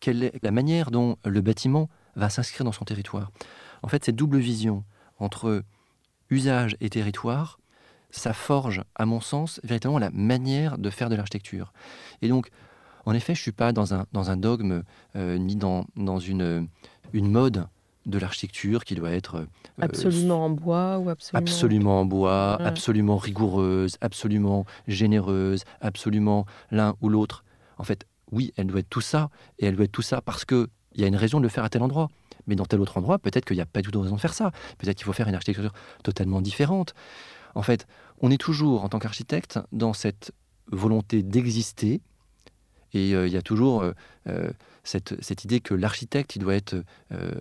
quelle 0.00 0.24
est 0.24 0.42
la 0.42 0.50
manière 0.50 0.90
dont 0.90 1.16
le 1.24 1.40
bâtiment 1.40 1.88
va 2.16 2.28
s'inscrire 2.28 2.64
dans 2.64 2.72
son 2.72 2.84
territoire. 2.84 3.30
En 3.82 3.88
fait, 3.88 4.04
cette 4.04 4.16
double 4.16 4.38
vision 4.38 4.84
entre 5.18 5.62
usage 6.30 6.76
et 6.80 6.90
territoire, 6.90 7.58
ça 8.10 8.32
forge, 8.32 8.82
à 8.96 9.06
mon 9.06 9.20
sens, 9.20 9.60
véritablement 9.62 9.98
la 9.98 10.10
manière 10.10 10.78
de 10.78 10.90
faire 10.90 11.08
de 11.08 11.14
l'architecture. 11.14 11.72
Et 12.22 12.28
donc, 12.28 12.50
en 13.06 13.14
effet, 13.14 13.34
je 13.34 13.40
ne 13.40 13.42
suis 13.42 13.52
pas 13.52 13.72
dans 13.72 13.94
un, 13.94 14.06
dans 14.12 14.30
un 14.30 14.36
dogme 14.36 14.82
euh, 15.16 15.38
ni 15.38 15.56
dans, 15.56 15.86
dans 15.96 16.18
une, 16.18 16.68
une 17.12 17.30
mode 17.30 17.66
de 18.06 18.18
l'architecture 18.18 18.84
qui 18.84 18.94
doit 18.94 19.10
être... 19.10 19.36
Euh, 19.36 19.46
absolument 19.80 20.44
en 20.44 20.50
bois 20.50 20.98
ou 20.98 21.08
absolument... 21.08 21.46
Absolument 21.46 22.00
en 22.00 22.04
bois, 22.04 22.60
absolument 22.60 23.16
rigoureuse, 23.16 23.96
absolument 24.00 24.64
généreuse, 24.88 25.64
absolument 25.80 26.46
l'un 26.70 26.96
ou 27.00 27.08
l'autre. 27.08 27.44
En 27.78 27.84
fait, 27.84 28.06
oui, 28.32 28.52
elle 28.56 28.66
doit 28.66 28.80
être 28.80 28.90
tout 28.90 29.00
ça, 29.00 29.30
et 29.58 29.66
elle 29.66 29.76
doit 29.76 29.84
être 29.84 29.92
tout 29.92 30.02
ça 30.02 30.20
parce 30.20 30.44
que 30.44 30.68
il 30.94 31.00
y 31.00 31.04
a 31.04 31.06
une 31.06 31.16
raison 31.16 31.38
de 31.38 31.44
le 31.44 31.48
faire 31.48 31.64
à 31.64 31.68
tel 31.68 31.82
endroit. 31.82 32.08
Mais 32.46 32.56
dans 32.56 32.64
tel 32.64 32.80
autre 32.80 32.98
endroit, 32.98 33.18
peut-être 33.18 33.44
qu'il 33.44 33.56
n'y 33.56 33.62
a 33.62 33.66
pas 33.66 33.80
du 33.80 33.90
tout 33.90 33.98
de 33.98 33.98
raison 33.98 34.16
de 34.16 34.20
faire 34.20 34.34
ça. 34.34 34.50
Peut-être 34.78 34.96
qu'il 34.96 35.04
faut 35.04 35.12
faire 35.12 35.28
une 35.28 35.34
architecture 35.34 35.72
totalement 36.02 36.40
différente. 36.40 36.94
En 37.54 37.62
fait, 37.62 37.86
on 38.20 38.30
est 38.30 38.38
toujours, 38.38 38.84
en 38.84 38.88
tant 38.88 38.98
qu'architecte, 38.98 39.58
dans 39.72 39.92
cette 39.92 40.32
volonté 40.70 41.22
d'exister. 41.22 42.00
Et 42.92 43.14
euh, 43.14 43.26
il 43.26 43.32
y 43.32 43.36
a 43.36 43.42
toujours 43.42 43.82
euh, 43.82 43.92
euh, 44.28 44.50
cette, 44.82 45.44
idée 45.44 45.60
que 45.60 45.74
l'architecte, 45.74 46.36
il 46.36 46.40
doit 46.40 46.54
être 46.54 46.82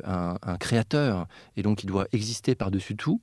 un, 0.03 0.37
un, 0.41 0.57
créateur, 0.57 1.27
et 1.57 1.63
donc 1.63 1.83
il 1.83 1.87
doit 1.87 2.07
exister 2.11 2.55
par-dessus 2.55 2.95
tout. 2.95 3.21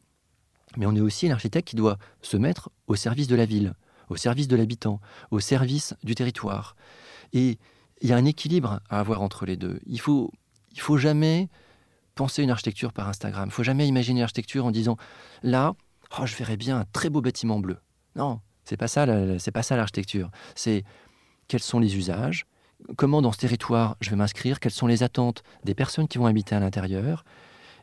Mais 0.77 0.87
on 0.87 0.95
est 0.95 1.01
aussi 1.01 1.29
l'architecte 1.29 1.69
qui 1.69 1.77
doit 1.77 1.99
se 2.23 2.37
mettre 2.37 2.71
au 2.87 2.97
service 2.97 3.29
de 3.29 3.37
la 3.37 3.45
ville, 3.45 3.75
au 4.09 4.17
service 4.17 4.49
de 4.49 4.57
l'habitant, 4.57 5.01
au 5.31 5.41
service 5.41 5.95
du 6.03 6.15
territoire. 6.15 6.77
Et 7.33 7.59
il 8.01 8.09
y 8.09 8.13
a 8.13 8.17
un 8.17 8.25
équilibre 8.25 8.81
à 8.91 9.01
avoir 9.01 9.23
entre 9.23 9.47
les 9.47 9.57
deux. 9.57 9.81
Il 9.87 10.01
faut, 10.01 10.31
il 10.73 10.81
faut 10.81 10.99
jamais 10.99 11.49
penser 12.15 12.43
une 12.43 12.51
architecture 12.51 12.93
par 12.93 13.09
Instagram. 13.09 13.49
Il 13.49 13.53
faut 13.53 13.63
jamais 13.63 13.87
imaginer 13.87 14.21
l'architecture 14.21 14.67
en 14.67 14.71
disant 14.71 14.97
là, 15.43 15.75
oh, 16.19 16.27
je 16.27 16.35
verrais 16.37 16.57
bien 16.57 16.79
un 16.81 16.85
très 16.93 17.11
beau 17.11 17.21
bâtiment 17.21 17.59
bleu. 17.59 17.79
Non, 18.17 18.41
c'est 18.65 18.77
pas 18.77 18.89
ça, 18.89 19.07
c'est 19.39 19.53
pas 19.53 19.63
ça 19.63 19.77
l'architecture. 19.77 20.31
C'est 20.55 20.85
quels 21.49 21.63
sont 21.63 21.79
les 21.79 21.97
usages, 21.97 22.47
comment 22.97 23.23
dans 23.23 23.33
ce 23.33 23.39
territoire 23.39 23.97
je 24.01 24.11
vais 24.11 24.17
m'inscrire, 24.17 24.61
quelles 24.61 24.73
sont 24.73 24.87
les 24.87 25.03
attentes 25.03 25.43
des 25.65 25.75
personnes 25.75 26.09
qui 26.09 26.19
vont 26.19 26.27
habiter 26.27 26.55
à 26.55 26.61
l'intérieur, 26.61 27.25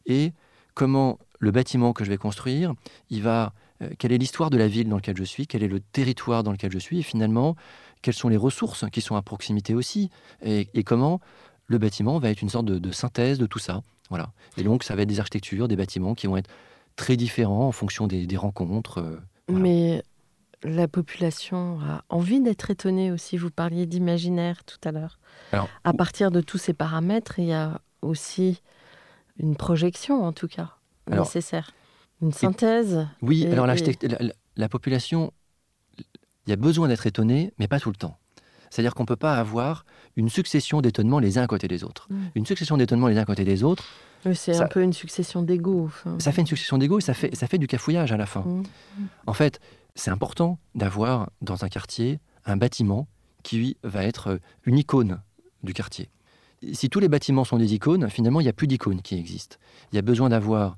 et 0.06 0.34
comment 0.74 1.20
le 1.40 1.52
bâtiment 1.52 1.94
que 1.94 2.04
je 2.04 2.10
vais 2.10 2.18
construire, 2.18 2.74
il 3.10 3.22
va, 3.22 3.54
euh, 3.82 3.90
quelle 3.98 4.12
est 4.12 4.18
l'histoire 4.18 4.50
de 4.50 4.58
la 4.58 4.68
ville 4.68 4.90
dans 4.90 4.96
laquelle 4.96 5.18
je 5.18 5.24
suis, 5.24 5.48
quel 5.48 5.64
est 5.64 5.68
le 5.68 5.80
territoire 5.80 6.44
dans 6.44 6.52
lequel 6.52 6.72
je 6.72 6.80
suis, 6.80 7.00
et 7.00 7.04
finalement 7.04 7.56
quelles 8.04 8.14
sont 8.14 8.30
les 8.30 8.38
ressources 8.38 8.86
qui 8.92 9.02
sont 9.02 9.16
à 9.16 9.24
proximité 9.24 9.74
aussi, 9.74 10.12
et, 10.44 10.68
comment 10.84 11.20
le 11.68 11.80
bâtiment 11.80 12.20
va 12.20 12.30
être 12.30 12.42
une 12.42 12.50
sorte 12.50 12.66
de, 12.66 12.92
synthèse 12.92 13.40
de 13.40 13.48
tout 13.48 13.58
ça. 13.58 13.82
Voilà. 14.10 14.32
Et 14.58 14.64
donc, 14.64 14.84
ça 14.84 14.96
va 14.96 15.02
être 15.02 15.10
des 15.10 15.20
architectures, 15.20 15.68
des 15.68 15.78
bâtiments 15.78 16.14
qui 16.14 16.28
vont 16.28 16.38
être 16.38 16.52
très 16.96 17.16
différents 17.16 17.68
en 17.68 17.72
fonction 17.72 18.06
des, 18.06 18.38
rencontres. 18.38 19.00
Euh, 19.00 19.20
Mais 19.50 20.04
la 20.62 20.88
population 20.88 21.80
a 21.82 22.04
envie 22.10 22.42
d'être 22.42 22.70
étonnée 22.70 23.12
aussi. 23.12 23.38
Vous 23.38 23.50
parliez 23.50 23.86
d'imaginaire 23.86 24.64
tout 24.66 24.78
à 24.84 24.92
l'heure. 24.92 25.18
À 25.84 25.94
partir 25.94 26.30
de 26.30 26.42
tous 26.42 26.58
ces 26.58 26.74
paramètres, 26.74 27.40
il 27.40 27.46
y 27.46 27.54
a 27.54 27.82
aussi 28.02 28.62
une 29.38 29.56
projection, 29.56 30.24
en 30.24 30.34
tout 30.34 30.48
cas, 30.48 30.76
nécessaire. 31.10 31.72
Une 32.22 32.32
synthèse. 32.32 33.06
oui, 33.22 33.46
alors 33.48 33.68
la, 33.68 33.76
la, 34.56 34.70
population, 34.70 35.34
il 36.46 36.50
y 36.50 36.54
a 36.54 36.58
besoin 36.58 36.88
d'être 36.88 37.08
étonné, 37.08 37.54
mais 37.60 37.68
pas 37.68 37.80
tout 37.80 37.90
le 37.90 37.96
temps. 37.96 38.18
C'est-à-dire 38.70 38.96
qu'on 38.96 39.04
ne 39.04 39.08
peut 39.08 39.16
pas 39.16 39.36
avoir 39.36 39.86
une 40.16 40.30
succession 40.30 40.82
d'étonnements 40.82 41.20
les 41.20 41.38
uns 41.38 41.44
à 41.44 41.48
côté 41.48 41.68
des 41.68 41.84
autres. 41.84 42.08
Mm. 42.10 42.16
Une 42.36 42.46
succession 42.46 42.76
d'étonnements 42.76 43.08
les 43.08 43.18
uns 43.18 43.22
à 43.22 43.26
côté 43.26 43.46
des 43.46 43.64
autres. 43.64 43.84
c'est 44.34 44.60
un 44.60 44.68
peu 44.68 44.82
une 44.82 44.94
succession 44.94 45.44
d'ego. 45.44 45.92
Ça 46.18 46.32
fait 46.32 46.42
une 46.42 46.48
succession 46.48 46.78
d'ego 46.80 46.98
et 46.98 47.02
ça 47.02 47.14
fait, 47.14 47.36
ça 47.36 47.48
fait 47.48 47.60
du 47.60 47.68
cafouillage 47.68 48.12
à 48.12 48.18
la 48.18 48.26
fin. 48.26 48.42
Mm. 48.42 48.64
En 49.28 49.34
fait, 49.34 49.60
c'est 49.96 50.10
important 50.10 50.58
d'avoir 50.74 51.30
dans 51.42 51.64
un 51.66 51.70
quartier 51.70 52.20
un 52.46 52.58
bâtiment 52.58 53.08
qui 53.44 53.78
va 53.84 54.04
être 54.04 54.40
une 54.66 54.78
icône 54.78 55.22
du 55.62 55.74
quartier. 55.74 56.10
Si 56.72 56.90
tous 56.90 57.00
les 57.00 57.10
bâtiments 57.10 57.44
sont 57.44 57.58
des 57.58 57.74
icônes, 57.74 58.10
finalement, 58.10 58.40
il 58.40 58.44
n'y 58.44 58.50
a 58.50 58.54
plus 58.54 58.68
d'icônes 58.68 59.02
qui 59.02 59.16
existent. 59.20 59.58
Il 59.92 59.98
y 59.98 60.00
a 60.00 60.02
besoin 60.02 60.30
d'avoir 60.30 60.78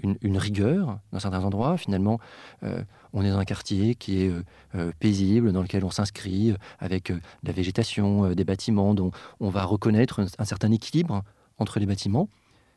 une, 0.00 0.38
rigueur 0.38 0.98
dans 1.12 1.18
certains 1.18 1.42
endroits. 1.42 1.76
Finalement, 1.76 2.18
euh, 2.62 2.82
on 3.12 3.24
est 3.24 3.30
dans 3.30 3.38
un 3.38 3.44
quartier 3.44 3.94
qui 3.94 4.22
est 4.22 4.28
euh, 4.28 4.42
euh, 4.74 4.92
paisible, 4.98 5.52
dans 5.52 5.62
lequel 5.62 5.84
on 5.84 5.90
s'inscrit 5.90 6.54
avec 6.78 7.12
la 7.42 7.52
végétation, 7.52 8.30
des 8.34 8.44
bâtiments 8.44 8.94
dont 8.94 9.12
on 9.40 9.48
va 9.48 9.64
reconnaître 9.64 10.24
un, 10.38 10.44
certain 10.44 10.70
équilibre 10.72 11.22
entre 11.58 11.78
les 11.78 11.86
bâtiments. 11.86 12.28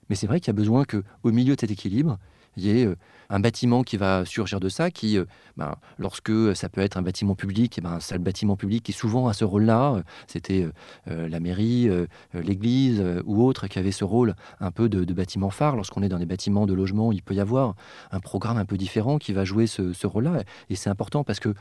Mais 0.09 0.15
c'est 0.15 0.27
vrai 0.27 0.39
qu'il 0.39 0.47
y 0.47 0.51
a 0.51 0.53
besoin 0.53 0.85
qu'au 0.85 1.31
milieu 1.31 1.55
de 1.55 1.59
cet 1.59 1.71
équilibre, 1.71 2.17
il 2.57 2.65
y 2.65 2.81
ait 2.81 2.85
euh, 2.85 2.95
un 3.29 3.39
bâtiment 3.39 3.83
qui 3.83 3.97
va 3.97 4.25
surgir 4.25 4.59
de 4.59 4.67
ça, 4.67 4.89
qui, 4.89 5.17
euh, 5.17 5.25
ben, 5.57 5.75
lorsque 5.97 6.55
ça 6.55 6.69
peut 6.69 6.81
être 6.81 6.97
un 6.97 7.01
bâtiment 7.01 7.35
public, 7.35 7.77
et 7.77 7.81
ben, 7.81 7.99
c'est 7.99 8.15
le 8.15 8.21
bâtiment 8.21 8.55
public 8.55 8.83
qui 8.83 8.93
souvent 8.93 9.27
a 9.27 9.33
ce 9.33 9.45
rôle-là. 9.45 10.01
C'était 10.27 10.67
euh, 11.07 11.29
la 11.29 11.39
mairie, 11.39 11.89
l'église 12.33 13.03
ou 13.25 13.43
autre 13.43 13.67
qui 13.67 13.79
avait 13.79 13.91
ce 13.91 14.03
rôle 14.03 14.35
un 14.59 14.71
peu 14.71 14.89
de, 14.89 15.13
bâtiment 15.13 15.49
phare. 15.49 15.75
Lorsqu'on 15.75 16.03
est 16.03 16.09
dans 16.09 16.19
des 16.19 16.25
bâtiments 16.25 16.65
de 16.65 16.73
logement, 16.73 17.11
il 17.11 17.21
peut 17.21 17.33
y 17.33 17.39
avoir 17.39 17.75
un 18.11 18.19
programme 18.19 18.57
un 18.57 18.65
peu 18.65 18.77
différent 18.77 19.17
qui 19.17 19.33
va 19.33 19.45
jouer 19.45 19.67
ce, 19.67 20.07
rôle-là. 20.07 20.43
Et 20.69 20.75
c'est 20.75 20.89
important 20.89 21.23
parce 21.23 21.39
que 21.39 21.53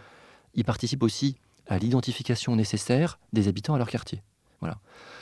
il 0.55 0.65
participe 0.65 1.03
aussi 1.03 1.37
à 1.69 1.79
l'identification 1.79 2.57
nécessaire 2.57 3.19
des 3.33 3.49
habitants 3.49 3.75
à 3.75 3.79
leur 3.79 3.91
quartier. 3.91 4.23
Voilà. 4.61 4.79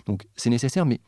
Donc 0.06 0.26
c'est 0.36 0.50
nécessaire, 0.50 0.86
mais 0.86 1.00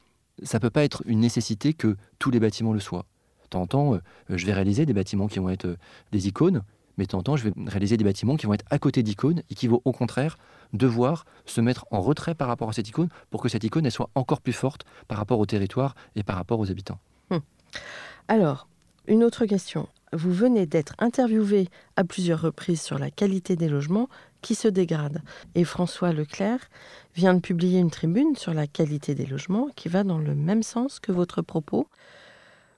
ça 0.42 0.58
ne 0.58 0.62
peut 0.62 0.70
pas 0.70 0.84
être 0.84 1.02
une 1.06 1.20
nécessité 1.20 1.74
que 1.74 1.96
tous 2.18 2.30
les 2.30 2.40
bâtiments 2.40 2.72
le 2.72 2.80
soient. 2.80 3.06
Temps, 3.48 3.94
euh, 3.94 4.00
je 4.28 4.46
vais 4.46 4.52
réaliser 4.52 4.86
des 4.86 4.92
bâtiments 4.92 5.28
qui 5.28 5.38
vont 5.38 5.50
être 5.50 5.66
euh, 5.66 5.76
des 6.12 6.28
icônes, 6.28 6.62
mais 6.98 7.06
temps, 7.06 7.36
je 7.36 7.48
vais 7.48 7.52
réaliser 7.66 7.96
des 7.96 8.04
bâtiments 8.04 8.36
qui 8.36 8.46
vont 8.46 8.54
être 8.54 8.64
à 8.70 8.78
côté 8.78 9.02
d'icônes 9.02 9.42
et 9.50 9.54
qui 9.54 9.68
vont 9.68 9.82
au 9.84 9.92
contraire 9.92 10.38
devoir 10.72 11.26
se 11.44 11.60
mettre 11.60 11.86
en 11.90 12.00
retrait 12.00 12.34
par 12.34 12.48
rapport 12.48 12.68
à 12.68 12.72
cette 12.72 12.88
icône 12.88 13.08
pour 13.30 13.42
que 13.42 13.48
cette 13.48 13.64
icône 13.64 13.88
soit 13.90 14.10
encore 14.14 14.40
plus 14.40 14.52
forte 14.52 14.84
par 15.06 15.18
rapport 15.18 15.38
au 15.38 15.46
territoire 15.46 15.94
et 16.16 16.22
par 16.22 16.36
rapport 16.36 16.58
aux 16.58 16.70
habitants. 16.70 16.98
Hum. 17.30 17.40
Alors, 18.28 18.66
une 19.06 19.22
autre 19.22 19.46
question. 19.46 19.88
Vous 20.12 20.32
venez 20.32 20.66
d'être 20.66 20.94
interviewé 20.98 21.68
à 21.96 22.04
plusieurs 22.04 22.40
reprises 22.40 22.80
sur 22.80 22.98
la 22.98 23.10
qualité 23.10 23.56
des 23.56 23.68
logements 23.68 24.08
qui 24.40 24.54
se 24.54 24.68
dégradent. 24.68 25.22
Et 25.54 25.64
François 25.64 26.12
Leclerc 26.12 26.70
vient 27.14 27.34
de 27.34 27.40
publier 27.40 27.80
une 27.80 27.90
tribune 27.90 28.36
sur 28.36 28.54
la 28.54 28.66
qualité 28.66 29.14
des 29.14 29.26
logements 29.26 29.68
qui 29.74 29.88
va 29.88 30.04
dans 30.04 30.18
le 30.18 30.34
même 30.34 30.62
sens 30.62 31.00
que 31.00 31.12
votre 31.12 31.42
propos. 31.42 31.88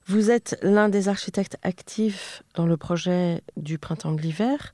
Vous 0.08 0.30
êtes 0.30 0.58
l'un 0.62 0.88
des 0.88 1.10
architectes 1.10 1.58
actifs 1.62 2.42
dans 2.54 2.64
le 2.64 2.78
projet 2.78 3.42
du 3.58 3.76
printemps 3.76 4.12
de 4.12 4.22
l'hiver, 4.22 4.72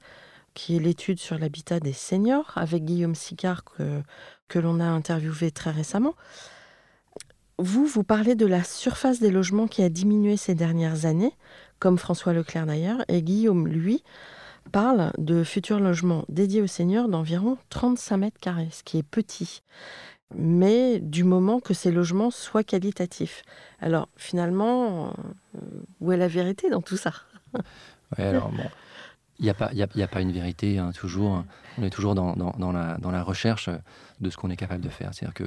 qui 0.54 0.76
est 0.76 0.78
l'étude 0.78 1.18
sur 1.18 1.36
l'habitat 1.38 1.80
des 1.80 1.92
seniors, 1.92 2.52
avec 2.54 2.84
Guillaume 2.84 3.16
Sicard, 3.16 3.64
que, 3.64 4.58
l'on 4.60 4.78
a 4.78 4.84
interviewé 4.84 5.50
très 5.50 5.72
récemment. 5.72 6.14
Vous, 7.58 7.84
vous 7.84 8.04
parlez 8.04 8.36
de 8.36 8.46
la 8.46 8.62
surface 8.62 9.18
des 9.18 9.32
logements 9.32 9.66
qui 9.66 9.82
a 9.82 9.88
diminué 9.88 10.36
ces 10.36 10.54
dernières 10.54 11.04
années, 11.04 11.32
comme 11.80 11.98
François 11.98 12.32
Leclerc 12.32 12.66
d'ailleurs, 12.66 13.04
et 13.08 13.20
Guillaume, 13.20 13.66
lui, 13.66 14.04
parle 14.70 15.10
de 15.18 15.42
futurs 15.42 15.80
logements 15.80 16.24
dédiés 16.28 16.62
aux 16.62 16.68
seniors 16.68 17.08
d'environ 17.08 17.58
35 17.70 18.16
mètres 18.18 18.40
carrés, 18.40 18.68
ce 18.70 18.84
qui 18.84 18.98
est 18.98 19.02
petit 19.02 19.62
mais 20.36 21.00
du 21.00 21.24
moment 21.24 21.60
que 21.60 21.74
ces 21.74 21.90
logements 21.90 22.30
soient 22.30 22.64
qualitatifs. 22.64 23.42
Alors 23.80 24.08
finalement, 24.16 25.14
euh, 25.54 25.60
où 26.00 26.12
est 26.12 26.16
la 26.16 26.28
vérité 26.28 26.70
dans 26.70 26.82
tout 26.82 26.96
ça? 26.96 27.12
Il 29.40 29.44
n'y 29.44 29.50
a, 29.50 29.84
a, 30.04 30.06
pas 30.06 30.20
une 30.20 30.30
vérité, 30.30 30.78
hein, 30.78 30.92
toujours. 30.92 31.44
On 31.78 31.82
est 31.82 31.90
toujours 31.90 32.14
dans, 32.14 32.34
la, 32.72 32.96
dans, 32.98 33.10
la, 33.10 33.22
recherche 33.22 33.68
de 34.20 34.30
ce 34.30 34.36
qu'on 34.36 34.50
est 34.50 34.56
capable 34.56 34.82
de 34.82 34.88
faire. 34.88 35.12
C'est-à-dire 35.12 35.34
que, 35.34 35.44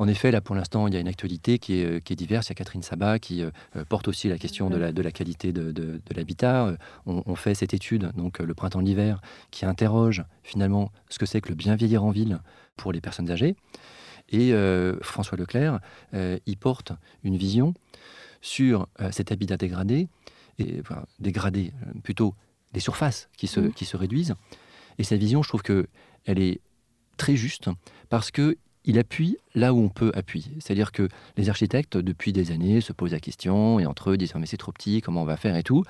en 0.00 0.08
effet, 0.08 0.30
là 0.30 0.40
pour 0.40 0.54
l'instant, 0.54 0.88
il 0.88 0.94
y 0.94 0.96
a 0.96 1.00
une 1.00 1.08
actualité 1.08 1.58
qui 1.58 1.74
est, 1.74 2.02
qui 2.02 2.14
est 2.14 2.16
diverse. 2.16 2.48
Il 2.48 2.50
y 2.50 2.52
a 2.52 2.54
Catherine 2.56 2.82
Sabat 2.82 3.18
qui 3.18 3.42
euh, 3.42 3.50
porte 3.88 4.08
aussi 4.08 4.28
la 4.28 4.38
question 4.38 4.70
de 4.70 4.76
la, 4.76 4.92
de 4.92 5.02
la 5.02 5.12
qualité 5.12 5.52
de, 5.52 5.70
de, 5.72 6.00
l'habitat. 6.14 6.74
On, 7.06 7.22
on, 7.26 7.34
fait 7.36 7.54
cette 7.54 7.74
étude, 7.74 8.10
donc 8.16 8.38
le 8.38 8.54
printemps 8.54 8.80
de 8.80 8.86
l'hiver, 8.86 9.20
qui 9.50 9.64
interroge 9.66 10.24
finalement 10.42 10.90
ce 11.08 11.18
que 11.18 11.26
c'est 11.26 11.40
que 11.40 11.50
le 11.50 11.54
bien 11.54 11.76
vieillir 11.76 12.02
en 12.02 12.10
ville 12.10 12.40
pour 12.76 12.92
les 12.92 13.00
personnes 13.00 13.30
âgées. 13.30 13.54
Et 14.30 14.52
euh, 14.52 14.96
François 15.02 15.36
Leclerc, 15.36 15.80
euh, 16.14 16.38
il 16.46 16.56
porte 16.56 16.92
une 17.22 17.36
vision 17.36 17.74
sur 18.40 18.86
euh, 19.00 19.10
cet 19.10 19.32
habitat 19.32 19.56
dégradé, 19.56 20.08
et, 20.58 20.80
enfin, 20.80 21.04
dégradé, 21.18 21.72
plutôt 22.02 22.34
des 22.72 22.80
surfaces 22.80 23.28
qui 23.36 23.46
se, 23.46 23.60
mmh. 23.60 23.72
qui 23.72 23.84
se 23.84 23.96
réduisent. 23.96 24.34
Et 24.98 25.04
sa 25.04 25.16
vision, 25.16 25.42
je 25.42 25.48
trouve 25.48 25.62
qu'elle 25.62 25.86
est 26.26 26.60
très 27.16 27.36
juste 27.36 27.68
parce 28.08 28.30
que 28.30 28.56
il 28.90 28.98
appuie 28.98 29.38
là 29.54 29.72
où 29.72 29.78
on 29.78 29.88
peut 29.88 30.10
appuyer. 30.14 30.50
C'est-à-dire 30.58 30.90
que 30.90 31.08
les 31.36 31.48
architectes, 31.48 31.96
depuis 31.96 32.32
des 32.32 32.50
années, 32.50 32.80
se 32.80 32.92
posent 32.92 33.12
la 33.12 33.20
question 33.20 33.78
et 33.78 33.86
entre 33.86 34.10
eux 34.10 34.16
disent 34.16 34.34
Mais 34.34 34.46
c'est 34.46 34.56
trop 34.56 34.72
petit, 34.72 35.00
comment 35.00 35.22
on 35.22 35.26
va 35.26 35.36
faire 35.36 35.56
et 35.56 35.62
tout. 35.62 35.84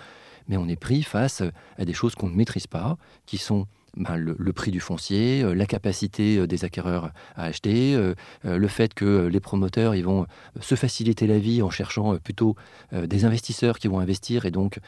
Mais 0.48 0.58
on 0.58 0.68
est 0.68 0.76
pris 0.76 1.02
face 1.02 1.42
à 1.78 1.84
des 1.84 1.94
choses 1.94 2.14
qu'on 2.14 2.28
ne 2.28 2.34
maîtrise 2.34 2.66
pas, 2.66 2.98
qui 3.24 3.38
sont 3.38 3.66
ben, 3.96 4.16
le, 4.16 4.52
prix 4.52 4.70
du 4.70 4.80
foncier, 4.80 5.42
euh, 5.42 5.54
la 5.54 5.66
capacité 5.66 6.36
euh, 6.36 6.46
des 6.46 6.64
acquéreurs 6.64 7.10
à 7.36 7.44
acheter, 7.44 7.94
euh, 7.94 8.14
le 8.44 8.68
fait 8.68 8.94
que 8.94 9.26
les 9.26 9.40
promoteurs 9.40 9.94
ils 9.94 10.04
vont 10.04 10.26
se 10.60 10.74
faciliter 10.74 11.26
la 11.26 11.38
vie 11.38 11.62
en 11.62 11.70
cherchant 11.70 12.16
plutôt 12.18 12.54
des 12.92 13.24
investisseurs 13.24 13.78
qui 13.78 13.88
vont 13.88 13.98
investir 13.98 14.44
et 14.44 14.50
donc 14.50 14.78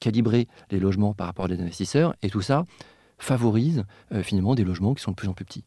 calibrer 0.00 0.48
les 0.70 0.78
logements 0.78 1.14
par 1.14 1.26
rapport 1.26 1.46
à 1.46 1.48
des 1.48 1.60
investisseurs. 1.60 2.14
Et 2.22 2.30
tout 2.30 2.40
ça 2.40 2.64
favorise 3.18 3.84
finalement 4.22 4.54
des 4.54 4.64
logements 4.64 4.94
qui 4.94 5.02
sont 5.02 5.10
de 5.10 5.16
plus 5.16 5.28
en 5.28 5.32
plus 5.32 5.44
petits. 5.44 5.64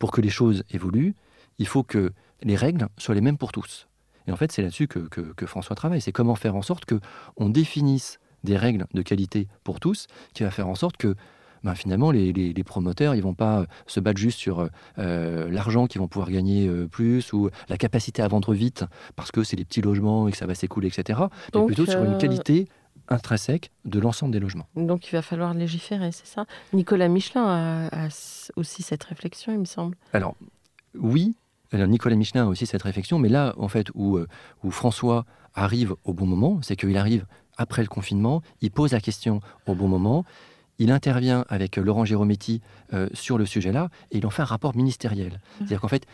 Pour 0.00 0.10
que 0.10 0.20
les 0.20 0.30
choses 0.30 0.64
évoluent, 0.70 1.14
il 1.58 1.68
faut 1.68 1.84
que 1.84 2.10
les 2.42 2.56
règles 2.56 2.88
soient 2.98 3.14
les 3.14 3.20
mêmes 3.20 3.38
pour 3.38 3.52
tous. 3.52 3.86
Et 4.26 4.32
en 4.32 4.36
fait, 4.36 4.50
c'est 4.50 4.62
là-dessus 4.62 4.88
que, 4.88 4.98
que, 4.98 5.46
François 5.46 5.76
travaille. 5.76 6.00
C'est 6.00 6.12
comment 6.12 6.34
faire 6.34 6.56
en 6.56 6.62
sorte 6.62 6.84
qu'on 6.84 7.48
définisse 7.48 8.18
des 8.42 8.56
règles 8.56 8.86
de 8.94 9.02
qualité 9.02 9.46
pour 9.62 9.78
tous, 9.78 10.06
qui 10.34 10.42
va 10.42 10.50
faire 10.50 10.68
en 10.68 10.74
sorte 10.74 10.96
que 10.96 11.14
ben, 11.62 11.74
finalement, 11.74 12.10
les, 12.10 12.64
promoteurs, 12.64 13.14
ils 13.14 13.22
vont 13.22 13.34
pas 13.34 13.66
se 13.86 14.00
battre 14.00 14.18
juste 14.18 14.38
sur 14.38 14.68
euh, 14.98 15.50
l'argent 15.50 15.86
qu'ils 15.86 16.00
vont 16.00 16.08
pouvoir 16.08 16.30
gagner 16.30 16.66
euh, 16.66 16.86
plus 16.86 17.32
ou 17.34 17.50
la 17.68 17.76
capacité 17.76 18.22
à 18.22 18.28
vendre 18.28 18.54
vite 18.54 18.84
parce 19.16 19.30
que 19.30 19.42
c'est 19.44 19.56
des 19.56 19.64
petits 19.64 19.82
logements 19.82 20.28
et 20.28 20.32
que 20.32 20.38
ça 20.38 20.46
va 20.46 20.54
s'écouler, 20.54 20.88
etc. 20.88 21.20
mais 21.54 21.66
plutôt 21.66 21.84
sur 21.84 22.02
une 22.02 22.14
euh, 22.14 22.18
qualité 22.18 22.66
intrinsèque 23.10 23.70
de 23.84 23.98
l'ensemble 23.98 24.32
des 24.32 24.40
logements. 24.40 24.66
Donc 24.76 25.08
il 25.08 25.12
va 25.12 25.22
falloir 25.22 25.52
légiférer, 25.54 26.12
c'est 26.12 26.26
ça? 26.26 26.46
Nicolas 26.72 27.08
Michelin 27.08 27.88
a, 27.92 28.08
aussi 28.56 28.82
cette 28.82 29.04
réflexion, 29.04 29.52
il 29.52 29.58
me 29.58 29.64
semble. 29.64 29.96
Alors, 30.12 30.36
oui, 30.94 31.34
alors, 31.72 31.86
Nicolas 31.86 32.16
Michelin 32.16 32.44
a 32.44 32.46
aussi 32.46 32.66
cette 32.66 32.82
réflexion, 32.82 33.18
mais 33.18 33.28
là, 33.28 33.54
en 33.56 33.68
fait, 33.68 33.88
où, 33.94 34.18
où 34.64 34.70
François 34.72 35.24
arrive 35.54 35.94
au 36.04 36.12
bon 36.12 36.26
moment, 36.26 36.58
c'est 36.62 36.76
qu'il 36.76 36.96
arrive 36.96 37.26
après 37.56 37.82
le 37.82 37.88
confinement, 37.88 38.42
il 38.60 38.70
pose 38.70 38.92
la 38.92 39.00
question 39.00 39.40
au 39.66 39.74
bon 39.74 39.86
moment, 39.86 40.24
il 40.78 40.90
intervient 40.90 41.44
avec 41.48 41.76
Laurent 41.76 42.06
Girometti 42.06 42.62
euh, 42.94 43.08
sur 43.12 43.36
le 43.36 43.44
sujet-là 43.44 43.90
et 44.10 44.18
il 44.18 44.26
en 44.26 44.30
fait 44.30 44.40
un 44.40 44.46
rapport 44.46 44.74
ministériel. 44.74 45.34
Mmh. 45.34 45.38
C'est-à-dire 45.58 45.80
qu'en 45.82 45.88
fait, 45.88 46.06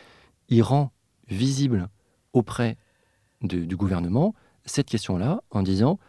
il 0.49 0.61
rend 0.63 0.91
visible 1.29 1.89
auprès 2.33 2.77
du 3.43 3.77
gouvernement 3.77 4.35
cette 4.65 4.89
question-là 4.89 5.43
en 5.51 5.63
disant 5.63 6.01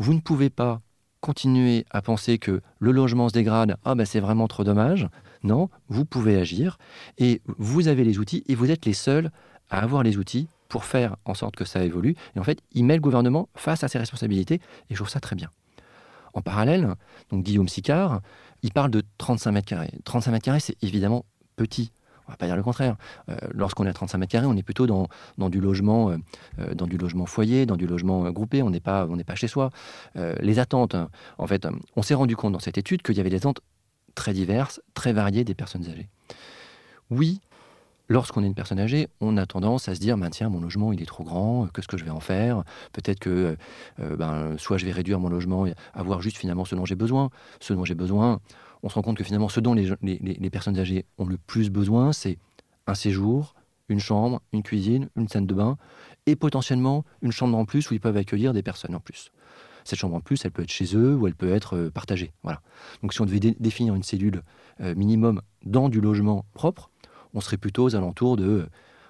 vous 0.00 0.14
ne 0.14 0.20
pouvez 0.20 0.48
pas 0.48 0.80
continuer 1.20 1.84
à 1.90 2.00
penser 2.00 2.38
que 2.38 2.62
le 2.78 2.90
logement 2.90 3.28
se 3.28 3.34
dégrade, 3.34 3.76
ah 3.84 3.94
ben 3.94 4.06
c'est 4.06 4.18
vraiment 4.18 4.48
trop 4.48 4.64
dommage. 4.64 5.06
Non, 5.42 5.68
vous 5.88 6.06
pouvez 6.06 6.36
agir 6.38 6.78
et 7.18 7.42
vous 7.58 7.86
avez 7.86 8.02
les 8.02 8.18
outils 8.18 8.42
et 8.48 8.54
vous 8.54 8.70
êtes 8.70 8.86
les 8.86 8.94
seuls 8.94 9.30
à 9.68 9.80
avoir 9.80 10.02
les 10.02 10.16
outils 10.16 10.48
pour 10.70 10.86
faire 10.86 11.16
en 11.26 11.34
sorte 11.34 11.54
que 11.54 11.66
ça 11.66 11.84
évolue. 11.84 12.16
Et 12.34 12.40
en 12.40 12.44
fait, 12.44 12.62
il 12.72 12.86
met 12.86 12.94
le 12.94 13.02
gouvernement 13.02 13.50
face 13.54 13.84
à 13.84 13.88
ses 13.88 13.98
responsabilités 13.98 14.54
et 14.88 14.94
je 14.94 14.96
trouve 14.96 15.10
ça 15.10 15.20
très 15.20 15.36
bien. 15.36 15.50
En 16.32 16.40
parallèle, 16.40 16.94
Guillaume 17.30 17.68
Sicard, 17.68 18.22
il 18.62 18.72
parle 18.72 18.90
de 18.90 19.02
35 19.18 19.52
mètres 19.52 19.68
carrés. 19.68 19.92
35 20.04 20.30
mètres 20.32 20.44
carrés, 20.46 20.60
c'est 20.60 20.82
évidemment 20.82 21.26
petit. 21.56 21.92
On 22.30 22.34
va 22.34 22.36
pas 22.36 22.46
dire 22.46 22.56
le 22.56 22.62
contraire. 22.62 22.96
Euh, 23.28 23.34
lorsqu'on 23.52 23.86
est 23.86 23.88
à 23.88 23.92
35 23.92 24.18
mètres 24.18 24.30
carrés, 24.30 24.46
on 24.46 24.56
est 24.56 24.62
plutôt 24.62 24.86
dans, 24.86 25.08
du 25.48 25.60
logement, 25.60 26.10
euh, 26.10 26.16
euh, 26.60 26.74
dans 26.74 26.86
du 26.86 26.96
logement 26.96 27.26
foyer, 27.26 27.66
dans 27.66 27.76
du 27.76 27.88
logement 27.88 28.30
groupé. 28.30 28.62
On 28.62 28.70
n'est 28.70 28.78
pas, 28.78 29.04
on 29.10 29.16
n'est 29.16 29.24
pas 29.24 29.34
chez 29.34 29.48
soi. 29.48 29.70
les 30.14 30.60
attentes, 30.60 30.94
en 31.38 31.46
fait, 31.48 31.66
on 31.96 32.02
s'est 32.02 32.14
rendu 32.14 32.36
compte 32.36 32.52
dans 32.52 32.60
cette 32.60 32.78
étude 32.78 33.02
qu'il 33.02 33.16
y 33.16 33.20
avait 33.20 33.30
des 33.30 33.38
attentes 33.38 33.60
très 34.14 34.32
diverses, 34.32 34.80
très 34.94 35.12
variées 35.12 35.42
des 35.42 35.54
personnes 35.54 35.88
âgées. 35.88 36.08
Oui, 37.10 37.40
lorsqu'on 38.08 38.44
est 38.44 38.46
une 38.46 38.54
personne 38.54 38.78
âgée, 38.78 39.08
on 39.20 39.36
a 39.36 39.46
tendance 39.46 39.88
à 39.88 39.96
se 39.96 40.00
dire, 40.00 40.16
ben, 40.16 40.30
tiens, 40.30 40.50
mon 40.50 40.60
logement, 40.60 40.92
il 40.92 41.02
est 41.02 41.06
trop 41.06 41.24
grand, 41.24 41.66
qu'est-ce 41.74 41.88
que 41.88 41.96
je 41.96 42.04
vais 42.04 42.10
en 42.10 42.20
faire? 42.20 42.62
Peut-être 42.92 43.18
que 43.18 43.56
ben, 43.98 44.56
soit 44.56 44.78
je 44.78 44.86
vais 44.86 44.92
réduire 44.92 45.18
mon 45.18 45.28
logement, 45.28 45.66
avoir 45.94 46.22
juste 46.22 46.36
finalement 46.36 46.64
ce 46.64 46.76
dont 46.76 46.84
j'ai 46.84 46.94
besoin. 46.94 47.30
Ce 47.58 47.72
dont 47.72 47.84
j'ai 47.84 47.96
besoin, 47.96 48.40
on 48.82 48.88
se 48.88 48.94
rend 48.94 49.02
compte 49.02 49.16
que 49.16 49.24
finalement, 49.24 49.48
ce 49.48 49.60
dont 49.60 49.74
les, 49.74 50.50
personnes 50.50 50.78
âgées 50.78 51.04
ont 51.18 51.26
le 51.26 51.36
plus 51.36 51.70
besoin, 51.70 52.12
c'est 52.12 52.38
un 52.86 52.94
séjour, 52.94 53.54
une 53.88 54.00
chambre, 54.00 54.40
une 54.52 54.62
cuisine, 54.62 55.08
une 55.16 55.28
salle 55.28 55.46
de 55.46 55.54
bain, 55.54 55.76
et 56.26 56.36
potentiellement 56.36 57.04
une 57.22 57.32
chambre 57.32 57.58
en 57.58 57.64
plus 57.64 57.90
où 57.90 57.94
ils 57.94 58.00
peuvent 58.00 58.16
accueillir 58.16 58.52
des 58.52 58.62
personnes 58.62 58.94
en 58.94 59.00
plus. 59.00 59.32
Cette 59.84 59.98
chambre 59.98 60.14
en 60.14 60.20
plus, 60.20 60.44
elle 60.44 60.50
peut 60.50 60.62
être 60.62 60.70
chez 60.70 60.94
eux 60.94 61.14
ou 61.14 61.26
elle 61.26 61.34
peut 61.34 61.52
être 61.52 61.76
euh, 61.76 61.90
partagée. 61.90 62.32
Voilà. 62.42 62.60
Donc 63.02 63.12
si 63.12 63.20
on 63.20 63.26
devait 63.26 63.40
définir 63.40 63.94
une 63.94 64.02
cellule 64.02 64.42
euh, 64.80 64.94
minimum 64.94 65.40
dans 65.64 65.88
du 65.88 66.00
logement 66.00 66.44
propre, 66.52 66.90
on 67.34 67.40
serait 67.40 67.56
plutôt 67.56 67.84
aux 67.84 67.96
alentours 67.96 68.36
de 68.36 68.44
euh, 68.44 68.66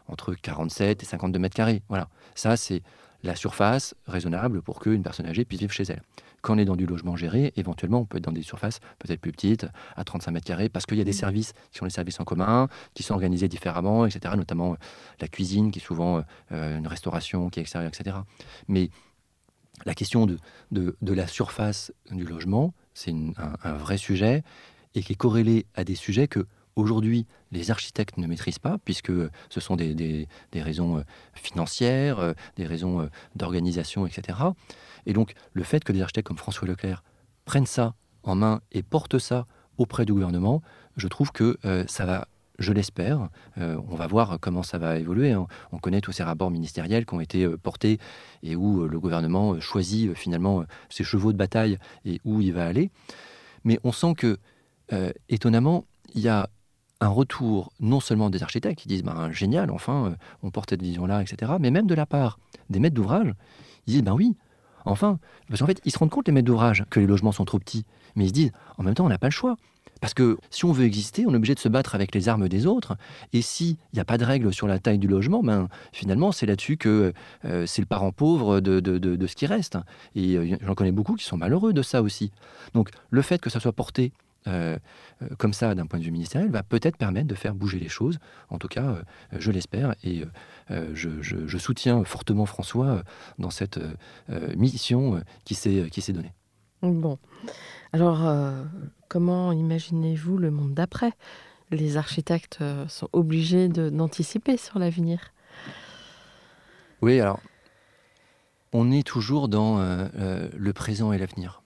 entre 0.07 0.35
47 0.35 1.03
et 1.03 1.07
52 1.07 1.39
mètres 1.39 1.57
carrés. 1.57 1.83
Voilà. 1.89 2.09
Ça, 2.35 2.57
c'est 2.57 2.83
la 3.23 3.37
surface 3.37 3.95
raisonnable 4.07 4.63
pour 4.63 4.81
qu'une 4.81 5.03
personne 5.03 5.27
âgée 5.27 5.45
puisse 5.45 5.61
vivre 5.61 5.73
chez 5.73 5.85
elle. 5.85 6.03
Quand 6.43 6.55
on 6.55 6.59
est 6.59 6.65
dans 6.65 6.77
du 6.77 6.87
logement 6.87 7.17
géré, 7.17 7.53
éventuellement, 7.57 8.01
on 8.01 8.05
peut 8.07 8.19
être 8.19 8.25
dans 8.25 8.33
des 8.33 8.43
surfaces 8.43 8.81
peut-être 8.99 9.21
plus 9.21 9.33
petites, 9.33 9.67
à 9.97 10.05
35 10.05 10.31
mètres 10.31 10.47
carrés, 10.47 10.69
parce 10.69 10.87
qu'il 10.87 10.97
y 10.97 11.01
a 11.01 11.05
des 11.05 11.11
mmh. 11.11 11.15
services 11.15 11.53
qui 11.71 11.79
sont 11.79 11.85
les 11.85 11.91
services 11.91 12.19
en 12.21 12.25
commun, 12.25 12.69
qui 12.95 13.03
sont 13.03 13.15
organisés 13.15 13.49
différemment, 13.49 14.07
etc. 14.07 14.35
Notamment 14.37 14.73
euh, 14.73 14.77
la 15.21 15.29
cuisine, 15.29 15.71
qui 15.71 15.81
est 15.81 15.83
souvent 15.83 16.19
euh, 16.19 16.23
euh, 16.53 16.79
une 16.79 16.87
restauration 16.87 17.51
qui 17.51 17.61
est 17.61 17.63
extérieure, 17.63 17.91
etc. 17.95 18.17
Mais 18.69 18.91
la 19.85 19.95
question 19.95 20.27
de, 20.27 20.39
de, 20.71 21.13
la 21.13 21.27
surface 21.27 21.93
du 22.11 22.25
logement, 22.25 22.75
c'est 22.95 23.13
un, 23.13 23.55
un 23.65 23.73
vrai 23.75 23.97
sujet 23.97 24.43
et 24.95 25.03
qui 25.03 25.13
est 25.13 25.17
corrélé 25.17 25.67
à 25.75 25.85
des 25.85 25.95
sujets 25.95 26.29
que 26.29 26.47
aujourd'hui 26.81 27.27
les 27.53 27.71
architectes 27.71 28.17
ne 28.17 28.27
maîtrisent 28.27 28.59
pas, 28.59 28.79
puisque 28.85 29.13
ce 29.49 29.61
sont 29.61 29.77
des, 29.77 29.95
des, 29.95 30.63
raisons 30.63 31.05
financières, 31.35 32.35
des 32.57 32.67
raisons 32.67 33.09
d'organisation, 33.35 34.07
etc. 34.07 34.39
Et 35.07 35.13
donc, 35.13 35.35
le 35.53 35.63
fait 35.63 35.83
que 35.85 35.93
des 35.93 36.03
architectes 36.03 36.29
comme 36.29 36.39
François 36.39 36.67
Leclerc 36.69 37.03
prennent 37.45 37.67
ça 37.67 37.95
en 38.23 38.35
main 38.35 38.61
et 38.73 38.83
portent 38.83 39.19
ça 39.19 39.47
auprès 39.79 40.05
du 40.05 40.13
gouvernement, 40.13 40.63
je 40.97 41.09
trouve 41.09 41.33
que 41.33 41.57
euh, 41.65 41.85
ça 41.89 42.05
va, 42.05 42.29
je 42.59 42.73
l'espère, 42.73 43.29
euh, 43.59 43.81
on 43.89 43.97
va 43.97 44.07
voir 44.07 44.39
comment 44.41 44.63
ça 44.63 44.79
va 44.79 44.99
évoluer. 44.99 45.33
Hein. 45.33 45.47
On 45.73 45.79
connaît 45.79 46.01
tous 46.01 46.13
ces 46.13 46.23
rapports 46.23 46.51
ministériels 46.51 47.07
qui 47.07 47.15
ont 47.15 47.21
été 47.21 47.45
euh, 47.45 47.57
portés 47.57 47.99
et 48.43 48.57
où 48.57 48.87
le 48.87 49.01
gouvernement 49.01 49.59
choisit 49.61 50.15
finalement 50.15 50.65
ses 50.91 51.05
chevaux 51.05 51.33
de 51.33 51.39
bataille 51.39 51.79
et 52.05 52.21
où 52.25 52.41
il 52.41 52.53
va 52.53 52.67
aller. 52.67 52.91
Mais 53.65 53.79
on 53.85 53.93
sent 53.93 54.15
que, 54.17 54.39
étonnamment, 55.29 55.85
il 56.15 56.23
y 56.23 56.29
a 56.29 56.49
un 57.01 57.09
retour 57.09 57.73
non 57.81 58.01
seulement 58.01 58.31
des 58.31 58.43
architectes 58.43 58.81
qui 58.81 58.89
disent 58.89 59.03
ben, 59.03 59.31
génial, 59.31 59.71
enfin, 59.71 60.15
on 60.43 60.51
porte 60.51 60.71
cette 60.71 60.83
vision-là, 60.83 61.23
etc., 61.23 61.53
mais 61.59 61.71
même 61.71 61.87
de 61.87 61.95
la 61.95 62.07
part 62.07 62.39
des 62.69 62.79
maîtres 62.79 62.95
d'ouvrage, 62.95 63.35
ils 63.87 63.95
disent 63.95 64.03
ben 64.03 64.15
oui, 64.15 64.37
Enfin, 64.85 65.19
parce 65.49 65.61
qu'en 65.61 65.67
fait, 65.67 65.81
ils 65.85 65.93
se 65.93 65.99
rendent 65.99 66.11
compte, 66.11 66.27
les 66.27 66.33
maîtres 66.33 66.47
d'ouvrage, 66.47 66.85
que 66.91 67.01
les 67.01 67.07
logements 67.07 67.33
sont 67.33 67.45
trop 67.45 67.59
petits. 67.59 67.85
Mais 68.17 68.25
ils 68.25 68.29
se 68.29 68.33
disent, 68.33 68.53
en 68.79 68.83
même 68.83 68.95
temps, 68.95 69.05
on 69.05 69.09
n'a 69.09 69.19
pas 69.19 69.29
le 69.29 69.33
choix. 69.33 69.57
Parce 70.01 70.15
que 70.15 70.39
si 70.49 70.65
on 70.65 70.73
veut 70.73 70.87
exister, 70.87 71.27
on 71.27 71.33
est 71.33 71.37
obligé 71.37 71.55
de 71.55 71.61
se 71.61 71.69
battre 71.69 71.95
avec 71.95 72.15
les 72.15 72.29
armes 72.31 72.49
des 72.49 72.67
autres. 72.67 72.97
Et 73.35 73.43
s'il 73.43 73.77
n'y 73.93 74.01
a 74.01 74.05
pas 74.05 74.17
de 74.17 74.25
règle 74.25 74.53
sur 74.53 74.67
la 74.67 74.79
taille 74.79 74.99
du 74.99 75.09
logement, 75.09 75.43
ben, 75.43 75.69
finalement, 75.93 76.33
c'est 76.33 76.47
là-dessus 76.47 76.79
que 76.79 77.13
euh, 77.45 77.67
c'est 77.67 77.83
le 77.83 77.87
parent 77.87 78.11
pauvre 78.11 78.61
de, 78.61 78.81
de, 78.81 79.27
ce 79.27 79.37
qui 79.37 79.47
reste. 79.47 79.77
Et 80.15 80.37
euh, 80.37 80.57
j'en 80.63 80.75
connais 80.75 80.93
beaucoup 80.93 81.17
qui 81.17 81.25
sont 81.25 81.37
malheureux 81.37 81.75
de 81.75 81.83
ça 81.83 82.01
aussi. 82.01 82.33
Donc, 82.73 82.91
le 83.11 83.21
fait 83.21 83.41
que 83.41 83.51
ça 83.51 83.61
soit 83.61 83.73
porté 83.73 84.13
euh, 84.47 84.79
euh, 85.23 85.29
comme 85.37 85.53
ça 85.53 85.75
d'un 85.75 85.87
point 85.87 85.99
de 85.99 86.05
vue 86.05 86.11
ministériel 86.11 86.51
va 86.51 86.63
peut-être 86.63 86.97
permettre 86.97 87.29
de 87.29 87.35
faire 87.35 87.55
bouger 87.55 87.79
les 87.79 87.89
choses. 87.89 88.19
En 88.49 88.59
tout 88.59 88.69
cas, 88.69 88.85
euh, 88.85 89.03
je 89.39 89.51
l'espère 89.51 89.95
et 90.03 90.25
je, 90.71 91.59
soutiens 91.59 92.05
fortement 92.05 92.47
François 92.47 93.03
dans 93.39 93.51
cette 93.51 93.79
mission 94.57 95.23
qui 95.45 95.55
s'est 95.55 96.13
donnée. 96.13 96.33
Bon, 96.83 97.19
alors 97.93 98.33
comment 99.09 99.53
imaginez-vous 99.53 100.39
le 100.39 100.51
monde 100.51 100.75
d'après? 100.75 101.13
Les 101.71 101.97
architectes 101.97 102.61
sont 102.89 103.09
obligés 103.13 103.69
d'anticiper 103.69 104.57
sur 104.57 104.79
l'avenir. 104.79 105.33
Oui, 107.03 107.21
alors 107.21 107.41
on 108.73 108.91
est 108.91 109.07
toujours 109.07 109.49
dans 109.49 109.79
le 109.79 110.73
présent 110.73 111.13
et 111.13 111.19
l'avenir. 111.19 111.60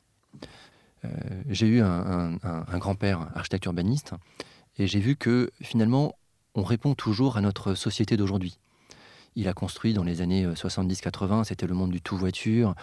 Euh, 1.04 1.08
j'ai 1.48 1.66
eu 1.66 1.80
un, 1.80 2.38
grand-père 2.78 3.28
architecte 3.34 3.64
urbaniste 3.66 4.12
et 4.78 4.86
j'ai 4.86 5.00
vu 5.00 5.16
que 5.16 5.50
finalement, 5.62 6.14
on 6.54 6.62
répond 6.62 6.94
toujours 6.94 7.36
à 7.36 7.40
notre 7.40 7.74
société 7.74 8.16
d'aujourd'hui. 8.16 8.58
Il 9.36 9.48
a 9.48 9.52
construit 9.52 9.94
dans 9.94 10.04
les 10.04 10.20
années 10.20 10.46
70-80, 10.46 11.40
euh, 11.40 11.44
c'était 11.44 11.66
le 11.66 11.74
monde 11.74 11.90
du 11.90 12.00
tout 12.00 12.16
voiture. 12.16 12.74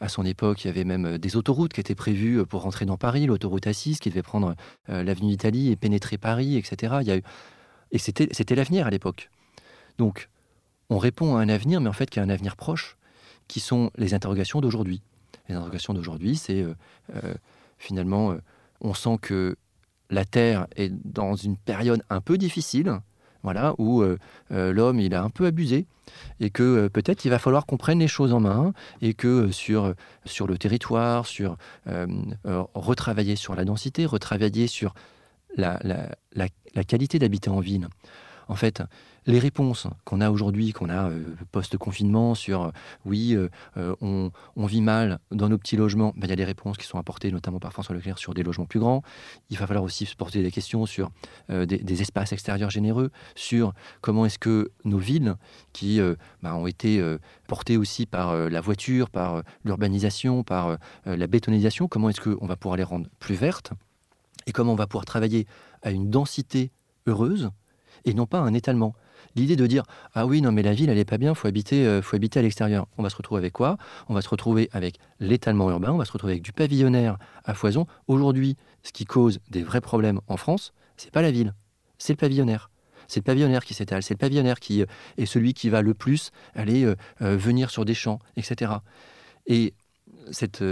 À 0.00 0.08
son 0.08 0.24
époque, 0.24 0.64
il 0.64 0.68
y 0.68 0.70
avait 0.70 0.84
même 0.84 1.06
euh, 1.06 1.18
des 1.18 1.36
autoroutes 1.36 1.72
qui 1.72 1.80
étaient 1.80 1.94
prévues 1.94 2.44
pour 2.46 2.62
rentrer 2.62 2.86
dans 2.86 2.96
Paris, 2.96 3.26
l'autoroute 3.26 3.66
A6 3.66 3.98
qui 3.98 4.08
devait 4.08 4.22
prendre 4.22 4.54
l'avenue 4.86 5.30
d'Italie 5.30 5.70
et 5.70 5.76
pénétrer 5.76 6.18
Paris, 6.18 6.56
etc. 6.56 6.94
A. 6.94 7.02
Et 7.90 7.98
c'était, 7.98 8.54
l'avenir 8.54 8.86
à 8.86 8.90
l'époque. 8.90 9.30
Donc, 9.98 10.28
on 10.90 10.98
répond 10.98 11.36
à 11.36 11.40
un 11.40 11.48
avenir, 11.48 11.80
mais 11.80 11.88
en 11.88 11.92
fait, 11.92 12.08
qui 12.08 12.18
est 12.18 12.22
un 12.22 12.30
avenir 12.30 12.56
proche, 12.56 12.96
qui 13.48 13.60
sont 13.60 13.90
les 13.96 14.14
interrogations 14.14 14.60
d'aujourd'hui. 14.60 15.02
Les 15.48 15.54
interrogations 15.54 15.94
d'aujourd'hui, 15.94 16.36
c'est 16.36 16.64
finalement, 17.78 18.32
euh, 18.32 18.40
on 18.80 18.94
sent 18.94 19.18
que 19.20 19.56
la 20.10 20.24
Terre 20.24 20.66
est 20.76 20.92
dans 21.04 21.34
une 21.34 21.56
période 21.56 22.02
un 22.10 22.20
peu 22.20 22.38
difficile, 22.38 23.00
voilà, 23.42 23.74
où 23.78 24.02
euh, 24.02 24.18
euh, 24.50 24.72
l'homme 24.72 25.00
il 25.00 25.14
a 25.14 25.22
un 25.22 25.30
peu 25.30 25.46
abusé 25.46 25.86
et 26.40 26.50
que 26.50 26.88
peut-être 26.88 27.24
il 27.24 27.30
va 27.30 27.38
falloir 27.38 27.66
qu'on 27.66 27.76
prenne 27.76 27.98
les 27.98 28.08
choses 28.08 28.32
en 28.32 28.40
main 28.40 28.72
et 29.02 29.12
que 29.12 29.50
sur, 29.50 29.94
sur 30.24 30.46
le 30.46 30.56
territoire, 30.56 31.26
sur 31.26 31.58
retravailler 32.74 33.36
sur 33.36 33.54
la 33.54 33.66
densité, 33.66 34.06
retravailler 34.06 34.68
sur 34.68 34.94
la, 35.56 35.78
la 36.34 36.84
qualité 36.84 37.18
d'habiter 37.18 37.50
en 37.50 37.60
ville. 37.60 37.88
En 38.48 38.54
fait, 38.54 38.82
les 39.26 39.38
réponses 39.38 39.86
qu'on 40.04 40.22
a 40.22 40.30
aujourd'hui, 40.30 40.72
qu'on 40.72 40.88
a 40.88 41.10
euh, 41.10 41.22
post-confinement 41.52 42.34
sur 42.34 42.62
euh, 42.62 42.70
oui, 43.04 43.36
euh, 43.36 43.94
on, 44.00 44.30
vit 44.66 44.80
mal 44.80 45.18
dans 45.30 45.50
nos 45.50 45.58
petits 45.58 45.76
logements, 45.76 46.14
ben, 46.16 46.26
il 46.26 46.30
y 46.30 46.32
a 46.32 46.36
des 46.36 46.44
réponses 46.44 46.78
qui 46.78 46.86
sont 46.86 46.98
apportées 46.98 47.30
notamment 47.30 47.60
par 47.60 47.72
François 47.72 47.94
Leclerc 47.94 48.18
sur 48.18 48.32
des 48.32 48.42
logements 48.42 48.64
plus 48.64 48.80
grands. 48.80 49.02
Il 49.50 49.58
va 49.58 49.66
falloir 49.66 49.84
aussi 49.84 50.06
se 50.06 50.16
porter 50.16 50.42
des 50.42 50.50
questions 50.50 50.86
sur 50.86 51.10
des, 51.48 52.02
espaces 52.02 52.32
extérieurs 52.32 52.70
généreux, 52.70 53.10
sur 53.34 53.72
comment 54.00 54.24
est-ce 54.24 54.38
que 54.38 54.70
nos 54.84 54.98
villes, 54.98 55.34
qui 55.72 56.00
ben, 56.42 56.54
ont 56.54 56.66
été 56.66 57.02
portées 57.48 57.76
aussi 57.76 58.06
par 58.06 58.34
la 58.36 58.60
voiture, 58.60 59.10
par 59.10 59.42
l'urbanisation, 59.64 60.44
par 60.44 60.76
la 61.06 61.26
bétonisation, 61.26 61.88
comment 61.88 62.10
est-ce 62.10 62.20
qu'on 62.20 62.46
va 62.46 62.56
pouvoir 62.56 62.76
les 62.76 62.84
rendre 62.84 63.08
plus 63.18 63.34
vertes 63.34 63.72
et 64.46 64.52
comment 64.52 64.72
on 64.72 64.76
va 64.76 64.86
pouvoir 64.86 65.04
travailler 65.04 65.46
à 65.82 65.90
une 65.90 66.10
densité 66.10 66.70
heureuse 67.06 67.50
et 68.08 68.14
non 68.14 68.26
pas 68.26 68.38
un 68.38 68.54
étalement. 68.54 68.94
L'idée 69.36 69.56
de 69.56 69.66
dire 69.66 69.84
ah 70.14 70.26
oui 70.26 70.40
non 70.40 70.50
mais 70.50 70.62
la 70.62 70.72
ville 70.72 70.88
elle 70.88 70.98
est 70.98 71.04
pas 71.04 71.18
bien, 71.18 71.34
faut 71.34 71.46
habiter, 71.46 71.86
euh, 71.86 72.02
faut 72.02 72.16
habiter 72.16 72.38
à 72.38 72.42
l'extérieur. 72.42 72.86
On 72.96 73.02
va 73.02 73.10
se 73.10 73.16
retrouver 73.16 73.38
avec 73.38 73.52
quoi? 73.52 73.76
On 74.08 74.14
va 74.14 74.22
se 74.22 74.28
retrouver 74.28 74.68
avec 74.72 74.98
l'étalement 75.20 75.70
urbain, 75.70 75.92
on 75.92 75.98
va 75.98 76.04
se 76.04 76.12
retrouver 76.12 76.32
avec 76.32 76.42
du 76.42 76.52
pavillonnaire 76.52 77.18
à 77.44 77.54
foison. 77.54 77.86
Aujourd'hui, 78.06 78.56
ce 78.82 78.92
qui 78.92 79.04
cause 79.04 79.40
des 79.50 79.62
vrais 79.62 79.82
problèmes 79.82 80.20
en 80.26 80.36
France, 80.36 80.72
c'est 80.96 81.10
pas 81.10 81.22
la 81.22 81.30
ville, 81.30 81.54
c'est 81.98 82.14
le 82.14 82.16
pavillonnaire. 82.16 82.70
C'est 83.06 83.20
le 83.20 83.24
pavillonnaire 83.24 83.64
qui 83.64 83.72
s'étale, 83.72 84.02
c'est 84.02 84.14
le 84.14 84.18
pavillonnaire 84.18 84.60
qui 84.60 84.82
euh, 84.82 84.86
est 85.18 85.26
celui 85.26 85.54
qui 85.54 85.68
va 85.68 85.82
le 85.82 85.94
plus 85.94 86.30
aller 86.54 86.84
euh, 86.84 86.94
venir 87.20 87.70
sur 87.70 87.84
des 87.84 87.94
champs, 87.94 88.18
etc. 88.36 88.72
Et 89.46 89.74
cette 90.30 90.62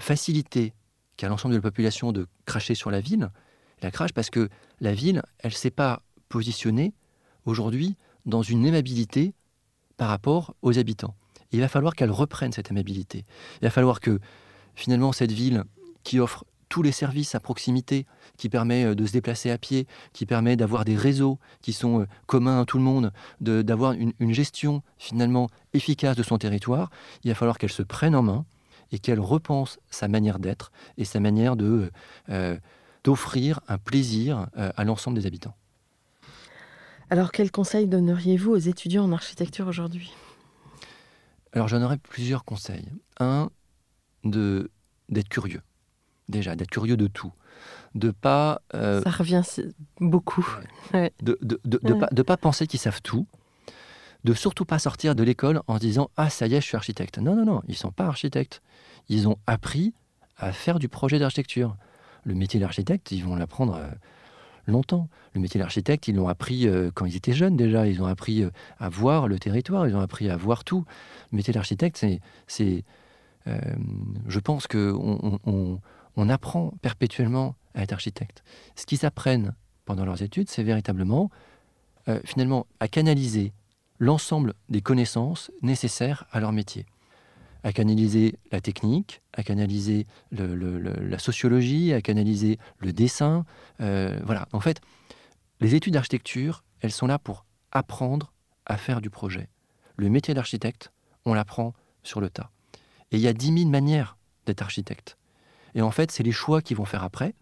facilité 0.00 0.72
qu'a 1.16 1.28
l'ensemble 1.28 1.54
de 1.54 1.58
la 1.58 1.62
population 1.62 2.10
de 2.10 2.26
cracher 2.46 2.74
sur 2.74 2.90
la 2.90 3.00
ville, 3.00 3.30
la 3.80 3.90
crache 3.90 4.12
parce 4.12 4.30
que 4.30 4.48
la 4.80 4.92
ville, 4.92 5.22
elle 5.38 5.52
s'est 5.52 5.70
pas 5.70 6.02
positionnée 6.28 6.94
aujourd'hui 7.44 7.96
dans 8.26 8.42
une 8.42 8.66
aimabilité 8.66 9.34
par 9.96 10.08
rapport 10.08 10.54
aux 10.62 10.78
habitants. 10.78 11.14
il 11.50 11.60
va 11.60 11.68
falloir 11.68 11.94
qu'elle 11.94 12.10
reprenne 12.10 12.52
cette 12.52 12.70
aimabilité. 12.70 13.24
Il 13.60 13.64
va 13.64 13.70
falloir 13.70 14.00
que 14.00 14.20
finalement 14.74 15.12
cette 15.12 15.32
ville 15.32 15.64
qui 16.04 16.20
offre 16.20 16.44
tous 16.68 16.82
les 16.82 16.92
services 16.92 17.34
à 17.34 17.40
proximité, 17.40 18.06
qui 18.36 18.48
permet 18.48 18.84
euh, 18.84 18.94
de 18.94 19.06
se 19.06 19.12
déplacer 19.12 19.50
à 19.50 19.58
pied, 19.58 19.86
qui 20.12 20.26
permet 20.26 20.56
d'avoir 20.56 20.84
des 20.84 20.96
réseaux 20.96 21.38
qui 21.62 21.72
sont 21.72 22.00
euh, 22.00 22.06
communs 22.26 22.60
à 22.60 22.64
tout 22.64 22.78
le 22.78 22.84
monde, 22.84 23.12
d'avoir 23.40 23.92
une, 23.92 24.12
gestion 24.32 24.82
finalement 24.98 25.48
efficace 25.72 26.16
de 26.16 26.22
son 26.22 26.38
territoire, 26.38 26.90
il 27.24 27.30
va 27.30 27.34
falloir 27.34 27.58
qu'elle 27.58 27.72
se 27.72 27.82
prenne 27.82 28.14
en 28.14 28.22
main 28.22 28.44
et 28.92 28.98
qu'elle 28.98 29.20
repense 29.20 29.78
sa 29.90 30.08
manière 30.08 30.38
d'être 30.38 30.70
et 30.96 31.04
sa 31.04 31.20
manière 31.20 31.56
euh, 31.60 32.58
d'offrir 33.04 33.60
un 33.68 33.78
plaisir 33.78 34.46
à 34.54 34.84
l'ensemble 34.84 35.18
des 35.18 35.26
habitants. 35.26 35.54
Alors, 37.10 37.32
quel 37.32 37.50
conseil 37.50 37.86
donneriez-vous 37.86 38.50
aux 38.52 38.56
étudiants 38.58 39.04
en 39.04 39.12
architecture 39.12 39.66
aujourd'hui? 39.66 40.12
Alors, 41.52 41.68
j'en 41.68 41.82
aurais 41.82 41.96
plusieurs 41.98 42.44
conseils. 42.44 42.88
Un, 43.18 43.50
de 44.24 44.70
d'être 45.08 45.28
curieux. 45.28 45.62
Déjà, 46.28 46.54
d'être 46.54 46.70
curieux 46.70 46.96
de 46.98 47.06
tout. 47.06 47.32
De 47.94 48.10
pas. 48.10 48.60
euh, 48.74 49.02
Ça 49.02 49.10
revient 49.10 49.42
beaucoup. 50.00 50.46
Ouais. 50.92 51.12
De 51.22 51.38
ne 51.40 51.46
de, 51.48 51.60
de, 51.82 51.92
ouais. 51.94 51.98
pas, 52.00 52.24
pas 52.24 52.36
penser 52.36 52.66
qu'ils 52.66 52.80
savent 52.80 53.00
tout. 53.02 53.26
De 54.24 54.34
surtout 54.34 54.66
pas 54.66 54.78
sortir 54.78 55.14
de 55.14 55.22
l'école 55.22 55.62
en 55.66 55.76
se 55.76 55.80
disant 55.80 56.10
Ah, 56.16 56.28
ça 56.28 56.46
y 56.46 56.54
est, 56.54 56.60
je 56.60 56.66
suis 56.66 56.76
architecte. 56.76 57.18
Non, 57.18 57.34
non, 57.34 57.46
non, 57.46 57.62
ils 57.68 57.72
ne 57.72 57.76
sont 57.76 57.92
pas 57.92 58.04
architectes. 58.06 58.60
Ils 59.08 59.26
ont 59.28 59.38
appris 59.46 59.94
à 60.36 60.52
faire 60.52 60.78
du 60.78 60.88
projet 60.88 61.18
d'architecture. 61.18 61.76
Le 62.24 62.34
métier 62.34 62.60
d'architecte, 62.60 63.10
ils 63.12 63.24
vont 63.24 63.36
l'apprendre 63.36 63.76
euh, 63.76 63.88
longtemps. 64.68 65.08
Le 65.34 65.40
métier 65.40 65.58
d'architecte, 65.58 66.08
ils 66.08 66.14
l'ont 66.14 66.28
appris 66.28 66.68
euh, 66.68 66.90
quand 66.94 67.06
ils 67.06 67.16
étaient 67.16 67.32
jeunes 67.32 67.56
déjà. 67.56 67.86
Ils 67.86 68.02
ont 68.02 68.06
appris 68.06 68.42
euh, 68.42 68.50
à 68.78 68.88
voir 68.88 69.28
le 69.28 69.38
territoire, 69.38 69.88
ils 69.88 69.96
ont 69.96 70.00
appris 70.00 70.30
à 70.30 70.36
voir 70.36 70.64
tout. 70.64 70.84
Le 71.32 71.36
métier 71.36 71.52
d'architecte, 71.52 72.04
c'est. 72.46 72.84
Euh, 73.46 73.58
je 74.26 74.40
pense 74.40 74.66
qu'on 74.66 75.38
on, 75.44 75.80
on, 76.16 76.28
apprend 76.28 76.74
perpétuellement 76.82 77.54
à 77.74 77.82
être 77.82 77.92
architecte. 77.92 78.42
Ce 78.76 78.84
qu'ils 78.84 79.06
apprennent 79.06 79.54
pendant 79.86 80.04
leurs 80.04 80.22
études, 80.22 80.50
c'est 80.50 80.62
véritablement, 80.62 81.30
finalement, 82.24 82.66
à 82.80 82.88
canaliser 82.88 83.52
l'ensemble 83.98 84.52
des 84.68 84.82
connaissances 84.82 85.50
nécessaires 85.62 86.26
à 86.30 86.40
leur 86.40 86.52
métier. 86.52 86.84
À 87.64 87.72
canaliser 87.72 88.38
la 88.52 88.60
technique, 88.60 89.20
à 89.32 89.42
canaliser 89.42 90.06
la 90.30 91.18
sociologie, 91.18 91.92
à 91.92 92.00
canaliser 92.00 92.58
le 92.78 92.92
dessin. 92.92 93.44
Euh, 93.80 94.20
voilà. 94.24 94.46
En 94.52 94.60
fait, 94.60 94.80
les 95.60 95.74
études 95.74 95.94
d'architecture, 95.94 96.62
elles 96.80 96.92
sont 96.92 97.06
là 97.06 97.18
pour 97.18 97.44
apprendre 97.72 98.32
à 98.66 98.76
faire 98.76 99.00
du 99.00 99.10
projet. 99.10 99.48
Le 99.96 100.08
métier 100.08 100.34
d'architecte, 100.34 100.92
on 101.24 101.34
l'apprend 101.34 101.74
sur 102.02 102.20
le 102.20 102.30
tas. 102.30 102.50
Et 103.10 103.16
il 103.16 103.22
y 103.22 103.28
a 103.28 103.32
10 103.32 103.58
000 103.58 103.70
manières 103.70 104.16
d'être 104.46 104.62
architecte. 104.62 105.16
Et 105.74 105.82
en 105.82 105.90
fait, 105.90 106.10
c'est 106.10 106.22
les 106.22 106.32
choix 106.32 106.62
qu'ils 106.62 106.76
vont 106.76 106.84
faire 106.84 107.02
après, 107.02 107.34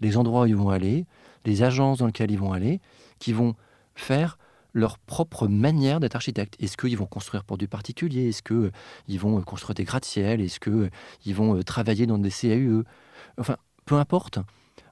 les 0.00 0.16
endroits 0.16 0.42
où 0.42 0.46
ils 0.46 0.56
vont 0.56 0.70
aller, 0.70 1.06
les 1.44 1.62
agences 1.62 1.98
dans 1.98 2.06
lesquelles 2.06 2.30
ils 2.30 2.38
vont 2.38 2.52
aller, 2.52 2.80
qui 3.18 3.32
vont 3.32 3.54
faire 3.94 4.38
leur 4.78 4.98
propre 4.98 5.48
manière 5.48 6.00
d'être 6.00 6.14
architecte. 6.14 6.56
Est-ce 6.60 6.76
qu'ils 6.76 6.96
vont 6.96 7.06
construire 7.06 7.44
pour 7.44 7.58
du 7.58 7.68
particulier? 7.68 8.28
Est-ce 8.28 8.42
qu'ils 8.42 9.20
vont 9.20 9.40
construire 9.42 9.74
des 9.74 9.84
gratte-ciel? 9.84 10.40
Est-ce 10.40 10.60
qu'ils 10.60 11.34
vont 11.34 11.62
travailler 11.62 12.06
dans 12.06 12.18
des 12.18 12.30
CAUE 12.30 12.84
Enfin, 13.38 13.56
peu 13.84 13.96
importe. 13.96 14.38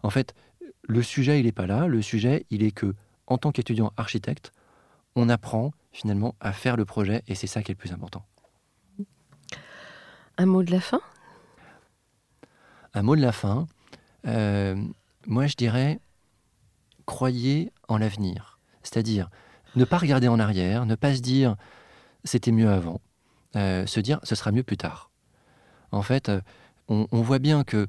En 0.02 0.10
fait, 0.10 0.34
le 0.82 1.02
sujet, 1.02 1.40
il 1.40 1.46
n'est 1.46 1.52
pas 1.52 1.66
là. 1.66 1.86
Le 1.86 2.02
sujet, 2.02 2.46
il 2.50 2.62
est 2.62 2.72
que, 2.72 2.94
en 3.26 3.38
tant 3.38 3.52
qu'étudiant 3.52 3.92
architecte, 3.96 4.52
on 5.14 5.28
apprend 5.28 5.72
finalement 5.92 6.34
à 6.40 6.52
faire 6.52 6.76
le 6.76 6.84
projet 6.84 7.22
et 7.26 7.34
c'est 7.34 7.46
ça 7.46 7.62
qui 7.62 7.72
est 7.72 7.74
le 7.74 7.78
plus 7.78 7.92
important. 7.92 8.24
Un 10.38 10.46
mot 10.46 10.62
de 10.62 10.70
la 10.70 10.80
fin? 10.80 11.00
Un 12.92 13.02
mot 13.02 13.16
de 13.16 13.22
la 13.22 13.32
fin. 13.32 13.66
Euh, 14.26 14.76
moi, 15.26 15.46
je 15.46 15.56
dirais, 15.56 15.98
croyez 17.06 17.72
en 17.88 17.96
l'avenir. 17.96 18.58
C'est-à-dire, 18.82 19.30
ne 19.76 19.84
pas 19.84 19.98
regarder 19.98 20.28
en 20.28 20.38
arrière, 20.38 20.86
ne 20.86 20.94
pas 20.94 21.14
se 21.14 21.20
dire, 21.20 21.56
c'était 22.24 22.52
mieux 22.52 22.68
avant. 22.68 23.00
Euh, 23.54 23.86
se 23.86 24.00
dire, 24.00 24.18
ce 24.22 24.34
sera 24.34 24.52
mieux 24.52 24.62
plus 24.62 24.76
tard. 24.76 25.10
En 25.92 26.02
fait, 26.02 26.30
on, 26.88 27.06
on 27.12 27.22
voit 27.22 27.38
bien 27.38 27.64
que 27.64 27.86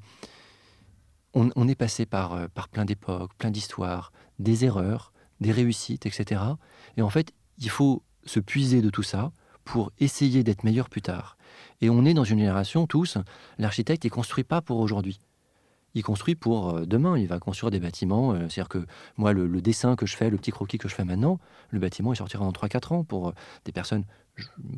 on, 1.33 1.67
est 1.67 1.75
passé 1.75 2.07
par, 2.07 2.49
par 2.49 2.67
plein 2.67 2.83
d'époques, 2.83 3.31
plein 3.37 3.51
d'histoires, 3.51 4.11
des 4.39 4.65
erreurs, 4.65 5.13
des 5.39 5.51
réussites, 5.51 6.07
etc. 6.07 6.41
Et 6.95 7.03
en 7.03 7.09
fait, 7.09 7.31
il 7.59 7.69
faut 7.69 8.03
se 8.25 8.39
puiser 8.39 8.81
de 8.81 8.89
tout 8.89 9.03
ça 9.03 9.31
pour 9.63 9.91
essayer 9.99 10.43
d'être 10.43 10.63
meilleur 10.63 10.89
plus 10.89 11.01
tard. 11.01 11.37
Et 11.81 11.89
on 11.89 12.05
est 12.05 12.13
dans 12.13 12.23
une 12.23 12.39
génération, 12.39 12.87
tous, 12.87 13.17
l'architecte 13.57 14.05
ne 14.05 14.09
construit 14.09 14.43
pas 14.43 14.61
pour 14.61 14.79
aujourd'hui. 14.79 15.19
Il 15.97 16.03
construit 16.03 16.35
pour 16.35 16.85
demain. 16.85 17.17
Il 17.17 17.27
va 17.27 17.39
construire 17.39 17.71
des 17.71 17.79
bâtiments. 17.79 18.35
C'est-à-dire 18.35 18.69
que 18.69 18.85
moi, 19.17 19.33
le, 19.33 19.61
dessin 19.61 19.95
que 19.95 20.05
je 20.05 20.15
fais, 20.15 20.29
le 20.29 20.37
petit 20.37 20.51
croquis 20.51 20.77
que 20.77 20.87
je 20.87 20.93
fais 20.93 21.03
maintenant, 21.03 21.39
le 21.71 21.79
bâtiment, 21.79 22.13
il 22.13 22.15
sortira 22.15 22.45
dans 22.45 22.51
3-4 22.51 22.93
ans 22.93 23.03
pour 23.03 23.33
des 23.65 23.71
personnes 23.71 24.03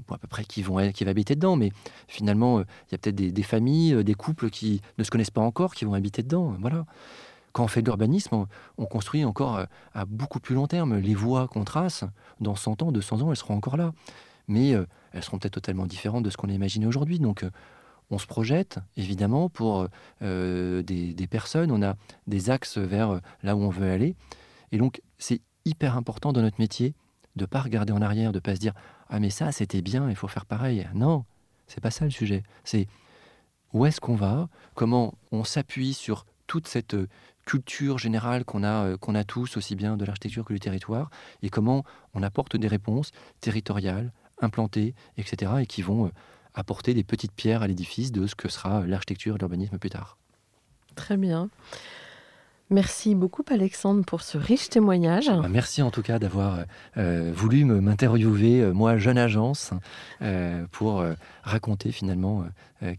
à 0.10 0.18
peu 0.18 0.28
près 0.28 0.46
qui 0.46 0.62
vont, 0.62 0.92
qui 0.94 1.04
vont 1.04 1.12
habiter 1.12 1.36
dedans. 1.36 1.58
Mais 1.58 1.72
finalement, 2.08 2.62
il 2.62 2.94
y 2.94 2.96
a 2.96 2.98
peut-être 2.98 3.16
des, 3.16 3.44
familles, 3.44 4.02
des 4.04 4.14
couples 4.14 4.50
qui 4.50 4.82
ne 4.98 5.04
se 5.04 5.12
connaissent 5.12 5.30
pas 5.30 5.42
encore, 5.42 5.76
qui 5.76 5.84
vont 5.84 5.94
habiter 5.94 6.24
dedans. 6.24 6.56
Voilà. 6.62 6.86
Quand 7.52 7.66
on 7.66 7.68
fait 7.68 7.82
de 7.82 7.88
l'urbanisme, 7.88 8.36
on, 8.36 8.48
on, 8.78 8.86
construit 8.86 9.26
encore 9.26 9.66
à 9.94 10.06
beaucoup 10.06 10.40
plus 10.40 10.56
long 10.56 10.68
terme. 10.68 10.98
Les 11.00 11.16
voies 11.16 11.50
qu'on 11.50 11.66
trace, 11.66 12.06
dans 12.40 12.56
100 12.56 12.82
ans, 12.84 12.92
200 12.94 13.24
ans, 13.24 13.32
elles 13.32 13.38
seront 13.38 13.56
encore 13.56 13.76
là. 13.76 13.92
Mais 14.50 14.74
euh, 14.74 14.86
elles 15.14 15.24
seront 15.24 15.38
peut-être 15.38 15.54
totalement 15.54 15.86
différentes 15.86 16.26
de 16.26 16.30
ce 16.30 16.36
qu'on 16.36 16.50
a 16.50 16.52
imaginé 16.52 16.86
aujourd'hui. 16.86 17.20
Donc, 17.20 17.44
euh, 17.44 17.52
on 18.12 18.18
se 18.18 18.26
projette, 18.26 18.80
évidemment, 18.98 19.50
pour 19.50 19.88
euh, 20.22 20.82
des, 20.82 21.28
personnes. 21.28 21.72
On 21.72 21.84
a 21.84 21.96
des 22.28 22.50
axes 22.50 22.78
vers 22.78 23.20
là 23.44 23.56
où 23.56 23.62
on 23.62 23.70
veut 23.70 23.90
aller. 23.90 24.16
Et 24.72 24.78
donc, 24.78 25.02
c'est 25.18 25.42
hyper 25.66 25.96
important 25.96 26.34
dans 26.34 26.42
notre 26.42 26.60
métier 26.60 26.94
de 27.36 27.44
ne 27.44 27.46
pas 27.46 27.62
regarder 27.62 27.94
en 27.94 28.02
arrière, 28.02 28.32
de 28.32 28.38
ne 28.38 28.42
pas 28.42 28.56
se 28.56 28.60
dire 28.60 28.74
Ah, 29.10 29.20
mais 29.20 29.30
ça, 29.30 29.52
c'était 29.52 29.82
bien, 29.82 30.10
il 30.10 30.16
faut 30.16 30.28
faire 30.28 30.46
pareil. 30.46 30.88
Non, 30.96 31.26
c'est 31.68 31.82
pas 31.82 31.92
ça 31.92 32.06
le 32.06 32.12
sujet. 32.12 32.44
C'est 32.64 32.88
où 33.74 33.86
est-ce 33.86 34.02
qu'on 34.02 34.16
va, 34.16 34.50
comment 34.74 35.14
on 35.32 35.44
s'appuie 35.44 35.94
sur 35.94 36.26
toute 36.48 36.68
cette 36.68 36.96
culture 37.46 37.98
générale 37.98 38.46
qu'on 38.46 38.64
a, 38.64 38.98
qu'on 38.98 39.16
a 39.16 39.24
tous, 39.24 39.58
aussi 39.58 39.76
bien 39.76 39.98
de 39.98 40.06
l'architecture 40.06 40.46
que 40.46 40.54
du 40.54 40.60
territoire, 40.60 41.10
et 41.42 41.50
comment 41.50 41.84
on 42.14 42.24
apporte 42.24 42.56
des 42.58 42.68
réponses 42.68 43.12
territoriales, 43.42 44.12
implantées, 44.42 44.96
etc., 45.18 45.54
et 45.62 45.66
qui 45.66 45.82
vont 45.82 46.12
apporter 46.54 46.94
des 46.94 47.04
petites 47.04 47.32
pierres 47.32 47.62
à 47.62 47.68
l'édifice 47.68 48.12
de 48.12 48.28
ce 48.28 48.36
que 48.36 48.50
sera 48.50 48.86
l'architecture 48.86 49.36
et 49.36 49.40
l'urbanisme 49.40 49.78
plus 49.78 49.90
tard. 49.90 50.18
Très 50.96 51.18
bien. 51.18 51.50
Merci 52.72 53.16
beaucoup 53.16 53.44
Alexandre 53.50 54.06
pour 54.06 54.22
ce 54.22 54.38
riche 54.38 54.70
témoignage. 54.70 55.32
Merci 55.50 55.82
en 55.82 55.90
tout 55.90 56.04
cas 56.04 56.20
d'avoir 56.20 56.60
euh, 56.98 57.32
voulu 57.36 57.66
m'interviewer, 57.66 58.62
euh, 58.62 58.74
moi 58.74 58.98
jeune 58.98 59.18
agence, 59.18 59.72
euh, 60.22 60.68
pour 60.72 61.04
raconter 61.42 61.92
finalement 61.92 62.46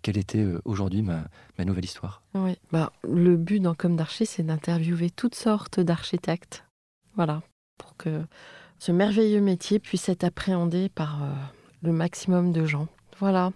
quelle 0.02 0.18
était 0.18 0.44
aujourd'hui 0.64 1.02
ma, 1.02 1.24
ma, 1.56 1.64
nouvelle 1.64 1.84
histoire. 1.84 2.22
Oui, 2.34 2.58
bah, 2.72 2.92
le 3.02 3.36
but 3.36 3.60
dans 3.60 3.74
Comme 3.74 3.96
d'Archi, 3.96 4.26
c'est 4.26 4.42
d'interviewer 4.42 5.10
toutes 5.10 5.36
sortes 5.36 5.78
d'architectes. 5.80 6.64
Voilà, 7.14 7.42
pour 7.78 7.96
que 7.96 8.22
ce 8.78 8.92
merveilleux 8.92 9.40
métier 9.40 9.78
puisse 9.78 10.08
être 10.08 10.24
appréhendé 10.24 10.88
par 10.88 11.20
le 11.82 11.92
maximum 11.92 12.52
de 12.52 12.66
gens. 12.66 12.88
Voilà. 13.20 13.52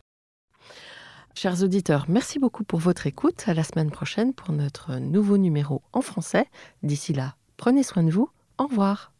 Chers 1.34 1.62
auditeurs, 1.62 2.04
merci 2.08 2.38
beaucoup 2.38 2.64
pour 2.64 2.78
votre 2.78 3.06
écoute. 3.06 3.44
À 3.46 3.54
la 3.54 3.64
semaine 3.64 3.90
prochaine 3.90 4.34
pour 4.34 4.52
notre 4.52 4.96
nouveau 4.96 5.38
numéro 5.38 5.82
en 5.92 6.02
français. 6.02 6.46
D'ici 6.82 7.12
là, 7.12 7.34
prenez 7.56 7.82
soin 7.82 8.02
de 8.04 8.10
vous. 8.10 8.28
Au 8.58 8.66
revoir. 8.66 9.10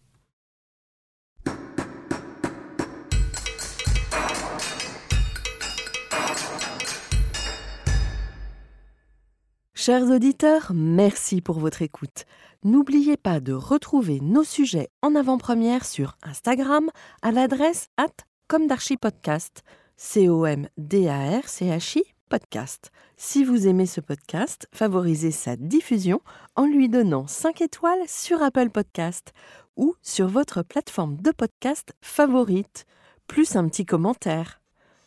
Chers 9.75 10.05
auditeurs, 10.05 10.73
merci 10.75 11.41
pour 11.41 11.59
votre 11.59 11.83
écoute. 11.83 12.25
N'oubliez 12.63 13.17
pas 13.17 13.41
de 13.41 13.53
retrouver 13.53 14.21
nos 14.21 14.45
sujets 14.45 14.89
en 15.03 15.15
avant-première 15.15 15.85
sur 15.85 16.17
Instagram 16.23 16.91
à 17.23 17.33
l'adresse 17.33 17.89
at 17.97 18.25
comdarchipodcast. 18.49 19.63
C-O-M-D-A-R-C-H-I 19.97 22.05
podcast. 22.29 22.91
Si 23.17 23.45
vous 23.45 23.69
aimez 23.69 23.87
ce 23.87 24.01
podcast, 24.01 24.69
favorisez 24.73 25.31
sa 25.31 25.57
diffusion 25.57 26.21
en 26.57 26.67
lui 26.67 26.89
donnant 26.89 27.27
5 27.27 27.61
étoiles 27.61 28.09
sur 28.09 28.43
Apple 28.43 28.71
Podcast 28.71 29.33
ou 29.77 29.95
sur 30.03 30.27
votre 30.27 30.63
plateforme 30.63 31.17
de 31.19 31.31
podcast 31.31 31.95
favorite, 32.01 32.87
plus 33.27 33.57
un 33.57 33.69
petit 33.69 33.87
commentaire. 33.87 34.61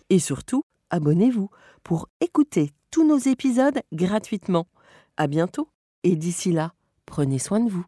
Et 0.10 0.20
surtout, 0.20 0.64
abonnez-vous 0.90 1.50
pour 1.84 2.08
écouter 2.22 2.72
tous 2.92 3.06
nos 3.06 3.18
épisodes 3.18 3.82
gratuitement. 3.92 4.68
À 5.18 5.28
bientôt 5.28 5.70
et 6.04 6.16
d'ici 6.16 6.52
là, 6.52 6.74
prenez 7.06 7.40
soin 7.40 7.60
de 7.60 7.70
vous. 7.70 7.86